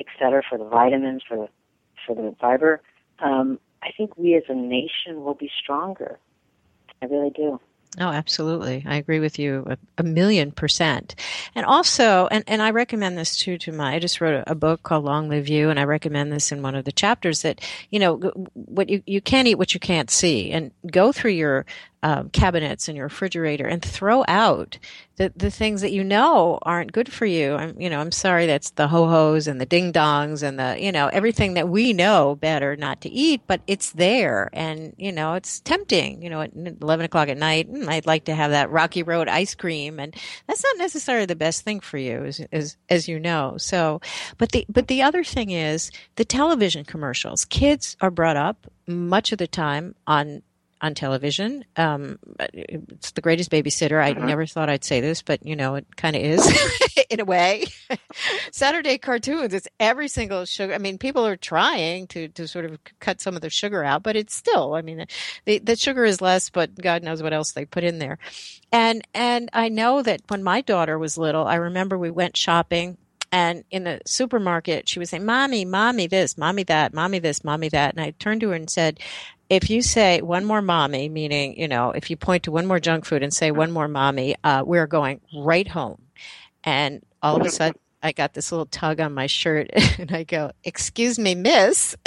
etc. 0.00 0.42
For 0.48 0.58
the 0.58 0.64
vitamins, 0.64 1.22
for 1.26 1.36
the 1.36 1.48
for 2.06 2.14
the 2.14 2.34
fiber, 2.40 2.80
um, 3.18 3.58
I 3.82 3.90
think 3.96 4.16
we 4.16 4.34
as 4.34 4.44
a 4.48 4.54
nation 4.54 5.24
will 5.24 5.34
be 5.34 5.50
stronger. 5.62 6.18
I 7.02 7.06
really 7.06 7.30
do. 7.30 7.60
Oh, 8.00 8.08
absolutely. 8.08 8.84
I 8.86 8.96
agree 8.96 9.18
with 9.18 9.38
you 9.38 9.64
a, 9.68 9.78
a, 9.98 10.02
million 10.04 10.52
percent. 10.52 11.16
And 11.56 11.66
also, 11.66 12.28
and, 12.30 12.44
and 12.46 12.62
I 12.62 12.70
recommend 12.70 13.18
this 13.18 13.36
too 13.36 13.58
to 13.58 13.72
my, 13.72 13.94
I 13.94 13.98
just 13.98 14.20
wrote 14.20 14.34
a, 14.34 14.52
a, 14.52 14.54
book 14.54 14.84
called 14.84 15.04
Long 15.04 15.28
Live 15.28 15.48
You, 15.48 15.68
and 15.68 15.80
I 15.80 15.84
recommend 15.84 16.32
this 16.32 16.52
in 16.52 16.62
one 16.62 16.76
of 16.76 16.84
the 16.84 16.92
chapters 16.92 17.42
that, 17.42 17.60
you 17.90 17.98
know, 17.98 18.16
what 18.54 18.88
you, 18.88 19.02
you 19.06 19.20
can't 19.20 19.48
eat 19.48 19.56
what 19.56 19.74
you 19.74 19.80
can't 19.80 20.10
see 20.10 20.52
and 20.52 20.70
go 20.90 21.10
through 21.10 21.32
your 21.32 21.66
um, 22.02 22.30
cabinets 22.30 22.88
and 22.88 22.96
your 22.96 23.06
refrigerator 23.06 23.66
and 23.66 23.82
throw 23.82 24.24
out 24.28 24.78
the, 25.16 25.32
the 25.34 25.50
things 25.50 25.80
that 25.80 25.90
you 25.90 26.04
know 26.04 26.58
aren't 26.62 26.92
good 26.92 27.12
for 27.12 27.26
you. 27.26 27.54
I'm, 27.54 27.80
you 27.80 27.90
know, 27.90 28.00
I'm 28.00 28.12
sorry 28.12 28.46
that's 28.46 28.70
the 28.70 28.86
ho-hos 28.86 29.48
and 29.48 29.60
the 29.60 29.66
ding-dongs 29.66 30.44
and 30.44 30.58
the, 30.60 30.76
you 30.80 30.92
know, 30.92 31.08
everything 31.08 31.54
that 31.54 31.68
we 31.68 31.92
know 31.92 32.36
better 32.36 32.76
not 32.76 33.00
to 33.00 33.10
eat, 33.10 33.42
but 33.48 33.60
it's 33.66 33.92
there 33.92 34.48
and, 34.52 34.94
you 34.96 35.10
know, 35.10 35.34
it's 35.34 35.58
tempting, 35.60 36.22
you 36.22 36.30
know, 36.30 36.42
at 36.42 36.52
11 36.54 37.04
o'clock 37.04 37.28
at 37.28 37.36
night, 37.36 37.70
mm, 37.70 37.88
I'd 37.88 38.06
like 38.06 38.26
to 38.26 38.34
have 38.34 38.52
that 38.52 38.70
Rocky 38.70 39.02
Road 39.02 39.26
ice 39.26 39.56
cream 39.56 39.98
and 39.98 40.14
that's 40.46 40.62
not 40.62 40.78
necessarily 40.78 41.26
the 41.26 41.34
best 41.36 41.62
thing 41.62 41.80
for 41.80 41.98
you 41.98 42.24
as, 42.24 42.40
as, 42.52 42.76
as 42.88 43.08
you 43.08 43.18
know. 43.18 43.56
So, 43.58 44.00
but 44.38 44.52
the, 44.52 44.64
but 44.68 44.86
the 44.86 45.02
other 45.02 45.24
thing 45.24 45.50
is 45.50 45.90
the 46.14 46.24
television 46.24 46.84
commercials. 46.84 47.44
Kids 47.44 47.96
are 48.00 48.12
brought 48.12 48.36
up 48.36 48.70
much 48.86 49.32
of 49.32 49.38
the 49.38 49.46
time 49.46 49.94
on 50.06 50.42
on 50.80 50.94
television. 50.94 51.64
Um, 51.76 52.18
it's 52.52 53.10
the 53.12 53.20
greatest 53.20 53.50
babysitter. 53.50 54.02
I 54.02 54.14
Mhm. 54.14 54.26
never 54.26 54.46
thought 54.46 54.68
I'd 54.68 54.84
say 54.84 55.00
this, 55.00 55.22
but 55.22 55.44
you 55.44 55.56
know, 55.56 55.74
it 55.76 55.86
kind 55.96 56.14
of 56.16 56.22
is 56.22 56.46
in 57.10 57.20
a 57.20 57.24
way. 57.24 57.66
Saturday 58.52 58.98
cartoons. 58.98 59.54
It's 59.54 59.68
every 59.80 60.08
single 60.08 60.44
sugar. 60.44 60.74
I 60.74 60.78
mean, 60.78 60.98
people 60.98 61.26
are 61.26 61.36
trying 61.36 62.06
to 62.08 62.28
to 62.28 62.46
sort 62.48 62.64
of 62.64 62.78
cut 63.00 63.20
some 63.20 63.34
of 63.36 63.42
the 63.42 63.50
sugar 63.50 63.84
out, 63.84 64.02
but 64.02 64.16
it's 64.16 64.34
still. 64.34 64.74
I 64.74 64.82
mean, 64.82 65.06
the 65.44 65.58
the 65.58 65.76
sugar 65.76 66.04
is 66.04 66.20
less, 66.20 66.50
but 66.50 66.74
God 66.80 67.02
knows 67.02 67.22
what 67.22 67.32
else 67.32 67.52
they 67.52 67.64
put 67.64 67.84
in 67.84 67.98
there. 67.98 68.18
And 68.72 69.06
and 69.14 69.48
I 69.52 69.68
know 69.68 70.02
that 70.02 70.22
when 70.28 70.42
my 70.42 70.60
daughter 70.60 70.98
was 70.98 71.18
little, 71.18 71.46
I 71.46 71.56
remember 71.56 71.96
we 71.98 72.10
went 72.10 72.36
shopping 72.36 72.98
and 73.30 73.64
in 73.70 73.84
the 73.84 74.00
supermarket 74.06 74.88
she 74.88 74.98
was 74.98 75.10
saying, 75.10 75.24
Mommy, 75.26 75.64
mommy 75.64 76.06
this, 76.06 76.38
mommy 76.38 76.62
that, 76.64 76.94
mommy 76.94 77.18
this, 77.18 77.44
mommy 77.44 77.68
that. 77.68 77.94
And 77.94 78.02
I 78.02 78.12
turned 78.12 78.40
to 78.42 78.50
her 78.50 78.54
and 78.54 78.70
said, 78.70 79.00
if 79.48 79.70
you 79.70 79.82
say 79.82 80.20
one 80.20 80.44
more 80.44 80.60
mommy, 80.60 81.08
meaning, 81.08 81.58
you 81.58 81.68
know, 81.68 81.90
if 81.90 82.10
you 82.10 82.16
point 82.16 82.44
to 82.44 82.50
one 82.52 82.66
more 82.66 82.80
junk 82.80 83.04
food 83.04 83.22
and 83.22 83.32
say 83.32 83.50
one 83.50 83.70
more 83.70 83.88
mommy, 83.88 84.36
uh, 84.44 84.62
we're 84.64 84.86
going 84.86 85.20
right 85.34 85.66
home. 85.66 86.02
And 86.64 87.02
all 87.22 87.40
of 87.40 87.46
a 87.46 87.50
sudden 87.50 87.78
I 88.02 88.12
got 88.12 88.34
this 88.34 88.52
little 88.52 88.66
tug 88.66 89.00
on 89.00 89.14
my 89.14 89.26
shirt 89.26 89.70
and 89.98 90.12
I 90.12 90.24
go, 90.24 90.52
excuse 90.64 91.18
me, 91.18 91.34
miss. 91.34 91.96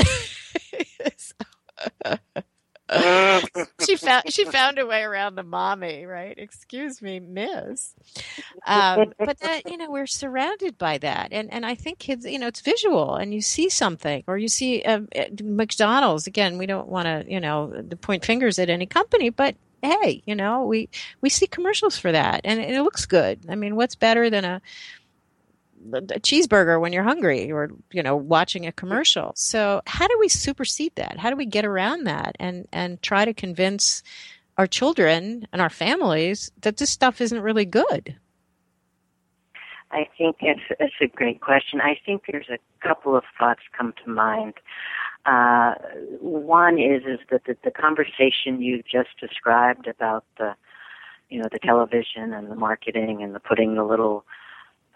she 2.92 3.96
found 3.96 4.24
she 4.28 4.44
found 4.46 4.78
a 4.78 4.86
way 4.86 5.04
around 5.04 5.36
the 5.36 5.44
mommy, 5.44 6.06
right? 6.06 6.38
Excuse 6.38 7.02
me, 7.02 7.20
miss. 7.20 7.94
Um, 8.68 9.14
but 9.18 9.40
that 9.40 9.70
you 9.70 9.78
know 9.78 9.90
we're 9.90 10.08
surrounded 10.08 10.78
by 10.78 10.98
that, 10.98 11.30
and 11.32 11.52
and 11.54 11.66
I 11.66 11.76
think 11.76 12.00
kids, 12.00 12.26
you 12.26 12.38
know, 12.38 12.48
it's 12.48 12.62
visual, 12.62 13.16
and 13.16 13.34
you 13.34 13.42
see 13.42 13.70
something, 13.70 14.24
or 14.28 14.38
you 14.38 14.50
see 14.50 14.82
um, 14.84 15.08
at 15.16 15.42
McDonald's 15.42 16.28
again. 16.28 16.58
We 16.58 16.66
don't 16.66 16.90
want 16.90 17.06
to 17.06 17.24
you 17.32 17.40
know 17.40 17.74
point 18.02 18.26
fingers 18.26 18.60
at 18.60 18.70
any 18.70 18.86
company, 18.86 19.30
but 19.30 19.56
hey, 19.82 20.22
you 20.26 20.36
know, 20.36 20.66
we 20.66 20.90
we 21.22 21.30
see 21.30 21.48
commercials 21.48 21.98
for 21.98 22.12
that, 22.12 22.42
and 22.44 22.60
it 22.60 22.84
looks 22.84 23.06
good. 23.06 23.40
I 23.50 23.56
mean, 23.56 23.76
what's 23.76 23.96
better 23.96 24.30
than 24.30 24.46
a 24.46 24.62
a 25.94 26.20
cheeseburger 26.20 26.80
when 26.80 26.94
you're 26.94 27.04
hungry 27.04 27.52
or 27.52 27.70
you 27.92 28.04
know 28.04 28.16
watching 28.16 28.66
a 28.66 28.72
commercial 28.72 29.32
so 29.36 29.82
how 29.88 30.08
do 30.08 30.18
we 30.20 30.28
supersede 30.28 30.96
that 30.96 31.18
how 31.18 31.30
do 31.30 31.36
we 31.36 31.46
get 31.46 31.66
around 31.66 32.06
that 32.06 32.36
and 32.40 32.68
and 32.72 33.02
try 33.02 33.26
to 33.26 33.34
convince 33.34 34.04
our 34.58 34.68
children 34.68 35.48
and 35.52 35.62
our 35.62 35.70
families 35.70 36.52
that 36.62 36.78
this 36.78 36.90
stuff 36.90 37.20
isn't 37.22 37.42
really 37.42 37.66
good 37.66 38.16
I 39.92 40.08
think 40.18 40.38
it's, 40.42 40.62
it's 40.80 40.96
a 41.02 41.08
great 41.08 41.42
question. 41.42 41.82
I 41.82 42.00
think 42.06 42.24
there's 42.32 42.50
a 42.50 42.58
couple 42.86 43.16
of 43.16 43.24
thoughts 43.38 43.62
come 43.78 43.94
to 44.04 44.10
mind. 44.10 44.54
Uh, 45.26 45.76
one 46.20 46.80
is 46.80 47.04
is 47.04 47.20
that 47.30 47.44
the, 47.46 47.56
the 47.64 47.72
conversation 47.72 48.62
you 48.62 48.82
just 48.90 49.10
described 49.20 49.88
about 49.88 50.26
the, 50.38 50.56
you 51.30 51.40
know, 51.40 51.48
the 51.52 51.60
television 51.60 52.34
and 52.34 52.50
the 52.50 52.56
marketing 52.56 53.22
and 53.22 53.36
the 53.36 53.40
putting 53.40 53.76
the 53.76 53.84
little, 53.84 54.26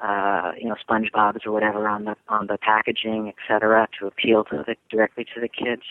uh, 0.04 0.52
you 0.58 0.68
know, 0.68 0.76
SpongeBob's 0.88 1.46
or 1.46 1.52
whatever 1.52 1.88
on 1.88 2.06
the 2.06 2.16
on 2.28 2.48
the 2.48 2.58
packaging, 2.58 3.30
et 3.30 3.36
cetera, 3.48 3.88
to 4.00 4.08
appeal 4.08 4.44
to 4.46 4.64
the 4.66 4.76
directly 4.90 5.26
to 5.34 5.42
the 5.42 5.48
kids. 5.48 5.84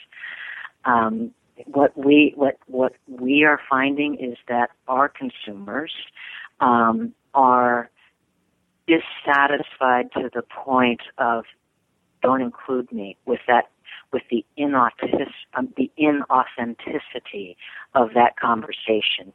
Um, 0.85 1.33
what 1.67 1.97
we 1.97 2.33
what 2.37 2.59
what 2.67 2.95
we 3.09 3.45
are 3.45 3.61
finding 3.69 4.17
is 4.17 4.37
that 4.49 4.71
our 4.89 5.09
consumers 5.09 5.93
um, 6.61 7.15
are 7.35 7.91
dissatisfied 8.87 10.13
to 10.13 10.31
the 10.35 10.43
point 10.43 11.01
of 11.19 11.45
don't 12.23 12.43
include 12.43 12.91
me 12.93 13.17
with 13.27 13.41
that 13.47 13.71
with 14.13 14.23
the 14.31 14.45
inauthentic 14.59 15.29
um, 15.55 15.73
the 15.77 15.91
inauthenticity 15.99 17.57
of 17.95 18.11
that 18.15 18.37
conversation 18.39 19.33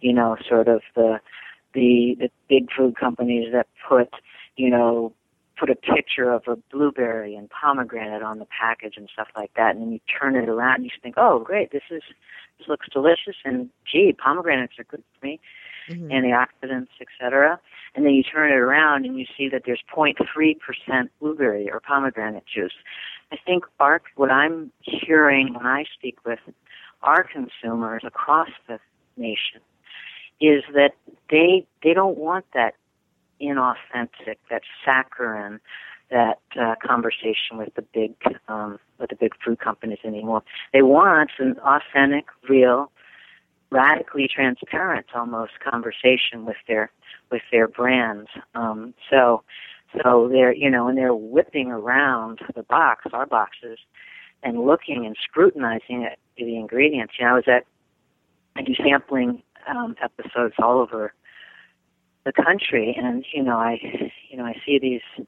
you 0.00 0.12
know 0.12 0.36
sort 0.48 0.68
of 0.68 0.82
the 0.94 1.20
the 1.74 2.16
the 2.18 2.30
big 2.48 2.68
food 2.76 2.96
companies 2.96 3.52
that 3.52 3.66
put 3.88 4.10
you 4.56 4.70
know 4.70 5.12
put 5.58 5.70
a 5.70 5.74
picture 5.74 6.32
of 6.32 6.42
a 6.48 6.56
blueberry 6.72 7.34
and 7.34 7.48
pomegranate 7.50 8.22
on 8.22 8.38
the 8.38 8.46
package 8.46 8.94
and 8.96 9.08
stuff 9.12 9.28
like 9.36 9.52
that 9.54 9.74
and 9.74 9.82
then 9.82 9.92
you 9.92 10.00
turn 10.20 10.34
it 10.34 10.48
around 10.48 10.76
and 10.76 10.84
you 10.84 10.90
think 11.02 11.14
oh 11.16 11.40
great 11.40 11.70
this 11.72 11.82
is 11.90 12.02
this 12.58 12.68
looks 12.68 12.86
delicious 12.92 13.36
and 13.44 13.68
gee 13.90 14.12
pomegranates 14.12 14.78
are 14.78 14.84
good 14.84 15.02
for 15.18 15.26
me 15.26 15.40
Mm-hmm. 15.88 16.12
antioxidants, 16.12 16.88
etc. 17.00 17.58
And 17.94 18.06
then 18.06 18.12
you 18.12 18.22
turn 18.22 18.52
it 18.52 18.56
around 18.56 19.04
and 19.04 19.18
you 19.18 19.26
see 19.36 19.48
that 19.48 19.62
there's 19.66 19.82
0.3% 19.94 20.56
blueberry 21.20 21.70
or 21.70 21.80
pomegranate 21.80 22.44
juice. 22.46 22.72
I 23.32 23.36
think 23.44 23.64
our, 23.80 24.00
what 24.14 24.30
I'm 24.30 24.70
hearing 24.80 25.54
when 25.54 25.66
I 25.66 25.84
speak 25.92 26.18
with 26.24 26.38
our 27.02 27.24
consumers 27.24 28.02
across 28.06 28.48
the 28.68 28.78
nation 29.16 29.60
is 30.42 30.64
that 30.74 30.92
they 31.30 31.66
they 31.82 31.94
don't 31.94 32.18
want 32.18 32.44
that 32.54 32.74
inauthentic, 33.40 34.36
that 34.50 34.62
saccharine, 34.84 35.60
that 36.10 36.40
uh, 36.60 36.74
conversation 36.84 37.56
with 37.56 37.74
the 37.74 37.82
big 37.82 38.14
um, 38.48 38.78
with 38.98 39.10
the 39.10 39.16
big 39.16 39.32
food 39.44 39.60
companies 39.60 39.98
anymore. 40.04 40.42
They 40.72 40.82
want 40.82 41.30
an 41.38 41.56
authentic, 41.60 42.26
real, 42.48 42.90
radically 43.70 44.28
transparent 44.28 45.06
almost 45.14 45.52
conversation 45.60 46.44
with 46.44 46.56
their 46.68 46.90
with 47.30 47.42
their 47.50 47.68
brands. 47.68 48.28
Um, 48.54 48.94
so 49.10 49.42
so 50.02 50.28
they're 50.30 50.52
you 50.52 50.70
know 50.70 50.88
and 50.88 50.98
they're 50.98 51.14
whipping 51.14 51.70
around 51.70 52.40
the 52.54 52.62
box, 52.62 53.06
our 53.12 53.26
boxes, 53.26 53.78
and 54.42 54.60
looking 54.64 55.06
and 55.06 55.16
scrutinizing 55.22 56.02
it, 56.02 56.18
the 56.36 56.56
ingredients. 56.56 57.14
You 57.18 57.24
know, 57.26 57.32
I 57.32 57.34
was 57.34 57.44
at 57.46 57.64
I 58.56 58.62
do 58.62 58.74
sampling 58.74 59.42
um, 59.68 59.96
episodes 60.02 60.54
all 60.58 60.78
over 60.78 61.12
the 62.24 62.32
country, 62.32 62.96
and 62.96 63.24
you 63.32 63.42
know 63.42 63.56
I 63.56 63.78
you 64.30 64.36
know 64.36 64.44
I 64.44 64.54
see 64.64 64.78
these 64.80 65.26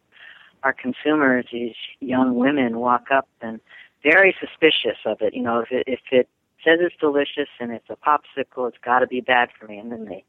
our 0.65 0.73
consumers, 0.73 1.47
these 1.53 1.75
young 2.01 2.35
women 2.37 2.79
walk 2.79 3.09
up 3.15 3.29
and 3.43 3.61
very 4.03 4.35
suspicious 4.41 4.99
of 5.05 5.19
it. 5.21 5.35
You 5.35 5.43
know, 5.43 5.61
if 5.61 5.71
it 5.71 5.85
if 5.87 6.01
it 6.11 6.29
says 6.65 6.79
it's 6.81 6.97
delicious 6.99 7.49
and 7.61 7.71
it's 7.71 7.89
a 7.91 7.97
popsicle, 7.97 8.69
it's 8.69 8.79
got 8.83 9.01
to 9.01 9.07
be 9.07 9.21
bad 9.21 9.51
for 9.59 9.67
me. 9.67 9.79
And 9.79 9.93
then 9.93 10.07
they 10.07 10.25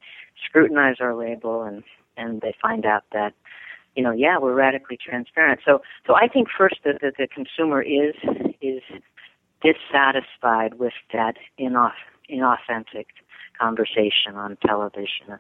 scrutinize 0.46 0.98
our 1.00 1.16
label 1.16 1.64
and 1.64 1.84
and 2.18 2.42
they 2.42 2.54
find 2.62 2.86
out 2.86 3.04
that 3.14 3.34
you 3.96 4.04
know, 4.04 4.12
yeah, 4.12 4.38
we're 4.38 4.54
radically 4.54 4.98
transparent. 4.98 5.62
So 5.66 5.82
so 6.06 6.16
I 6.16 6.28
think 6.28 6.50
first 6.56 6.76
that 6.84 7.00
the, 7.02 7.12
the 7.18 7.28
consumer 7.28 7.82
is 7.82 8.16
is 8.62 8.82
dissatisfied 9.64 10.76
with 10.76 10.94
that 11.14 11.36
inauth- 11.60 11.92
inauthentic 12.30 13.06
conversation 13.60 14.36
on 14.36 14.58
television 14.66 15.40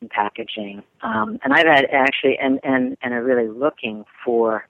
and 0.00 0.10
packaging. 0.10 0.82
Um, 1.02 1.38
and 1.44 1.52
I've 1.52 1.66
had 1.66 1.86
actually 1.92 2.38
and 2.38 2.60
and 2.62 2.96
and 3.02 3.14
are 3.14 3.22
really 3.22 3.48
looking 3.48 4.04
for 4.24 4.66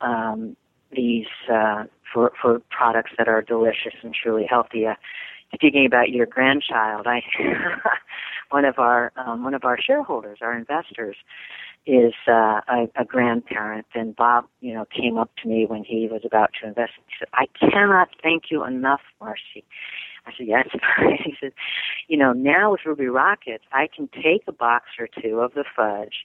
um, 0.00 0.56
these 0.92 1.26
uh, 1.52 1.84
for 2.12 2.32
for 2.40 2.60
products 2.70 3.12
that 3.18 3.28
are 3.28 3.42
delicious 3.42 3.94
and 4.02 4.14
truly 4.14 4.46
healthy. 4.48 4.86
Uh, 4.86 4.94
speaking 5.54 5.86
about 5.86 6.10
your 6.10 6.26
grandchild, 6.26 7.06
I 7.06 7.22
one 8.50 8.64
of 8.64 8.78
our 8.78 9.12
um, 9.16 9.44
one 9.44 9.54
of 9.54 9.64
our 9.64 9.78
shareholders, 9.80 10.38
our 10.40 10.56
investors, 10.56 11.16
is 11.86 12.14
uh, 12.26 12.60
a, 12.68 12.88
a 12.96 13.04
grandparent, 13.04 13.86
and 13.94 14.16
Bob, 14.16 14.46
you 14.60 14.74
know, 14.74 14.86
came 14.86 15.18
up 15.18 15.30
to 15.42 15.48
me 15.48 15.66
when 15.66 15.84
he 15.84 16.08
was 16.10 16.22
about 16.24 16.50
to 16.60 16.68
invest. 16.68 16.92
He 17.06 17.14
said, 17.18 17.28
"I 17.34 17.46
cannot 17.58 18.08
thank 18.22 18.44
you 18.50 18.64
enough, 18.64 19.02
Marcy." 19.20 19.64
I 20.26 20.32
said, 20.36 20.46
"Yes." 20.46 20.68
he 21.24 21.34
said, 21.40 21.52
"You 22.08 22.16
know, 22.16 22.32
now 22.32 22.72
with 22.72 22.80
Ruby 22.86 23.06
Rockets, 23.06 23.64
I 23.72 23.88
can 23.94 24.08
take 24.08 24.44
a 24.46 24.52
box 24.52 24.86
or 24.98 25.08
two 25.20 25.40
of 25.40 25.54
the 25.54 25.64
fudge 25.76 26.24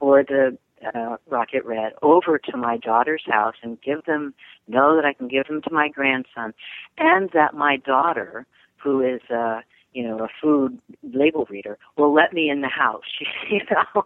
or 0.00 0.22
the 0.22 0.58
uh, 0.94 1.16
rocket 1.28 1.64
red 1.64 1.92
over 2.02 2.38
to 2.38 2.56
my 2.56 2.78
daughter's 2.78 3.22
house 3.26 3.56
and 3.62 3.80
give 3.82 4.04
them 4.06 4.34
know 4.66 4.96
that 4.96 5.04
I 5.04 5.12
can 5.12 5.28
give 5.28 5.46
them 5.46 5.60
to 5.62 5.72
my 5.72 5.88
grandson 5.88 6.54
and 6.96 7.30
that 7.34 7.54
my 7.54 7.76
daughter 7.76 8.46
who 8.82 9.02
is 9.02 9.20
uh 9.30 9.60
you 9.92 10.02
know 10.02 10.18
a 10.24 10.28
food 10.40 10.78
label 11.02 11.46
reader 11.50 11.76
will 11.98 12.14
let 12.14 12.32
me 12.32 12.48
in 12.48 12.62
the 12.62 12.68
house 12.68 13.02
you 13.50 13.60
know 13.70 14.04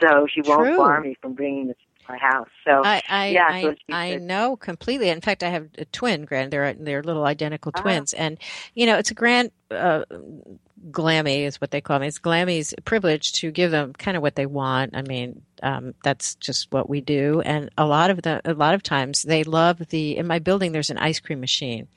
so 0.00 0.26
she 0.32 0.42
won't 0.42 0.68
True. 0.68 0.76
bar 0.76 1.00
me 1.00 1.16
from 1.20 1.34
bringing 1.34 1.68
this 1.68 1.76
my 2.10 2.18
house 2.18 2.48
so 2.66 2.82
I 2.84 3.02
I 3.08 3.26
yeah 3.28 3.48
I, 3.50 3.62
so 3.62 3.74
I 3.90 4.16
know 4.16 4.56
completely. 4.56 5.08
In 5.08 5.20
fact, 5.20 5.42
I 5.42 5.48
have 5.50 5.68
a 5.78 5.84
twin 5.86 6.24
grand. 6.24 6.50
They're 6.52 6.74
they're 6.74 7.02
little 7.02 7.24
identical 7.24 7.72
Ah. 7.74 7.80
twins, 7.80 8.12
and 8.12 8.38
you 8.74 8.86
know 8.86 8.98
it's 8.98 9.10
a 9.10 9.14
grand 9.14 9.50
uh, 9.70 10.04
glammy 10.90 11.44
is 11.44 11.60
what 11.60 11.70
they 11.70 11.80
call 11.80 11.98
me. 11.98 12.06
It's 12.06 12.18
glammy's 12.18 12.74
privilege 12.84 13.32
to 13.34 13.50
give 13.50 13.70
them 13.70 13.92
kind 13.92 14.16
of 14.16 14.22
what 14.22 14.34
they 14.34 14.46
want. 14.46 14.96
I 14.96 15.02
mean, 15.02 15.42
um, 15.62 15.94
that's 16.02 16.34
just 16.36 16.72
what 16.72 16.88
we 16.88 17.00
do. 17.00 17.40
And 17.44 17.70
a 17.76 17.86
lot 17.86 18.10
of 18.10 18.22
the 18.22 18.40
a 18.44 18.54
lot 18.54 18.74
of 18.74 18.82
times 18.82 19.22
they 19.22 19.44
love 19.44 19.78
the. 19.90 20.16
In 20.16 20.26
my 20.26 20.38
building, 20.38 20.72
there's 20.72 20.90
an 20.90 20.98
ice 20.98 21.20
cream 21.20 21.40
machine, 21.40 21.88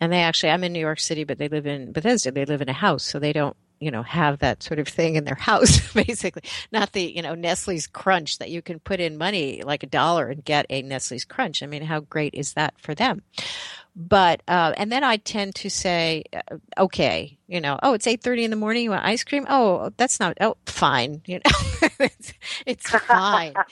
and 0.00 0.12
they 0.12 0.22
actually 0.22 0.50
I'm 0.50 0.64
in 0.64 0.72
New 0.72 0.80
York 0.80 1.00
City, 1.00 1.24
but 1.24 1.38
they 1.38 1.48
live 1.48 1.66
in 1.66 1.92
Bethesda. 1.92 2.30
They 2.32 2.44
live 2.44 2.62
in 2.62 2.68
a 2.68 2.72
house, 2.74 3.04
so 3.04 3.18
they 3.18 3.32
don't 3.32 3.56
you 3.82 3.90
know 3.90 4.02
have 4.02 4.38
that 4.38 4.62
sort 4.62 4.78
of 4.78 4.88
thing 4.88 5.16
in 5.16 5.24
their 5.24 5.34
house 5.34 5.92
basically 5.94 6.42
not 6.72 6.92
the 6.92 7.02
you 7.02 7.22
know 7.22 7.34
nestle's 7.34 7.86
crunch 7.86 8.38
that 8.38 8.50
you 8.50 8.62
can 8.62 8.78
put 8.80 9.00
in 9.00 9.18
money 9.18 9.62
like 9.64 9.82
a 9.82 9.86
dollar 9.86 10.28
and 10.28 10.44
get 10.44 10.66
a 10.70 10.82
nestle's 10.82 11.24
crunch 11.24 11.62
i 11.62 11.66
mean 11.66 11.82
how 11.82 12.00
great 12.00 12.34
is 12.34 12.54
that 12.54 12.74
for 12.78 12.94
them 12.94 13.22
But 13.94 14.42
uh, 14.48 14.72
and 14.76 14.90
then 14.90 15.04
I 15.04 15.18
tend 15.18 15.54
to 15.56 15.68
say, 15.70 16.24
uh, 16.32 16.56
okay, 16.78 17.36
you 17.46 17.60
know, 17.60 17.78
oh, 17.82 17.92
it's 17.92 18.06
eight 18.06 18.22
thirty 18.22 18.44
in 18.44 18.50
the 18.50 18.56
morning. 18.56 18.84
You 18.84 18.90
want 18.90 19.04
ice 19.04 19.22
cream? 19.24 19.46
Oh, 19.48 19.90
that's 19.98 20.18
not. 20.18 20.38
Oh, 20.40 20.56
fine. 20.66 21.20
You 21.26 21.40
know, 21.44 21.88
it's, 22.00 22.32
it's 22.64 22.90
fine. 22.90 23.52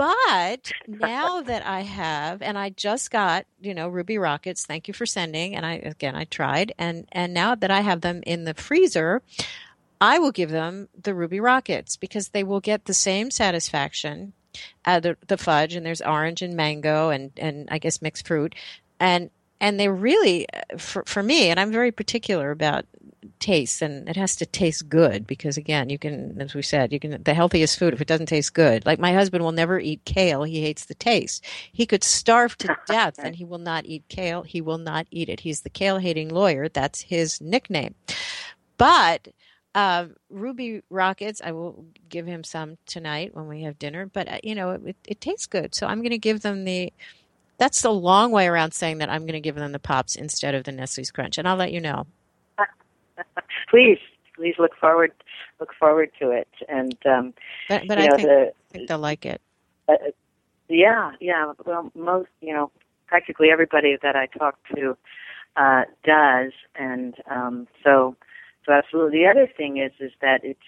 but 0.00 0.72
now 0.86 1.42
that 1.42 1.66
I 1.66 1.82
have, 1.82 2.40
and 2.40 2.56
I 2.56 2.70
just 2.70 3.10
got, 3.10 3.44
you 3.60 3.74
know, 3.74 3.86
Ruby 3.86 4.16
Rockets. 4.16 4.64
Thank 4.64 4.88
you 4.88 4.94
for 4.94 5.04
sending. 5.04 5.54
And 5.54 5.66
I 5.66 5.74
again, 5.74 6.16
I 6.16 6.24
tried, 6.24 6.72
and 6.78 7.06
and 7.12 7.34
now 7.34 7.54
that 7.54 7.70
I 7.70 7.80
have 7.82 8.00
them 8.00 8.22
in 8.26 8.44
the 8.44 8.54
freezer, 8.54 9.20
I 10.00 10.18
will 10.18 10.32
give 10.32 10.50
them 10.50 10.88
the 10.98 11.14
Ruby 11.14 11.38
Rockets 11.38 11.98
because 11.98 12.28
they 12.28 12.42
will 12.42 12.60
get 12.60 12.86
the 12.86 12.94
same 12.94 13.30
satisfaction. 13.30 14.32
Uh, 14.86 15.00
the, 15.00 15.16
the 15.28 15.36
fudge 15.36 15.74
and 15.74 15.86
there's 15.86 16.00
orange 16.00 16.42
and 16.42 16.56
mango 16.56 17.10
and, 17.10 17.30
and 17.36 17.68
I 17.70 17.78
guess 17.78 18.02
mixed 18.02 18.26
fruit 18.26 18.56
and 18.98 19.30
and 19.60 19.78
they 19.78 19.88
really 19.88 20.46
for, 20.78 21.04
for 21.06 21.22
me 21.22 21.48
and 21.48 21.60
i'm 21.60 21.72
very 21.72 21.92
particular 21.92 22.50
about 22.50 22.84
taste 23.38 23.82
and 23.82 24.08
it 24.08 24.16
has 24.16 24.36
to 24.36 24.46
taste 24.46 24.88
good 24.88 25.26
because 25.26 25.56
again 25.56 25.88
you 25.88 25.98
can 25.98 26.40
as 26.40 26.54
we 26.54 26.62
said 26.62 26.92
you 26.92 27.00
can 27.00 27.22
the 27.22 27.34
healthiest 27.34 27.78
food 27.78 27.92
if 27.92 28.00
it 28.00 28.06
doesn't 28.06 28.26
taste 28.26 28.54
good 28.54 28.84
like 28.86 28.98
my 28.98 29.12
husband 29.12 29.42
will 29.42 29.52
never 29.52 29.78
eat 29.78 30.04
kale. 30.04 30.42
He 30.42 30.60
hates 30.60 30.86
the 30.86 30.94
taste. 30.94 31.44
He 31.72 31.86
could 31.86 32.04
starve 32.04 32.56
to 32.58 32.76
death 32.86 33.18
and 33.18 33.36
he 33.36 33.44
will 33.44 33.58
not 33.58 33.86
eat 33.86 34.04
kale. 34.08 34.42
He 34.42 34.60
will 34.60 34.78
not 34.78 35.06
eat 35.10 35.28
it. 35.28 35.40
He's 35.40 35.62
the 35.62 35.70
kale 35.70 35.98
hating 35.98 36.28
lawyer. 36.28 36.68
That's 36.68 37.02
his 37.02 37.40
nickname. 37.40 37.94
But 38.76 39.28
uh, 39.72 40.06
ruby 40.28 40.82
rockets 40.90 41.40
i 41.44 41.52
will 41.52 41.84
give 42.08 42.26
him 42.26 42.42
some 42.42 42.76
tonight 42.86 43.32
when 43.36 43.46
we 43.46 43.62
have 43.62 43.78
dinner 43.78 44.04
but 44.04 44.28
uh, 44.28 44.38
you 44.42 44.52
know 44.52 44.72
it, 44.72 44.96
it 45.06 45.20
tastes 45.20 45.46
good. 45.46 45.74
So 45.74 45.86
i'm 45.86 46.00
going 46.00 46.10
to 46.10 46.18
give 46.18 46.40
them 46.40 46.64
the 46.64 46.92
that's 47.60 47.82
the 47.82 47.92
long 47.92 48.32
way 48.32 48.48
around 48.48 48.72
saying 48.72 48.98
that 48.98 49.10
I'm 49.10 49.20
going 49.22 49.34
to 49.34 49.40
give 49.40 49.54
them 49.54 49.72
the 49.72 49.78
pops 49.78 50.16
instead 50.16 50.54
of 50.54 50.64
the 50.64 50.72
Nestle's 50.72 51.10
Crunch, 51.10 51.36
and 51.36 51.46
I'll 51.46 51.56
let 51.56 51.72
you 51.72 51.80
know. 51.80 52.06
please, 53.70 53.98
please 54.34 54.54
look 54.58 54.74
forward 54.80 55.12
look 55.60 55.74
forward 55.78 56.10
to 56.18 56.30
it, 56.30 56.48
and 56.70 56.96
um, 57.04 57.34
but, 57.68 57.86
but 57.86 57.98
I, 57.98 58.06
know, 58.06 58.16
think, 58.16 58.28
the, 58.28 58.46
I, 58.48 58.72
think, 58.72 58.88
they'll 58.88 58.98
like 58.98 59.26
it. 59.26 59.42
Uh, 59.86 59.94
yeah, 60.68 61.12
yeah. 61.20 61.52
Well, 61.66 61.92
most 61.94 62.30
you 62.40 62.54
know, 62.54 62.70
practically 63.06 63.50
everybody 63.52 63.98
that 64.02 64.16
I 64.16 64.24
talk 64.26 64.56
to 64.74 64.96
uh, 65.56 65.82
does, 66.02 66.52
and 66.76 67.14
um, 67.30 67.68
so 67.84 68.16
so 68.64 68.72
absolutely. 68.72 69.18
The 69.18 69.26
other 69.26 69.46
thing 69.54 69.76
is 69.76 69.92
is 70.00 70.12
that 70.22 70.40
it's 70.44 70.58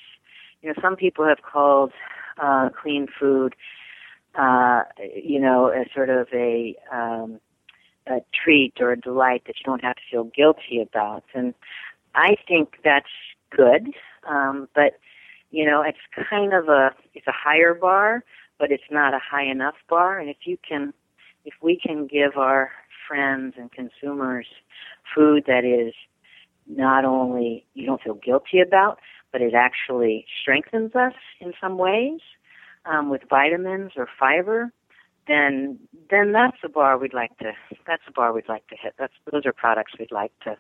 you 0.61 0.69
know 0.69 0.75
some 0.83 0.97
people 0.97 1.25
have 1.25 1.41
called 1.41 1.93
uh, 2.37 2.69
clean 2.69 3.09
food 3.19 3.55
uh, 4.39 4.83
you 5.15 5.41
know, 5.41 5.69
as 5.69 5.87
sort 5.95 6.11
of 6.11 6.29
a, 6.33 6.75
um, 6.93 7.41
a 8.07 8.21
treat 8.33 8.75
or 8.81 8.93
a 8.93 9.01
delight 9.01 9.43
that 9.47 9.57
you 9.59 9.65
don't 9.65 9.85
have 9.85 9.97
to 9.97 10.03
feel 10.11 10.25
guilty 10.25 10.81
about. 10.81 11.25
And 11.35 11.55
I 12.15 12.37
think 12.47 12.77
that's 12.85 13.07
good, 13.51 13.89
um, 14.29 14.69
but 14.75 14.95
you 15.51 15.67
know, 15.67 15.83
it's 15.83 15.99
kind 16.31 16.55
of 16.55 16.69
a 16.69 16.91
it's 17.15 17.27
a 17.27 17.33
higher 17.33 17.75
bar, 17.75 18.25
but 18.59 18.73
it's 18.73 18.91
not 18.91 19.15
a 19.15 19.19
high 19.19 19.45
enough 19.45 19.75
bar. 19.89 20.19
And 20.19 20.31
if 20.31 20.39
you 20.45 20.57
can, 20.67 20.95
if 21.45 21.55
we 21.63 21.79
can 21.79 22.07
give 22.07 22.37
our 22.37 22.71
friends 23.07 23.55
and 23.59 23.71
consumers 23.71 24.47
food 25.15 25.45
that 25.47 25.65
is 25.65 25.95
not 26.67 27.05
only 27.05 27.67
you 27.75 27.85
don't 27.85 28.01
feel 28.03 28.15
guilty 28.15 28.61
about, 28.61 28.99
but 29.31 29.43
it 29.43 29.55
actually 29.55 30.25
strengthens 30.41 30.95
us 30.95 31.15
in 31.41 31.53
some 31.61 31.77
ways, 31.77 32.21
um, 32.85 33.11
with 33.11 33.23
vitamins 33.29 33.93
or 33.97 34.09
fiber, 34.19 34.73
then 35.29 35.79
then 36.11 36.33
that's 36.33 36.57
the 36.63 36.69
bar 36.69 36.99
we'd 36.99 37.15
like 37.15 37.37
to 37.39 37.53
that's 37.87 38.03
the 38.07 38.13
bar 38.13 38.33
we'd 38.33 38.49
like 38.49 38.67
to 38.69 38.77
hit. 38.77 38.95
That's 38.99 39.13
those 39.31 39.47
are 39.47 39.53
products 39.53 39.93
we'd 39.99 40.13
like 40.13 40.33
to 40.45 40.57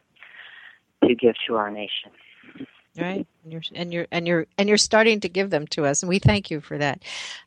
to 1.07 1.15
give 1.15 1.35
to 1.47 1.57
our 1.57 1.71
nation. 1.71 2.11
Right, 2.99 3.27
and 3.43 3.53
you're 3.53 3.63
and 3.75 3.93
you're 3.93 4.07
and 4.11 4.29
you're 4.29 4.47
and 4.59 4.69
you're 4.69 4.79
starting 4.79 5.21
to 5.21 5.29
give 5.29 5.51
them 5.51 5.67
to 5.69 5.87
us, 5.87 6.03
and 6.03 6.11
we 6.11 6.19
thank 6.19 6.51
you 6.51 6.61
for 6.61 6.77
that. 6.77 7.03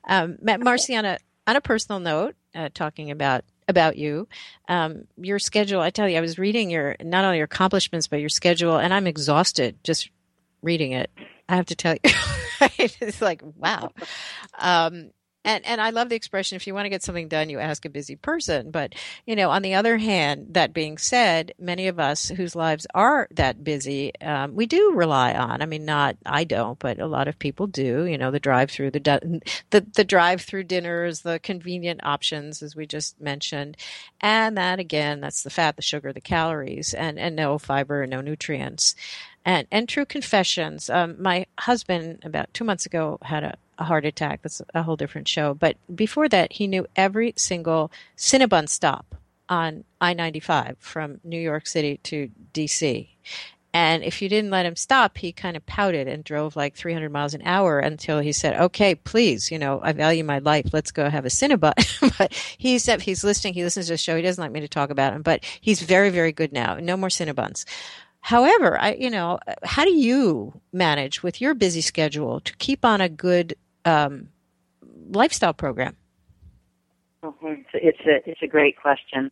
Um, 0.07 0.37
Marcy, 0.41 0.95
on 0.95 1.05
a 1.05 1.19
on 1.45 1.55
a 1.55 1.61
personal 1.61 1.99
note, 1.99 2.35
uh, 2.55 2.69
talking 2.73 3.11
about 3.11 3.43
about 3.67 3.95
you, 3.95 4.27
um, 4.67 5.07
your 5.17 5.37
schedule. 5.37 5.81
I 5.81 5.91
tell 5.91 6.09
you, 6.09 6.17
I 6.17 6.21
was 6.21 6.39
reading 6.39 6.71
your 6.71 6.95
not 7.01 7.25
only 7.25 7.37
your 7.37 7.45
accomplishments 7.45 8.07
but 8.07 8.19
your 8.19 8.29
schedule, 8.29 8.77
and 8.77 8.93
I'm 8.93 9.05
exhausted 9.05 9.77
just 9.83 10.09
reading 10.65 10.91
it. 10.91 11.09
I 11.47 11.55
have 11.55 11.67
to 11.67 11.75
tell 11.75 11.93
you, 11.93 11.99
it's 12.79 13.21
like 13.21 13.41
wow. 13.57 13.91
Um, 14.57 15.11
and 15.45 15.65
and 15.65 15.79
I 15.79 15.91
love 15.91 16.09
the 16.09 16.15
expression 16.15 16.55
if 16.55 16.67
you 16.67 16.73
want 16.73 16.85
to 16.85 16.89
get 16.89 17.03
something 17.03 17.27
done 17.27 17.49
you 17.49 17.59
ask 17.59 17.85
a 17.85 17.89
busy 17.89 18.15
person 18.15 18.71
but 18.71 18.93
you 19.25 19.35
know 19.35 19.51
on 19.51 19.61
the 19.61 19.75
other 19.75 19.97
hand 19.97 20.47
that 20.51 20.73
being 20.73 20.97
said 20.97 21.53
many 21.59 21.87
of 21.87 21.99
us 21.99 22.27
whose 22.29 22.55
lives 22.55 22.85
are 22.93 23.27
that 23.31 23.63
busy 23.63 24.11
um, 24.21 24.55
we 24.55 24.65
do 24.65 24.93
rely 24.93 25.33
on 25.33 25.61
I 25.61 25.65
mean 25.67 25.85
not 25.85 26.17
I 26.25 26.43
don't 26.43 26.79
but 26.79 26.99
a 26.99 27.07
lot 27.07 27.27
of 27.27 27.39
people 27.39 27.67
do 27.67 28.05
you 28.05 28.17
know 28.17 28.31
the 28.31 28.39
drive 28.39 28.71
through 28.71 28.91
the 28.91 29.41
the 29.69 29.85
the 29.93 30.03
drive 30.03 30.41
through 30.41 30.63
dinners 30.63 31.21
the 31.21 31.39
convenient 31.39 32.01
options 32.03 32.61
as 32.61 32.75
we 32.75 32.87
just 32.87 33.21
mentioned 33.21 33.77
and 34.19 34.57
that 34.57 34.79
again 34.79 35.21
that's 35.21 35.43
the 35.43 35.49
fat 35.49 35.75
the 35.75 35.81
sugar 35.81 36.11
the 36.11 36.21
calories 36.21 36.93
and 36.93 37.19
and 37.19 37.35
no 37.35 37.57
fiber 37.57 38.01
and 38.01 38.11
no 38.11 38.21
nutrients 38.21 38.95
and 39.45 39.67
and 39.71 39.87
true 39.87 40.05
confessions. 40.05 40.89
Um, 40.89 41.21
my 41.21 41.45
husband 41.59 42.19
about 42.23 42.53
two 42.53 42.63
months 42.63 42.85
ago 42.85 43.19
had 43.21 43.43
a, 43.43 43.57
a, 43.77 43.83
heart 43.83 44.05
attack. 44.05 44.41
That's 44.41 44.61
a 44.73 44.83
whole 44.83 44.95
different 44.95 45.27
show. 45.27 45.53
But 45.53 45.77
before 45.95 46.27
that, 46.29 46.53
he 46.53 46.67
knew 46.67 46.87
every 46.95 47.33
single 47.37 47.91
Cinnabon 48.17 48.67
stop 48.67 49.15
on 49.47 49.83
I 50.01 50.13
ninety 50.13 50.39
five 50.39 50.77
from 50.79 51.21
New 51.23 51.39
York 51.39 51.67
City 51.67 51.97
to 52.03 52.29
D.C. 52.51 53.15
And 53.75 54.05
if 54.05 54.21
you 54.21 54.29
didn't 54.29 54.51
let 54.51 54.65
him 54.65 54.77
stop, 54.77 55.17
he 55.17 55.33
kind 55.33 55.57
of 55.57 55.65
pouted 55.65 56.07
and 56.07 56.23
drove 56.23 56.55
like 56.55 56.75
300 56.75 57.11
miles 57.11 57.33
an 57.33 57.41
hour 57.43 57.77
until 57.77 58.21
he 58.21 58.31
said, 58.31 58.57
okay, 58.57 58.95
please, 58.95 59.51
you 59.51 59.59
know, 59.59 59.81
I 59.83 59.91
value 59.91 60.23
my 60.23 60.39
life. 60.39 60.67
Let's 60.71 60.91
go 60.91 61.09
have 61.09 61.25
a 61.25 61.27
Cinnabon. 61.27 61.73
but 62.17 62.33
he 62.57 62.79
said 62.79 63.01
he's 63.01 63.25
listening. 63.25 63.53
He 63.53 63.65
listens 63.65 63.87
to 63.87 63.91
the 63.91 63.97
show. 63.97 64.15
He 64.15 64.21
doesn't 64.21 64.41
like 64.41 64.53
me 64.53 64.61
to 64.61 64.69
talk 64.69 64.91
about 64.91 65.11
him, 65.11 65.23
but 65.23 65.43
he's 65.59 65.81
very, 65.81 66.09
very 66.09 66.31
good 66.31 66.53
now. 66.53 66.75
No 66.75 66.95
more 66.95 67.09
Cinnabons. 67.09 67.65
However, 68.25 68.81
I, 68.81 68.95
you 68.95 69.11
know, 69.11 69.37
how 69.61 69.85
do 69.85 69.91
you 69.91 70.59
manage 70.73 71.21
with 71.21 71.39
your 71.41 71.53
busy 71.53 71.81
schedule 71.81 72.39
to 72.39 72.57
keep 72.57 72.83
on 72.83 72.99
a 72.99 73.07
good 73.07 73.53
um, 73.85 74.29
lifestyle 75.11 75.53
program? 75.53 75.95
Mm-hmm. 77.23 77.61
It's 77.75 77.99
a 77.99 78.27
it's 78.27 78.41
a 78.41 78.47
great 78.47 78.81
question, 78.81 79.29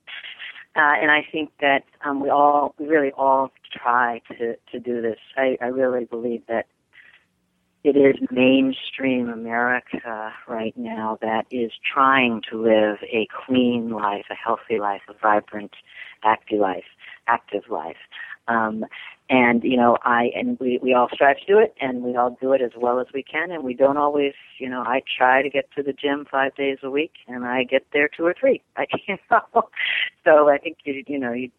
uh, 0.76 0.94
and 1.02 1.10
I 1.10 1.26
think 1.32 1.50
that 1.60 1.86
um, 2.06 2.22
we 2.22 2.30
all 2.30 2.76
we 2.78 2.86
really 2.86 3.12
all 3.14 3.52
try 3.76 4.22
to 4.28 4.58
to 4.72 4.80
do 4.80 5.02
this. 5.02 5.18
I, 5.36 5.58
I 5.60 5.70
really 5.70 6.06
believe 6.06 6.44
that 6.48 6.68
it 7.84 7.98
is 7.98 8.16
mainstream 8.30 9.28
America 9.28 10.34
right 10.48 10.78
now 10.78 11.18
that 11.24 11.48
is 11.50 11.72
trying 11.92 12.44
to 12.52 12.62
live 12.62 12.98
a 13.12 13.28
clean 13.46 13.90
life, 13.90 14.26
a 14.30 14.36
healthy 14.36 14.80
life, 14.80 15.02
a 15.10 15.14
vibrant, 15.20 15.72
active 16.24 16.60
life, 16.60 16.86
active 17.28 17.64
life. 17.72 17.98
Um, 18.48 18.86
and 19.30 19.64
you 19.64 19.78
know, 19.78 19.98
I 20.04 20.32
and 20.36 20.60
we 20.60 20.80
we 20.82 20.94
all 20.94 21.08
strive 21.14 21.38
to 21.40 21.46
do 21.46 21.58
it, 21.58 21.74
and 21.80 22.04
we 22.04 22.16
all 22.16 22.38
do 22.42 22.52
it 22.54 22.62
as 22.62 22.72
well 22.76 23.00
as 23.00 23.08
we 23.14 23.24
can, 23.24 23.52
and 23.52 23.64
we 23.64 23.74
don't 23.74 23.98
always, 23.98 24.34
you 24.60 24.70
know, 24.70 24.82
I 24.82 25.02
try 25.18 25.42
to 25.42 25.50
get 25.50 25.70
to 25.78 25.84
the 25.84 25.94
gym 25.94 26.26
five 26.30 26.54
days 26.56 26.80
a 26.84 26.90
week, 26.90 27.14
and 27.28 27.46
I 27.46 27.64
get 27.64 27.86
there 27.94 28.10
two 28.10 28.26
or 28.26 28.36
three. 28.38 28.62
I, 28.78 28.86
you 29.08 29.18
know, 29.32 29.70
so 30.26 30.50
I 30.50 30.58
think 30.58 30.78
you 30.84 31.04
you 31.08 31.18
know 31.18 31.32
you 31.32 31.50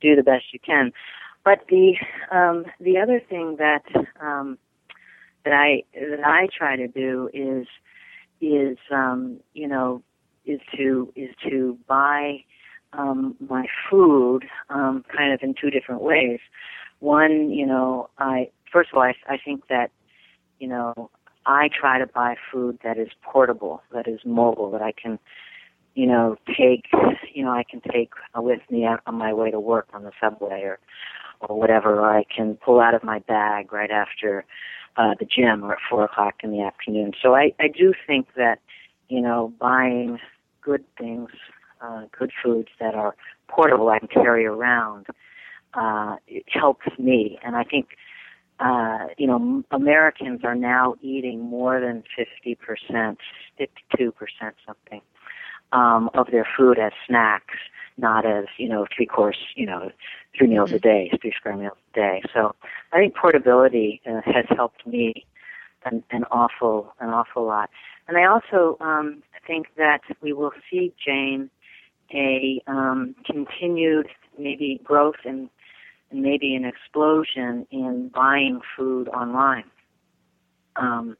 do 0.00 0.16
the 0.16 0.22
best 0.22 0.46
you 0.52 0.58
can. 0.58 0.92
But 1.44 1.66
the 1.68 1.94
um, 2.30 2.64
the 2.80 2.98
other 2.98 3.20
thing 3.20 3.56
that 3.58 3.84
um, 4.20 4.58
that 5.44 5.52
I 5.52 5.84
that 5.94 6.24
I 6.24 6.48
try 6.56 6.76
to 6.76 6.88
do 6.88 7.30
is 7.32 7.66
is 8.40 8.78
um, 8.90 9.38
you 9.54 9.68
know 9.68 10.02
is 10.44 10.60
to 10.76 11.12
is 11.14 11.30
to 11.48 11.78
buy 11.86 12.44
um, 12.92 13.36
my 13.48 13.66
food 13.90 14.44
um, 14.70 15.04
kind 15.14 15.32
of 15.32 15.40
in 15.42 15.54
two 15.60 15.70
different 15.70 16.02
ways. 16.02 16.40
One, 17.00 17.50
you 17.50 17.66
know, 17.66 18.08
I 18.18 18.50
first 18.72 18.90
of 18.92 18.96
all, 18.98 19.02
I, 19.02 19.14
I 19.28 19.38
think 19.38 19.68
that 19.68 19.90
you 20.58 20.68
know 20.68 21.10
I 21.46 21.68
try 21.68 21.98
to 21.98 22.06
buy 22.06 22.36
food 22.52 22.78
that 22.84 22.98
is 22.98 23.08
portable, 23.22 23.82
that 23.92 24.06
is 24.06 24.20
mobile, 24.24 24.70
that 24.70 24.82
I 24.82 24.92
can, 24.92 25.18
you 25.94 26.06
know, 26.06 26.36
take, 26.46 26.84
you 27.34 27.44
know, 27.44 27.50
I 27.50 27.64
can 27.68 27.80
take 27.80 28.12
with 28.36 28.60
me 28.70 28.86
on 28.86 29.14
my 29.14 29.32
way 29.32 29.50
to 29.50 29.60
work 29.60 29.88
on 29.92 30.04
the 30.04 30.12
subway 30.20 30.62
or 30.62 30.78
or 31.40 31.58
whatever, 31.58 31.98
or 31.98 32.16
I 32.16 32.24
can 32.24 32.56
pull 32.64 32.78
out 32.78 32.94
of 32.94 33.02
my 33.02 33.18
bag 33.18 33.72
right 33.72 33.90
after 33.90 34.44
uh, 34.96 35.14
the 35.18 35.24
gym 35.24 35.64
or 35.64 35.72
at 35.72 35.78
four 35.90 36.04
o'clock 36.04 36.34
in 36.44 36.52
the 36.52 36.62
afternoon. 36.62 37.12
So 37.20 37.34
I 37.34 37.52
I 37.58 37.66
do 37.66 37.92
think 38.06 38.28
that 38.36 38.60
you 39.08 39.20
know 39.20 39.52
buying 39.58 40.18
good 40.62 40.84
things 40.96 41.30
uh, 41.82 42.02
good 42.16 42.32
foods 42.42 42.68
that 42.80 42.94
are 42.94 43.14
portable 43.48 43.88
I 43.88 43.98
can 43.98 44.08
carry 44.08 44.46
around 44.46 45.06
uh, 45.74 46.16
it 46.26 46.44
helps 46.48 46.86
me. 46.98 47.38
And 47.42 47.56
I 47.56 47.64
think, 47.64 47.88
uh, 48.60 49.06
you 49.18 49.26
know, 49.26 49.64
Americans 49.70 50.40
are 50.44 50.54
now 50.54 50.96
eating 51.00 51.40
more 51.40 51.80
than 51.80 52.04
50%, 52.46 53.16
52% 53.58 54.16
something, 54.66 55.00
um, 55.72 56.10
of 56.14 56.28
their 56.30 56.46
food 56.56 56.78
as 56.78 56.92
snacks. 57.06 57.54
not 57.98 58.24
as 58.24 58.46
you 58.56 58.68
know 58.68 58.86
three 58.94 59.06
course, 59.06 59.38
you 59.54 59.66
know, 59.66 59.90
three 60.36 60.46
meals 60.46 60.72
a 60.72 60.78
day, 60.78 61.10
three 61.20 61.32
square 61.36 61.56
meals 61.56 61.76
a 61.92 61.94
day. 61.94 62.22
So 62.32 62.54
I 62.92 62.98
think 62.98 63.14
portability 63.14 64.00
uh, 64.06 64.20
has 64.24 64.46
helped 64.48 64.86
me 64.86 65.26
an, 65.84 66.02
an 66.10 66.24
awful 66.30 66.94
an 67.00 67.10
awful 67.10 67.44
lot. 67.44 67.70
And 68.08 68.16
I 68.16 68.24
also 68.24 68.76
um, 68.80 69.22
think 69.46 69.68
that 69.76 70.00
we 70.20 70.32
will 70.32 70.52
see 70.70 70.92
Jane 71.04 71.50
a 72.12 72.62
um, 72.66 73.14
continued 73.24 74.08
maybe 74.38 74.80
growth 74.84 75.16
and, 75.24 75.48
maybe 76.14 76.54
an 76.54 76.64
explosion 76.64 77.66
in 77.70 78.10
buying 78.14 78.60
food 78.76 79.08
online. 79.08 79.64
Um, 80.76 81.16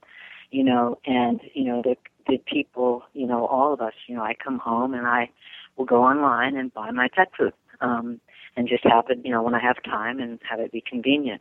you 0.50 0.62
know, 0.62 0.98
and 1.06 1.40
you 1.54 1.64
know 1.64 1.82
the 1.82 1.96
the 2.26 2.38
people, 2.46 3.02
you 3.14 3.26
know, 3.26 3.46
all 3.46 3.72
of 3.72 3.80
us, 3.80 3.94
you 4.06 4.14
know, 4.14 4.22
I 4.22 4.34
come 4.34 4.58
home 4.58 4.94
and 4.94 5.06
I 5.06 5.30
will 5.76 5.84
go 5.84 6.04
online 6.04 6.56
and 6.56 6.72
buy 6.72 6.90
my 6.90 7.08
pet 7.14 7.28
food, 7.36 7.52
um, 7.80 8.20
and 8.56 8.68
just 8.68 8.84
have 8.84 9.06
it, 9.08 9.18
you 9.24 9.30
know, 9.30 9.42
when 9.42 9.54
I 9.54 9.60
have 9.60 9.82
time 9.82 10.20
and 10.20 10.38
have 10.48 10.60
it 10.60 10.72
be 10.72 10.82
convenient. 10.86 11.40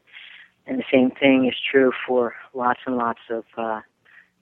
And 0.65 0.79
the 0.79 0.83
same 0.91 1.11
thing 1.11 1.47
is 1.47 1.55
true 1.71 1.91
for 2.07 2.33
lots 2.53 2.79
and 2.85 2.95
lots 2.95 3.19
of 3.29 3.43
uh, 3.57 3.81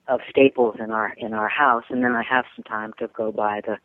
of 0.07 0.21
staples 0.29 0.75
in 0.79 0.91
our 0.91 1.13
in 1.17 1.33
our 1.33 1.49
house. 1.49 1.85
And 1.89 2.03
then 2.03 2.15
I 2.15 2.23
have 2.23 2.45
some 2.55 2.63
time 2.63 2.93
to 2.99 3.07
go 3.07 3.31
buy 3.31 3.61
the 3.65 3.77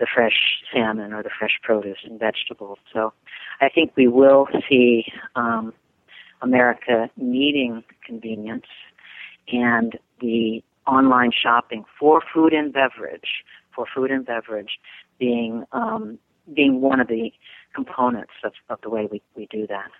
the 0.00 0.06
fresh 0.12 0.62
salmon 0.72 1.12
or 1.12 1.22
the 1.22 1.30
fresh 1.38 1.60
produce 1.62 1.98
and 2.04 2.18
vegetables. 2.18 2.78
So 2.92 3.12
I 3.60 3.68
think 3.68 3.92
we 3.96 4.08
will 4.08 4.48
see 4.68 5.04
um, 5.36 5.72
America 6.42 7.08
needing 7.16 7.84
convenience 8.04 8.66
and 9.52 9.98
the 10.20 10.62
online 10.86 11.30
shopping 11.30 11.84
for 11.98 12.22
food 12.34 12.52
and 12.52 12.72
beverage, 12.72 13.44
for 13.74 13.86
food 13.94 14.10
and 14.10 14.26
beverage 14.26 14.78
being 15.18 15.64
um, 15.72 16.18
being 16.52 16.80
one 16.80 16.98
of 16.98 17.06
the 17.06 17.30
components 17.74 18.32
of, 18.42 18.52
of 18.70 18.80
the 18.82 18.90
way 18.90 19.06
we, 19.12 19.22
we 19.36 19.46
do 19.50 19.66
that. 19.68 19.90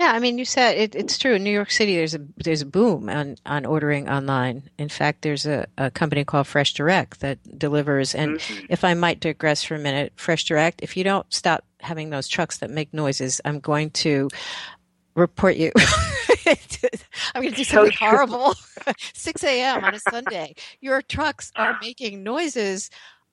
Yeah, 0.00 0.12
I 0.12 0.20
mean, 0.20 0.38
you 0.38 0.44
said 0.44 0.76
it, 0.76 0.94
it's 0.94 1.18
true. 1.18 1.34
In 1.34 1.44
New 1.44 1.50
York 1.50 1.70
City, 1.70 1.96
there's 1.96 2.14
a 2.14 2.20
there's 2.36 2.62
a 2.62 2.66
boom 2.66 3.08
on, 3.08 3.36
on 3.44 3.66
ordering 3.66 4.08
online. 4.08 4.70
In 4.78 4.88
fact, 4.88 5.22
there's 5.22 5.46
a, 5.46 5.66
a 5.76 5.90
company 5.90 6.24
called 6.24 6.46
Fresh 6.46 6.74
Direct 6.74 7.20
that 7.20 7.38
delivers. 7.58 8.14
And 8.14 8.38
mm-hmm. 8.38 8.66
if 8.70 8.84
I 8.84 8.94
might 8.94 9.20
digress 9.20 9.64
for 9.64 9.74
a 9.74 9.78
minute, 9.78 10.12
Fresh 10.16 10.44
Direct, 10.44 10.80
if 10.82 10.96
you 10.96 11.04
don't 11.04 11.26
stop 11.32 11.64
having 11.80 12.10
those 12.10 12.28
trucks 12.28 12.58
that 12.58 12.70
make 12.70 12.92
noises, 12.94 13.40
I'm 13.44 13.60
going 13.60 13.90
to 13.90 14.28
report 15.14 15.56
you. 15.56 15.72
I'm 17.34 17.42
going 17.42 17.50
to 17.50 17.56
do 17.56 17.64
something 17.64 17.92
so 17.92 17.98
horrible. 17.98 18.54
6 19.14 19.44
a.m. 19.44 19.84
on 19.84 19.94
a 19.94 19.98
Sunday. 19.98 20.54
Your 20.80 21.02
trucks 21.02 21.52
are 21.56 21.76
making 21.82 22.22
noises 22.22 22.90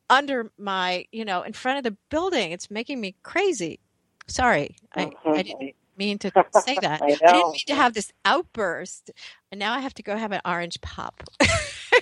under 0.10 0.52
my, 0.58 1.06
you 1.12 1.26
know, 1.26 1.44
in 1.44 1.54
front 1.54 1.78
of 1.78 1.84
the 1.84 1.98
building. 2.10 2.52
It's 2.52 2.70
making 2.70 3.00
me 3.00 3.16
crazy. 3.24 3.80
Sorry, 4.28 4.76
I, 4.96 5.04
I 5.04 5.06
mm-hmm. 5.06 5.34
didn't 5.34 5.76
mean 5.98 6.18
to 6.20 6.32
say 6.66 6.78
that. 6.82 7.02
I, 7.02 7.06
I, 7.06 7.10
didn't 7.10 7.52
mean 7.52 7.66
to 7.68 7.76
have 7.76 7.94
this 7.94 8.12
outburst, 8.24 9.12
and 9.52 9.60
now 9.60 9.74
I 9.74 9.80
have 9.80 9.94
to 9.96 10.04
go 10.04 10.16
have 10.18 10.32
an 10.32 10.42
orange 10.46 10.82
pop. 10.82 11.24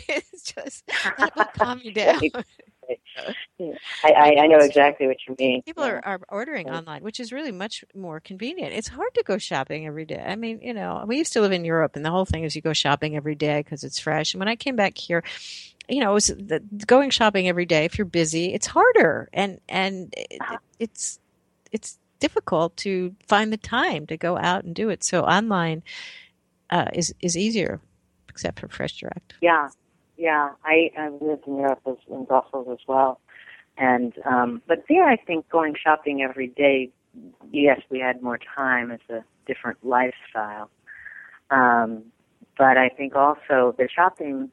it's 0.08 0.54
just 0.54 0.88
that 0.88 1.36
will 1.36 1.46
calm 1.46 1.82
you 1.84 1.91
down. 1.94 2.20
I, 4.04 4.36
I 4.39 4.48
know 4.48 4.58
exactly 4.58 5.08
what 5.08 5.18
you 5.28 5.36
mean. 5.39 5.62
People 5.62 5.84
are, 5.84 6.02
are 6.04 6.20
ordering 6.30 6.70
online, 6.70 7.04
which 7.04 7.20
is 7.20 7.32
really 7.32 7.52
much 7.52 7.84
more 7.96 8.20
convenient. 8.20 8.74
It's 8.74 8.88
hard 8.88 9.14
to 9.16 9.24
go 9.24 9.38
shopping 9.38 9.88
every 9.88 10.06
day. 10.06 10.24
I 10.26 10.36
mean, 10.36 10.60
you 10.62 10.74
know, 10.74 11.04
we 11.08 11.18
used 11.18 11.34
to 11.34 11.41
live 11.41 11.52
in 11.52 11.66
Europe, 11.66 11.96
and 11.96 12.06
the 12.06 12.12
whole 12.12 12.26
thing 12.26 12.44
is 12.44 12.56
you 12.56 12.62
go 12.62 12.74
shopping 12.74 13.16
every 13.16 13.36
day 13.36 13.62
because 13.62 13.84
it's 13.84 14.00
fresh. 14.00 14.34
And 14.34 14.39
when 14.39 14.48
I 14.48 14.56
came 14.56 14.76
back 14.76 14.98
here, 14.98 15.24
you 15.88 16.00
know, 16.00 16.12
it 16.12 16.14
was 16.14 16.28
the, 16.28 16.62
going 16.86 17.10
shopping 17.10 17.48
every 17.48 17.66
day. 17.66 17.86
If 17.86 17.98
you're 17.98 18.06
busy, 18.06 18.54
it's 18.54 18.68
harder, 18.68 19.30
and 19.34 19.60
and 19.68 20.14
it, 20.18 20.38
uh-huh. 20.39 20.58
it's 20.80 21.20
it's 21.72 22.00
difficult 22.24 22.72
to 22.78 23.14
find 23.28 23.52
the 23.52 23.64
time 23.80 24.08
to 24.08 24.16
go 24.16 24.38
out 24.38 24.64
and 24.64 24.74
do 24.74 24.88
it. 24.94 25.04
So 25.04 25.18
online 25.38 25.84
uh, 26.70 26.90
is 26.94 27.14
is 27.20 27.36
easier, 27.46 27.82
except 28.30 28.60
for 28.60 28.70
Fresh 28.70 28.96
Direct. 29.02 29.34
Yeah, 29.42 29.68
yeah. 30.18 30.46
I 30.64 30.92
I 30.98 31.10
lived 31.30 31.46
in 31.48 31.58
Europe 31.58 31.82
as, 31.86 31.98
in 32.10 32.24
Brussels 32.24 32.68
as 32.72 32.82
well, 32.88 33.20
and 33.78 34.14
um, 34.34 34.62
but 34.70 34.80
there 34.88 35.08
I 35.16 35.18
think 35.28 35.50
going 35.50 35.76
shopping 35.86 36.22
every 36.22 36.48
day. 36.48 36.92
Yes, 37.52 37.80
we 37.92 38.00
had 38.00 38.24
more 38.24 38.40
time. 38.56 38.90
It's 38.96 39.10
a 39.10 39.24
different 39.46 39.80
lifestyle. 39.84 40.70
Um, 41.52 41.90
but 42.58 42.76
I 42.86 42.90
think 42.90 43.16
also 43.16 43.76
the 43.78 43.88
shopping, 43.94 44.50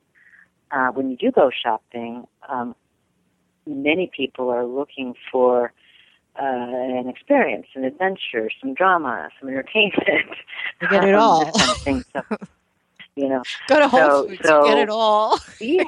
uh, 0.71 0.89
when 0.89 1.11
you 1.11 1.16
do 1.16 1.31
go 1.31 1.51
shopping, 1.64 2.27
um, 2.49 2.75
many 3.66 4.11
people 4.14 4.51
are 4.51 4.66
looking 4.66 5.14
for 5.31 5.73
uh, 6.39 6.45
an 6.45 7.09
experience, 7.09 7.66
an 7.74 7.85
adventure, 7.85 8.51
some 8.61 8.74
drama, 8.74 9.28
some 9.39 9.49
entertainment. 9.49 10.37
You 10.81 10.89
get 10.89 11.05
it 11.09 11.14
all. 11.14 11.51
kind 11.53 11.70
of 11.70 11.78
thing. 11.78 12.05
So, 12.12 12.22
you 13.16 13.28
know, 13.28 13.43
go 13.68 13.78
to 13.78 13.89
Whole 13.89 14.01
so, 14.01 14.28
Foods, 14.28 14.41
so, 14.45 14.64
get 14.64 14.78
it 14.78 14.89
all. 14.89 15.39
yeah, 15.61 15.85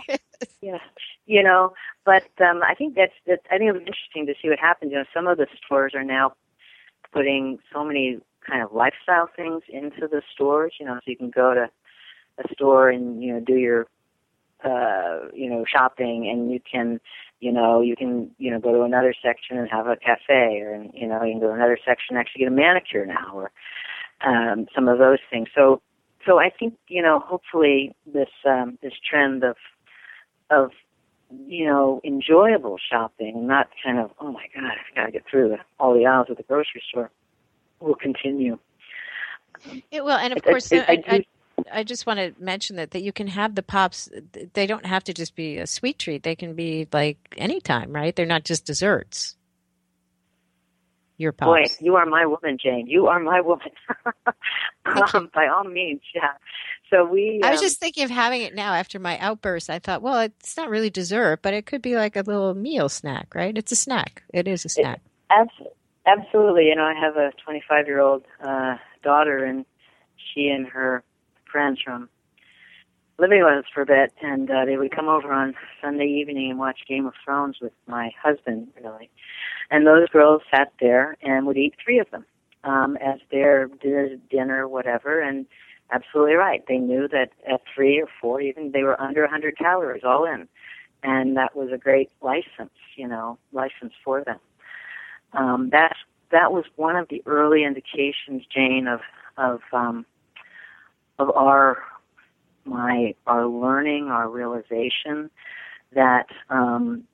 yeah, 0.60 0.78
you 1.26 1.42
know. 1.42 1.72
But 2.04 2.24
um, 2.40 2.62
I 2.62 2.74
think 2.74 2.96
that's 2.96 3.12
that. 3.26 3.40
I 3.50 3.58
think 3.58 3.68
it 3.68 3.72
was 3.72 3.82
interesting 3.82 4.26
to 4.26 4.34
see 4.42 4.48
what 4.48 4.58
happens. 4.58 4.90
You 4.92 4.98
know, 4.98 5.04
some 5.14 5.26
of 5.26 5.38
the 5.38 5.46
stores 5.64 5.94
are 5.94 6.04
now 6.04 6.34
putting 7.12 7.58
so 7.72 7.84
many 7.84 8.18
kind 8.46 8.62
of 8.62 8.72
lifestyle 8.72 9.28
things 9.34 9.62
into 9.68 10.08
the 10.08 10.22
stores. 10.34 10.74
You 10.80 10.86
know, 10.86 10.96
so 10.96 11.02
you 11.06 11.16
can 11.16 11.30
go 11.30 11.54
to 11.54 11.70
a 12.38 12.52
store 12.54 12.90
and 12.90 13.22
you 13.22 13.34
know 13.34 13.40
do 13.40 13.54
your 13.54 13.86
uh, 14.64 15.28
you 15.34 15.48
know 15.50 15.64
shopping, 15.70 16.28
and 16.30 16.50
you 16.50 16.60
can 16.60 17.00
you 17.42 17.50
know, 17.50 17.80
you 17.80 17.96
can, 17.96 18.30
you 18.38 18.52
know, 18.52 18.60
go 18.60 18.72
to 18.72 18.82
another 18.82 19.12
section 19.20 19.58
and 19.58 19.68
have 19.68 19.88
a 19.88 19.96
cafe 19.96 20.60
or, 20.60 20.86
you 20.94 21.08
know, 21.08 21.24
you 21.24 21.32
can 21.32 21.40
go 21.40 21.48
to 21.48 21.54
another 21.54 21.76
section 21.84 22.14
and 22.14 22.18
actually 22.18 22.38
get 22.38 22.46
a 22.46 22.52
manicure 22.52 23.04
now 23.04 23.32
or, 23.34 23.50
um, 24.24 24.66
some 24.72 24.86
of 24.86 24.98
those 24.98 25.18
things. 25.28 25.48
So, 25.52 25.82
so 26.24 26.38
I 26.38 26.50
think, 26.50 26.74
you 26.86 27.02
know, 27.02 27.18
hopefully 27.18 27.96
this, 28.06 28.28
um, 28.48 28.78
this 28.80 28.92
trend 29.04 29.42
of, 29.42 29.56
of, 30.50 30.70
you 31.48 31.66
know, 31.66 32.00
enjoyable 32.04 32.78
shopping, 32.78 33.44
not 33.48 33.70
kind 33.84 33.98
of, 33.98 34.12
oh 34.20 34.30
my 34.30 34.46
God, 34.54 34.70
I've 34.70 34.94
got 34.94 35.06
to 35.06 35.10
get 35.10 35.24
through 35.28 35.48
the, 35.48 35.58
all 35.80 35.94
the 35.94 36.06
aisles 36.06 36.28
of 36.30 36.36
the 36.36 36.44
grocery 36.44 36.82
store, 36.88 37.10
will 37.80 37.96
continue. 37.96 38.56
It 39.90 40.04
will, 40.04 40.12
and 40.12 40.32
of 40.32 40.44
course, 40.44 40.72
I, 40.72 41.02
I, 41.08 41.24
I, 41.70 41.80
I 41.80 41.82
just 41.84 42.06
want 42.06 42.18
to 42.18 42.34
mention 42.42 42.76
that 42.76 42.92
that 42.92 43.02
you 43.02 43.12
can 43.12 43.28
have 43.28 43.54
the 43.54 43.62
pops. 43.62 44.08
They 44.52 44.66
don't 44.66 44.86
have 44.86 45.04
to 45.04 45.14
just 45.14 45.34
be 45.34 45.58
a 45.58 45.66
sweet 45.66 45.98
treat. 45.98 46.22
They 46.22 46.36
can 46.36 46.54
be 46.54 46.88
like 46.92 47.18
anytime, 47.36 47.92
right? 47.92 48.14
They're 48.14 48.26
not 48.26 48.44
just 48.44 48.64
desserts. 48.64 49.36
Your 51.18 51.32
pops. 51.32 51.76
Boy, 51.78 51.84
you 51.84 51.96
are 51.96 52.06
my 52.06 52.26
woman, 52.26 52.58
Jane. 52.62 52.86
You 52.86 53.06
are 53.06 53.20
my 53.20 53.40
woman. 53.42 53.70
um, 55.14 55.30
by 55.34 55.46
all 55.46 55.64
means, 55.64 56.00
yeah. 56.14 56.32
So 56.90 57.04
we. 57.04 57.40
I 57.42 57.50
was 57.50 57.60
um, 57.60 57.64
just 57.64 57.80
thinking 57.80 58.04
of 58.04 58.10
having 58.10 58.42
it 58.42 58.54
now 58.54 58.74
after 58.74 58.98
my 58.98 59.18
outburst. 59.18 59.70
I 59.70 59.78
thought, 59.78 60.02
well, 60.02 60.20
it's 60.20 60.56
not 60.56 60.68
really 60.68 60.90
dessert, 60.90 61.40
but 61.42 61.54
it 61.54 61.66
could 61.66 61.82
be 61.82 61.96
like 61.96 62.16
a 62.16 62.22
little 62.22 62.54
meal 62.54 62.88
snack, 62.88 63.34
right? 63.34 63.56
It's 63.56 63.72
a 63.72 63.76
snack. 63.76 64.22
It 64.32 64.48
is 64.48 64.64
a 64.64 64.68
snack. 64.68 65.00
It, 65.30 65.48
absolutely. 66.06 66.66
You 66.66 66.76
know, 66.76 66.84
I 66.84 66.94
have 66.94 67.16
a 67.16 67.30
25 67.44 67.86
year 67.86 68.00
old 68.00 68.24
uh, 68.42 68.76
daughter, 69.02 69.44
and 69.44 69.64
she 70.16 70.48
and 70.48 70.66
her 70.66 71.02
friends 71.52 71.80
from 71.84 72.08
living 73.18 73.44
with 73.44 73.64
us 73.64 73.70
for 73.72 73.82
a 73.82 73.86
bit, 73.86 74.12
and 74.22 74.50
uh, 74.50 74.64
they 74.64 74.76
would 74.76 74.94
come 74.94 75.08
over 75.08 75.32
on 75.32 75.54
Sunday 75.80 76.06
evening 76.06 76.50
and 76.50 76.58
watch 76.58 76.80
Game 76.88 77.06
of 77.06 77.12
Thrones 77.24 77.58
with 77.60 77.72
my 77.86 78.10
husband, 78.20 78.68
really. 78.82 79.10
And 79.70 79.86
those 79.86 80.08
girls 80.08 80.42
sat 80.50 80.72
there 80.80 81.16
and 81.22 81.46
would 81.46 81.56
eat 81.56 81.74
three 81.82 82.00
of 82.00 82.10
them 82.10 82.24
um, 82.64 82.96
as 82.96 83.20
their 83.30 83.68
dinner, 83.68 84.16
dinner, 84.30 84.66
whatever. 84.66 85.20
And 85.20 85.46
absolutely 85.92 86.34
right, 86.34 86.64
they 86.66 86.78
knew 86.78 87.06
that 87.08 87.30
at 87.48 87.60
three 87.74 88.00
or 88.00 88.08
four, 88.20 88.40
even 88.40 88.72
they 88.72 88.82
were 88.82 89.00
under 89.00 89.22
100 89.22 89.56
calories 89.56 90.02
all 90.04 90.24
in, 90.24 90.48
and 91.02 91.36
that 91.36 91.54
was 91.54 91.70
a 91.72 91.78
great 91.78 92.10
license, 92.22 92.72
you 92.96 93.06
know, 93.06 93.38
license 93.52 93.92
for 94.04 94.24
them. 94.24 94.38
Um, 95.32 95.70
that 95.70 95.94
that 96.30 96.52
was 96.52 96.64
one 96.76 96.96
of 96.96 97.08
the 97.08 97.22
early 97.26 97.64
indications, 97.64 98.42
Jane, 98.52 98.86
of 98.88 99.00
of 99.38 99.60
um, 99.72 100.04
of 101.18 101.30
our 101.30 101.78
my 102.64 103.14
our 103.26 103.46
learning, 103.46 104.06
our 104.06 104.28
realization 104.28 105.30
that 105.94 106.26
um, 106.50 107.04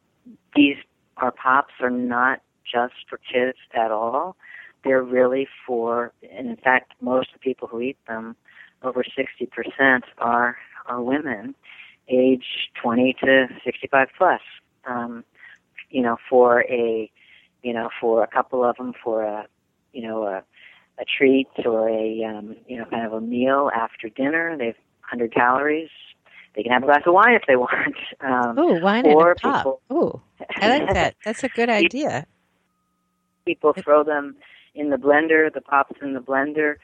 these 0.55 0.77
our 1.17 1.33
pops 1.33 1.75
are 1.81 1.91
not 1.91 2.41
just 2.71 2.95
for 3.09 3.19
kids 3.19 3.59
at 3.75 3.91
all. 3.91 4.37
They're 4.85 5.03
really 5.03 5.49
for, 5.67 6.13
and 6.37 6.49
in 6.49 6.57
fact, 6.57 6.93
most 7.01 7.29
of 7.35 7.41
the 7.41 7.51
people 7.51 7.67
who 7.67 7.81
eat 7.81 7.99
them, 8.07 8.37
over 8.83 9.03
60% 9.03 10.01
are 10.19 10.57
are 10.87 11.03
women, 11.03 11.55
age 12.09 12.71
20 12.81 13.17
to 13.25 13.49
65 13.65 14.09
plus. 14.17 14.41
Um, 14.87 15.25
you 15.91 16.03
know, 16.03 16.17
for 16.31 16.63
a, 16.63 17.11
you 17.63 17.73
know, 17.73 17.89
for 18.01 18.23
a 18.23 18.27
couple 18.27 18.65
of 18.65 18.77
them, 18.77 18.93
for 19.03 19.23
a, 19.23 19.47
you 19.93 20.03
know, 20.03 20.25
a 20.25 20.45
a 21.01 21.05
treat 21.05 21.49
or 21.65 21.89
a 21.89 22.25
um, 22.25 22.57
you 22.67 22.77
know 22.79 22.85
kind 22.87 23.07
of 23.07 23.13
a 23.13 23.21
meal 23.21 23.71
after 23.75 24.09
dinner. 24.09 24.57
They've 24.57 24.77
100 25.11 25.33
calories. 25.33 25.91
They 26.55 26.63
can 26.63 26.73
have 26.73 26.83
a 26.83 26.87
glass 26.87 27.03
of 27.07 27.15
wine 27.15 27.35
if 27.35 27.43
they 27.47 27.57
want. 27.67 27.97
Um, 28.21 28.59
oh, 28.59 28.79
wine 28.81 29.07
and 29.07 29.21
a 29.21 29.35
pop. 29.37 29.81
Oh, 29.91 30.21
I 30.57 30.79
like 30.79 30.89
that. 30.95 31.15
That's 31.25 31.45
a 31.45 31.49
good 31.49 31.69
idea. 31.71 32.27
people 33.45 33.73
throw 33.73 34.05
them 34.05 34.37
in 34.75 34.91
the 34.91 34.97
blender, 34.97 35.53
the 35.53 35.61
pops 35.61 35.97
in 36.03 36.15
the 36.15 36.21
blender, 36.21 36.77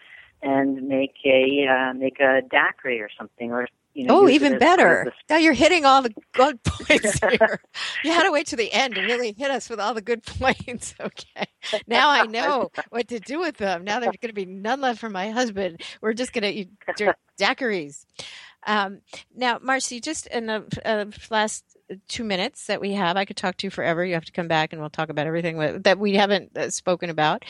and 0.43 0.89
make 0.89 1.15
a 1.25 1.67
uh, 1.67 1.93
make 1.95 2.21
a 2.21 2.41
daiquiri 2.51 3.01
or 3.01 3.09
something, 3.19 3.53
or 3.53 3.69
you 3.95 4.07
know. 4.07 4.25
Oh, 4.25 4.29
even 4.29 4.59
better. 4.59 5.13
Now 5.31 5.37
you're 5.37 5.53
hitting 5.53 5.85
all 5.85 6.03
the 6.03 6.15
good 6.33 6.63
points 6.65 7.19
here. 7.21 7.61
you 8.05 8.13
had 8.13 8.25
to 8.25 8.33
wait 8.33 8.49
to 8.49 8.57
the 8.57 8.73
end 8.73 8.99
and 8.99 9.07
really 9.07 9.35
hit 9.37 9.51
us 9.51 9.71
with 9.71 9.81
all 9.81 9.95
the 9.95 10.03
good 10.03 10.23
points. 10.27 10.95
Okay. 11.01 11.47
Now 11.87 12.11
I 12.11 12.27
know 12.27 12.71
what 12.91 13.09
to 13.09 13.21
do 13.21 13.41
with 13.41 13.57
them. 13.57 13.85
Now 13.85 14.01
there's 14.01 14.17
going 14.21 14.29
to 14.29 14.35
be 14.35 14.47
none 14.47 14.81
left 14.81 14.99
for 15.01 15.11
my 15.11 15.31
husband. 15.31 15.83
We're 16.01 16.13
just 16.13 16.33
going 16.33 16.43
to 16.43 16.51
eat 16.51 16.71
da- 16.97 17.15
daiquiris. 17.39 18.05
Um, 18.67 19.01
now, 19.35 19.59
Marcy, 19.63 20.01
just 20.01 20.27
in 20.29 20.47
the 20.47 20.65
uh, 20.85 21.05
last 21.31 21.65
two 22.09 22.25
minutes 22.25 22.67
that 22.67 22.81
we 22.81 22.93
have, 22.93 23.17
I 23.17 23.25
could 23.25 23.37
talk 23.37 23.57
to 23.59 23.67
you 23.67 23.71
forever. 23.71 24.05
You 24.05 24.15
have 24.15 24.25
to 24.25 24.33
come 24.33 24.49
back 24.49 24.73
and 24.73 24.81
we'll 24.81 24.91
talk 24.91 25.11
about 25.11 25.27
everything 25.27 25.59
that 25.59 25.85
that 25.85 25.99
we 25.99 26.15
haven't 26.15 26.57
uh, 26.57 26.71
spoken 26.71 27.11
about. 27.11 27.45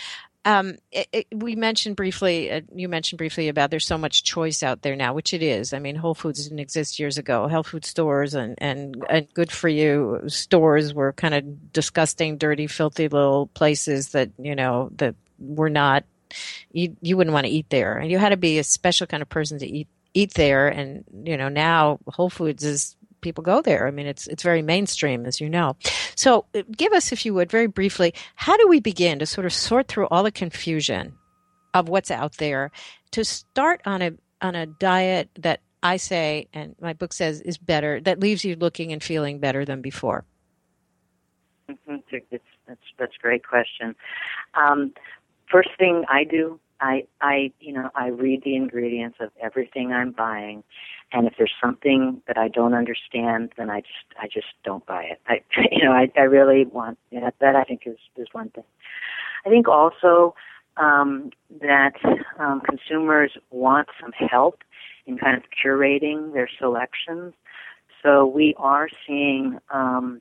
Um, 0.46 0.76
it, 0.92 1.08
it, 1.12 1.26
we 1.32 1.56
mentioned 1.56 1.96
briefly, 1.96 2.50
uh, 2.52 2.60
you 2.74 2.88
mentioned 2.88 3.16
briefly 3.16 3.48
about 3.48 3.70
there's 3.70 3.86
so 3.86 3.96
much 3.96 4.24
choice 4.24 4.62
out 4.62 4.82
there 4.82 4.94
now, 4.94 5.14
which 5.14 5.32
it 5.32 5.42
is. 5.42 5.72
I 5.72 5.78
mean, 5.78 5.96
Whole 5.96 6.14
Foods 6.14 6.44
didn't 6.44 6.58
exist 6.58 6.98
years 6.98 7.16
ago. 7.16 7.48
Health 7.48 7.68
food 7.68 7.84
stores 7.86 8.34
and, 8.34 8.54
and, 8.58 9.04
and 9.08 9.32
good 9.32 9.50
for 9.50 9.68
you 9.68 10.20
stores 10.26 10.92
were 10.92 11.14
kind 11.14 11.34
of 11.34 11.72
disgusting, 11.72 12.36
dirty, 12.36 12.66
filthy 12.66 13.08
little 13.08 13.46
places 13.48 14.10
that, 14.10 14.30
you 14.38 14.54
know, 14.54 14.90
that 14.96 15.14
were 15.38 15.70
not, 15.70 16.04
you, 16.72 16.94
you 17.00 17.16
wouldn't 17.16 17.32
want 17.32 17.46
to 17.46 17.52
eat 17.52 17.70
there. 17.70 17.96
And 17.96 18.10
you 18.10 18.18
had 18.18 18.30
to 18.30 18.36
be 18.36 18.58
a 18.58 18.64
special 18.64 19.06
kind 19.06 19.22
of 19.22 19.30
person 19.30 19.58
to 19.60 19.66
eat, 19.66 19.88
eat 20.12 20.34
there. 20.34 20.68
And, 20.68 21.04
you 21.24 21.38
know, 21.38 21.48
now 21.48 22.00
Whole 22.06 22.30
Foods 22.30 22.64
is 22.64 22.96
people 23.24 23.42
go 23.42 23.60
there. 23.60 23.88
I 23.88 23.90
mean, 23.90 24.06
it's 24.06 24.28
it's 24.28 24.44
very 24.44 24.62
mainstream, 24.62 25.26
as 25.26 25.40
you 25.40 25.48
know. 25.50 25.76
So, 26.14 26.44
uh, 26.54 26.62
give 26.70 26.92
us, 26.92 27.10
if 27.10 27.26
you 27.26 27.34
would, 27.34 27.50
very 27.50 27.66
briefly, 27.66 28.14
how 28.36 28.56
do 28.56 28.68
we 28.68 28.78
begin 28.78 29.18
to 29.18 29.26
sort 29.26 29.46
of 29.46 29.52
sort 29.52 29.88
through 29.88 30.06
all 30.08 30.22
the 30.22 30.30
confusion 30.30 31.14
of 31.72 31.88
what's 31.88 32.12
out 32.12 32.36
there 32.36 32.70
to 33.10 33.24
start 33.24 33.80
on 33.84 34.00
a 34.02 34.12
on 34.40 34.54
a 34.54 34.66
diet 34.66 35.30
that 35.40 35.60
I 35.82 35.96
say, 35.96 36.48
and 36.52 36.76
my 36.80 36.92
book 36.92 37.12
says, 37.12 37.40
is 37.40 37.58
better, 37.58 38.00
that 38.02 38.20
leaves 38.20 38.44
you 38.44 38.56
looking 38.56 38.92
and 38.92 39.02
feeling 39.02 39.38
better 39.38 39.64
than 39.64 39.82
before. 39.82 40.24
Mhm. 41.68 42.02
It's, 42.10 42.44
that's 42.68 42.80
that's 42.98 43.16
a 43.18 43.22
great 43.22 43.46
question. 43.46 43.94
Um, 44.54 44.92
first 45.50 45.70
thing 45.78 46.04
I 46.08 46.24
do, 46.24 46.60
I 46.84 47.06
I 47.22 47.50
you 47.60 47.72
know 47.72 47.88
I 47.94 48.08
read 48.08 48.42
the 48.44 48.54
ingredients 48.54 49.16
of 49.20 49.30
everything 49.42 49.92
I'm 49.92 50.12
buying, 50.12 50.62
and 51.12 51.26
if 51.26 51.34
there's 51.38 51.54
something 51.62 52.20
that 52.26 52.36
I 52.36 52.48
don't 52.48 52.74
understand, 52.74 53.52
then 53.56 53.70
I 53.70 53.80
just 53.80 54.06
I 54.20 54.26
just 54.26 54.48
don't 54.64 54.84
buy 54.84 55.04
it. 55.04 55.20
I 55.26 55.40
you 55.72 55.82
know 55.82 55.92
I 55.92 56.12
I 56.16 56.22
really 56.24 56.66
want 56.66 56.98
that 57.12 57.56
I 57.56 57.64
think 57.64 57.82
is 57.86 57.96
is 58.16 58.28
one 58.32 58.50
thing. 58.50 58.64
I 59.46 59.48
think 59.48 59.66
also 59.66 60.34
um, 60.76 61.30
that 61.60 61.94
um, 62.38 62.60
consumers 62.60 63.32
want 63.50 63.88
some 64.00 64.12
help 64.12 64.62
in 65.06 65.16
kind 65.16 65.36
of 65.36 65.44
curating 65.64 66.34
their 66.34 66.48
selections. 66.58 67.32
So 68.02 68.26
we 68.26 68.54
are 68.58 68.88
seeing 69.06 69.58
um, 69.70 70.20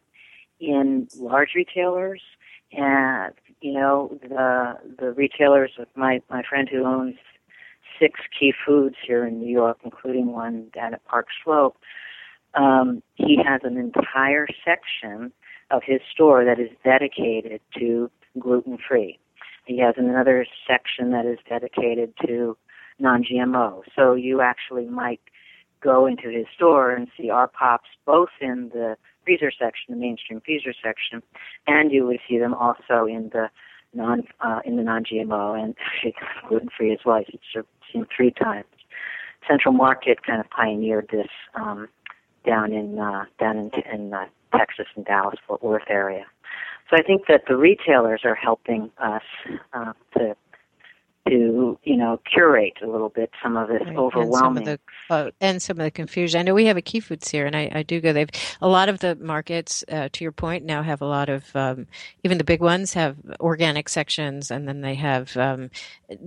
in 0.59 1.07
large 1.18 1.55
retailers 1.55 2.22
and 2.72 3.34
you 3.64 3.72
know 3.72 4.20
the 4.22 4.74
the 4.99 5.11
retailers 5.14 5.72
my 5.95 6.22
my 6.30 6.43
friend 6.47 6.68
who 6.70 6.84
owns 6.84 7.16
six 7.97 8.20
key 8.38 8.53
foods 8.66 8.95
here 9.07 9.26
in 9.26 9.39
New 9.39 9.49
York, 9.49 9.78
including 9.86 10.34
one 10.34 10.68
down 10.76 10.93
at 10.93 11.05
Park 11.05 11.28
Slope. 11.43 11.78
Um, 12.55 13.01
he 13.16 13.38
has 13.38 13.61
an 13.64 13.78
entire 13.78 14.47
section 14.66 15.32
of 15.72 15.82
his 15.86 16.01
store 16.11 16.43
that 16.43 16.59
is 16.59 16.70
dedicated 16.84 17.61
to 17.80 18.11
gluten 18.38 18.78
free. 18.86 19.18
He 19.66 19.80
has 19.80 19.95
another 19.97 20.45
section 20.68 21.11
that 21.11 21.26
is 21.26 21.39
dedicated 21.47 22.14
to 22.28 22.57
non-GMO. 22.99 23.84
So 23.95 24.14
you 24.14 24.41
actually 24.41 24.88
might 24.88 25.22
go 25.82 26.05
into 26.05 26.30
his 26.30 26.45
store 26.53 26.91
and 26.91 27.07
see 27.18 27.30
our 27.30 27.47
pops 27.47 27.89
both 28.05 28.30
in 28.41 28.72
the 28.74 28.97
freezer 29.24 29.51
section, 29.51 29.93
the 29.93 29.95
mainstream 29.95 30.41
freezer 30.41 30.74
section, 30.84 31.21
and 31.67 31.91
you 31.91 32.05
would 32.05 32.19
see 32.28 32.38
them 32.38 32.53
also 32.53 33.05
in 33.05 33.30
the 33.34 33.49
non 33.93 34.24
uh, 34.41 34.59
in 34.65 34.78
the 34.78 34.84
non-GMO 34.84 35.61
and 35.61 35.76
gluten 36.47 36.69
free 36.76 36.91
as 36.91 36.99
well. 37.05 37.24
You've 37.28 37.65
see 37.91 37.99
them 37.99 38.07
three 38.15 38.32
times. 38.32 38.65
Central 39.47 39.74
Market 39.74 40.24
kind 40.24 40.39
of 40.39 40.49
pioneered 40.49 41.09
this 41.11 41.28
um, 41.55 41.89
down 42.45 42.71
in 42.74 42.99
uh, 42.99 43.26
down 43.39 43.57
in, 43.57 43.71
in 43.91 44.13
uh, 44.13 44.26
Texas 44.55 44.88
and 44.95 45.05
Dallas 45.05 45.39
Fort 45.47 45.63
Worth 45.63 45.84
area. 45.89 46.26
So 46.89 46.97
I 46.97 47.01
think 47.01 47.24
that 47.28 47.43
the 47.47 47.55
retailers 47.55 48.21
are 48.26 48.36
helping 48.36 48.91
us 48.97 49.24
uh, 49.74 49.93
to 50.17 50.36
to 51.28 51.80
you 51.84 51.95
know 51.95 52.19
curate 52.32 52.74
a 52.84 52.88
little 52.88 53.09
bit 53.09 53.32
some 53.41 53.55
of 53.55 53.69
this 53.69 53.82
Right, 53.86 53.97
overwhelming. 53.97 54.67
And 54.67 54.80
some 55.09 55.17
of 55.17 55.26
the 55.26 55.28
uh, 55.28 55.32
and 55.41 55.61
some 55.61 55.80
of 55.80 55.84
the 55.84 55.91
confusion. 55.91 56.39
I 56.39 56.43
know 56.43 56.53
we 56.53 56.65
have 56.65 56.78
a 56.78 56.82
Key 56.82 56.99
Foods 56.99 57.30
here, 57.30 57.45
and 57.45 57.55
I, 57.55 57.69
I 57.74 57.84
do 57.84 58.01
go. 58.01 58.13
They've 58.13 58.30
a 58.61 58.67
lot 58.67 58.89
of 58.89 58.99
the 58.99 59.15
markets, 59.15 59.84
uh, 59.91 60.09
to 60.11 60.24
your 60.24 60.32
point, 60.32 60.65
now 60.65 60.84
have 60.84 61.01
a 61.01 61.05
lot 61.05 61.30
of 61.30 61.55
um, 61.55 61.88
even 62.24 62.38
the 62.38 62.43
big 62.43 62.61
ones 62.61 62.93
have 62.93 63.17
organic 63.39 63.89
sections, 63.89 64.51
and 64.51 64.67
then 64.67 64.82
they 64.82 64.95
have 64.95 65.36
um, 65.38 65.69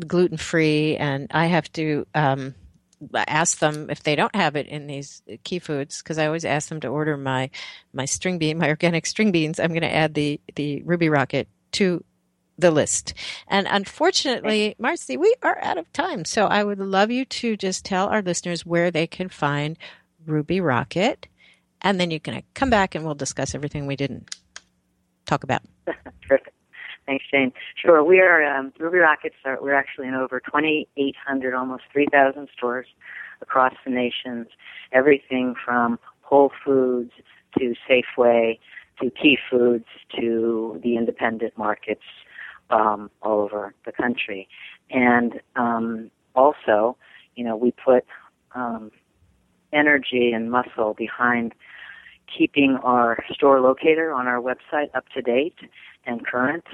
gluten 0.06 0.38
free. 0.38 0.96
And 0.96 1.28
I 1.30 1.46
have 1.46 1.70
to. 1.72 2.06
Um, 2.14 2.54
ask 3.28 3.58
them 3.58 3.90
if 3.90 4.02
they 4.04 4.16
don't 4.16 4.34
have 4.34 4.56
it 4.56 4.66
in 4.68 4.86
these 4.86 5.20
key 5.44 5.58
foods 5.58 6.02
because 6.02 6.16
I 6.16 6.24
always 6.24 6.46
ask 6.46 6.70
them 6.70 6.80
to 6.80 6.88
order 6.88 7.18
my 7.18 7.50
my 7.92 8.06
string 8.06 8.38
bean 8.38 8.56
my 8.56 8.70
organic 8.70 9.04
string 9.04 9.32
beans 9.32 9.60
I'm 9.60 9.68
going 9.68 9.82
to 9.82 9.94
add 9.94 10.14
the 10.14 10.40
the 10.54 10.80
ruby 10.82 11.10
rocket 11.10 11.46
to 11.72 12.02
the 12.58 12.70
list. 12.70 13.14
And 13.48 13.66
unfortunately, 13.70 14.74
Marcy, 14.78 15.16
we 15.16 15.34
are 15.42 15.58
out 15.62 15.78
of 15.78 15.92
time. 15.92 16.24
So 16.24 16.46
I 16.46 16.64
would 16.64 16.78
love 16.78 17.10
you 17.10 17.24
to 17.24 17.56
just 17.56 17.84
tell 17.84 18.08
our 18.08 18.22
listeners 18.22 18.64
where 18.64 18.90
they 18.90 19.06
can 19.06 19.28
find 19.28 19.76
Ruby 20.24 20.60
Rocket. 20.60 21.28
And 21.82 22.00
then 22.00 22.10
you 22.10 22.20
can 22.20 22.42
come 22.54 22.70
back 22.70 22.94
and 22.94 23.04
we'll 23.04 23.14
discuss 23.14 23.54
everything 23.54 23.86
we 23.86 23.96
didn't 23.96 24.34
talk 25.26 25.44
about. 25.44 25.62
Terrific. 26.26 26.52
Thanks, 27.04 27.24
Jane. 27.30 27.52
Sure, 27.80 28.02
we 28.02 28.20
are 28.20 28.42
um, 28.42 28.72
Ruby 28.80 28.98
Rockets. 28.98 29.36
Are, 29.44 29.58
we're 29.62 29.74
actually 29.74 30.08
in 30.08 30.14
over 30.14 30.40
2,800, 30.40 31.54
almost 31.54 31.84
3,000 31.92 32.48
stores 32.56 32.86
across 33.40 33.74
the 33.84 33.92
nations. 33.92 34.48
Everything 34.92 35.54
from 35.64 36.00
Whole 36.22 36.50
Foods 36.64 37.12
to 37.58 37.74
Safeway 37.88 38.58
to 39.00 39.10
Key 39.10 39.38
Foods 39.48 39.84
to 40.18 40.80
the 40.82 40.96
independent 40.96 41.56
markets 41.56 42.02
um, 42.70 43.10
all 43.22 43.40
over 43.40 43.74
the 43.84 43.92
country. 43.92 44.48
And 44.90 45.40
um, 45.56 46.10
also, 46.34 46.96
you 47.34 47.44
know, 47.44 47.56
we 47.56 47.72
put 47.72 48.04
um, 48.54 48.90
energy 49.72 50.32
and 50.32 50.50
muscle 50.50 50.94
behind 50.94 51.54
keeping 52.26 52.78
our 52.82 53.24
store 53.32 53.60
locator 53.60 54.12
on 54.12 54.26
our 54.26 54.40
website 54.40 54.88
up 54.94 55.08
to 55.10 55.22
date 55.22 55.58
and 56.04 56.26
current. 56.26 56.64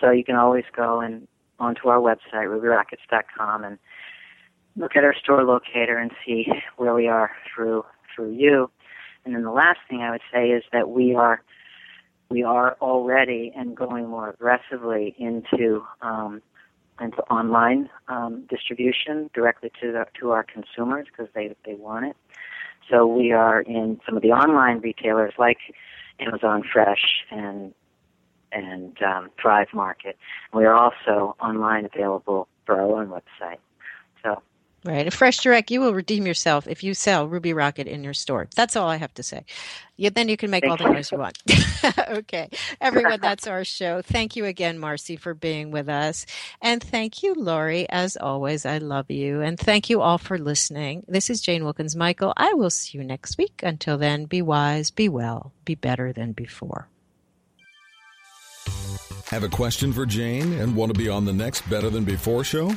So 0.00 0.10
you 0.10 0.24
can 0.24 0.36
always 0.36 0.64
go 0.74 1.00
and 1.00 1.26
onto 1.58 1.88
our 1.88 1.98
website, 1.98 2.48
rubyrockets.com, 2.48 3.64
and 3.64 3.78
look 4.76 4.96
at 4.96 5.04
our 5.04 5.14
store 5.14 5.44
locator 5.44 5.98
and 5.98 6.10
see 6.26 6.46
where 6.76 6.94
we 6.94 7.06
are 7.06 7.30
through 7.54 7.84
through 8.14 8.32
you. 8.32 8.70
And 9.24 9.34
then 9.34 9.42
the 9.42 9.50
last 9.50 9.78
thing 9.88 10.00
I 10.00 10.10
would 10.10 10.20
say 10.32 10.50
is 10.50 10.64
that 10.72 10.90
we 10.90 11.14
are 11.14 11.42
we 12.34 12.42
are 12.42 12.76
already 12.80 13.52
and 13.54 13.76
going 13.76 14.08
more 14.08 14.30
aggressively 14.30 15.14
into 15.18 15.84
um, 16.02 16.42
into 17.00 17.18
online 17.30 17.88
um, 18.08 18.44
distribution 18.50 19.30
directly 19.32 19.70
to 19.80 19.92
the, 19.92 20.04
to 20.18 20.32
our 20.32 20.42
consumers 20.42 21.06
because 21.06 21.32
they 21.32 21.54
they 21.64 21.74
want 21.74 22.06
it. 22.06 22.16
So 22.90 23.06
we 23.06 23.30
are 23.30 23.60
in 23.60 24.00
some 24.04 24.16
of 24.16 24.22
the 24.22 24.32
online 24.32 24.80
retailers 24.80 25.34
like 25.38 25.58
Amazon 26.18 26.64
Fresh 26.72 27.04
and 27.30 27.72
and 28.50 29.00
um, 29.00 29.30
Thrive 29.40 29.68
Market. 29.72 30.16
We 30.52 30.64
are 30.64 30.74
also 30.74 31.36
online 31.40 31.84
available 31.84 32.48
for 32.66 32.80
our 32.80 33.00
own 33.00 33.10
website. 33.10 33.60
So 34.24 34.42
Right. 34.84 35.06
At 35.06 35.14
Fresh 35.14 35.38
Direct, 35.38 35.70
you 35.70 35.80
will 35.80 35.94
redeem 35.94 36.26
yourself 36.26 36.68
if 36.68 36.84
you 36.84 36.92
sell 36.92 37.26
Ruby 37.26 37.54
Rocket 37.54 37.86
in 37.86 38.04
your 38.04 38.12
store. 38.12 38.48
That's 38.54 38.76
all 38.76 38.86
I 38.86 38.96
have 38.96 39.14
to 39.14 39.22
say. 39.22 39.46
Yeah, 39.96 40.10
then 40.10 40.28
you 40.28 40.36
can 40.36 40.50
make 40.50 40.66
all 40.66 40.76
the 40.76 40.90
noise 40.90 41.10
you 41.10 41.16
want. 41.16 41.38
okay. 42.10 42.50
Everyone, 42.82 43.18
that's 43.18 43.46
our 43.46 43.64
show. 43.64 44.02
Thank 44.02 44.36
you 44.36 44.44
again, 44.44 44.78
Marcy, 44.78 45.16
for 45.16 45.32
being 45.32 45.70
with 45.70 45.88
us. 45.88 46.26
And 46.60 46.82
thank 46.82 47.22
you, 47.22 47.32
Lori. 47.32 47.88
As 47.88 48.18
always, 48.18 48.66
I 48.66 48.76
love 48.76 49.10
you. 49.10 49.40
And 49.40 49.58
thank 49.58 49.88
you 49.88 50.02
all 50.02 50.18
for 50.18 50.36
listening. 50.36 51.04
This 51.08 51.30
is 51.30 51.40
Jane 51.40 51.62
Wilkens 51.62 51.96
Michael. 51.96 52.34
I 52.36 52.52
will 52.52 52.68
see 52.70 52.98
you 52.98 53.04
next 53.04 53.38
week. 53.38 53.62
Until 53.62 53.96
then, 53.96 54.26
be 54.26 54.42
wise, 54.42 54.90
be 54.90 55.08
well, 55.08 55.54
be 55.64 55.74
better 55.74 56.12
than 56.12 56.32
before. 56.32 56.88
Have 59.28 59.44
a 59.44 59.48
question 59.48 59.94
for 59.94 60.04
Jane 60.04 60.52
and 60.52 60.76
want 60.76 60.92
to 60.92 60.98
be 60.98 61.08
on 61.08 61.24
the 61.24 61.32
next 61.32 61.68
Better 61.70 61.88
Than 61.88 62.04
Before 62.04 62.44
show? 62.44 62.76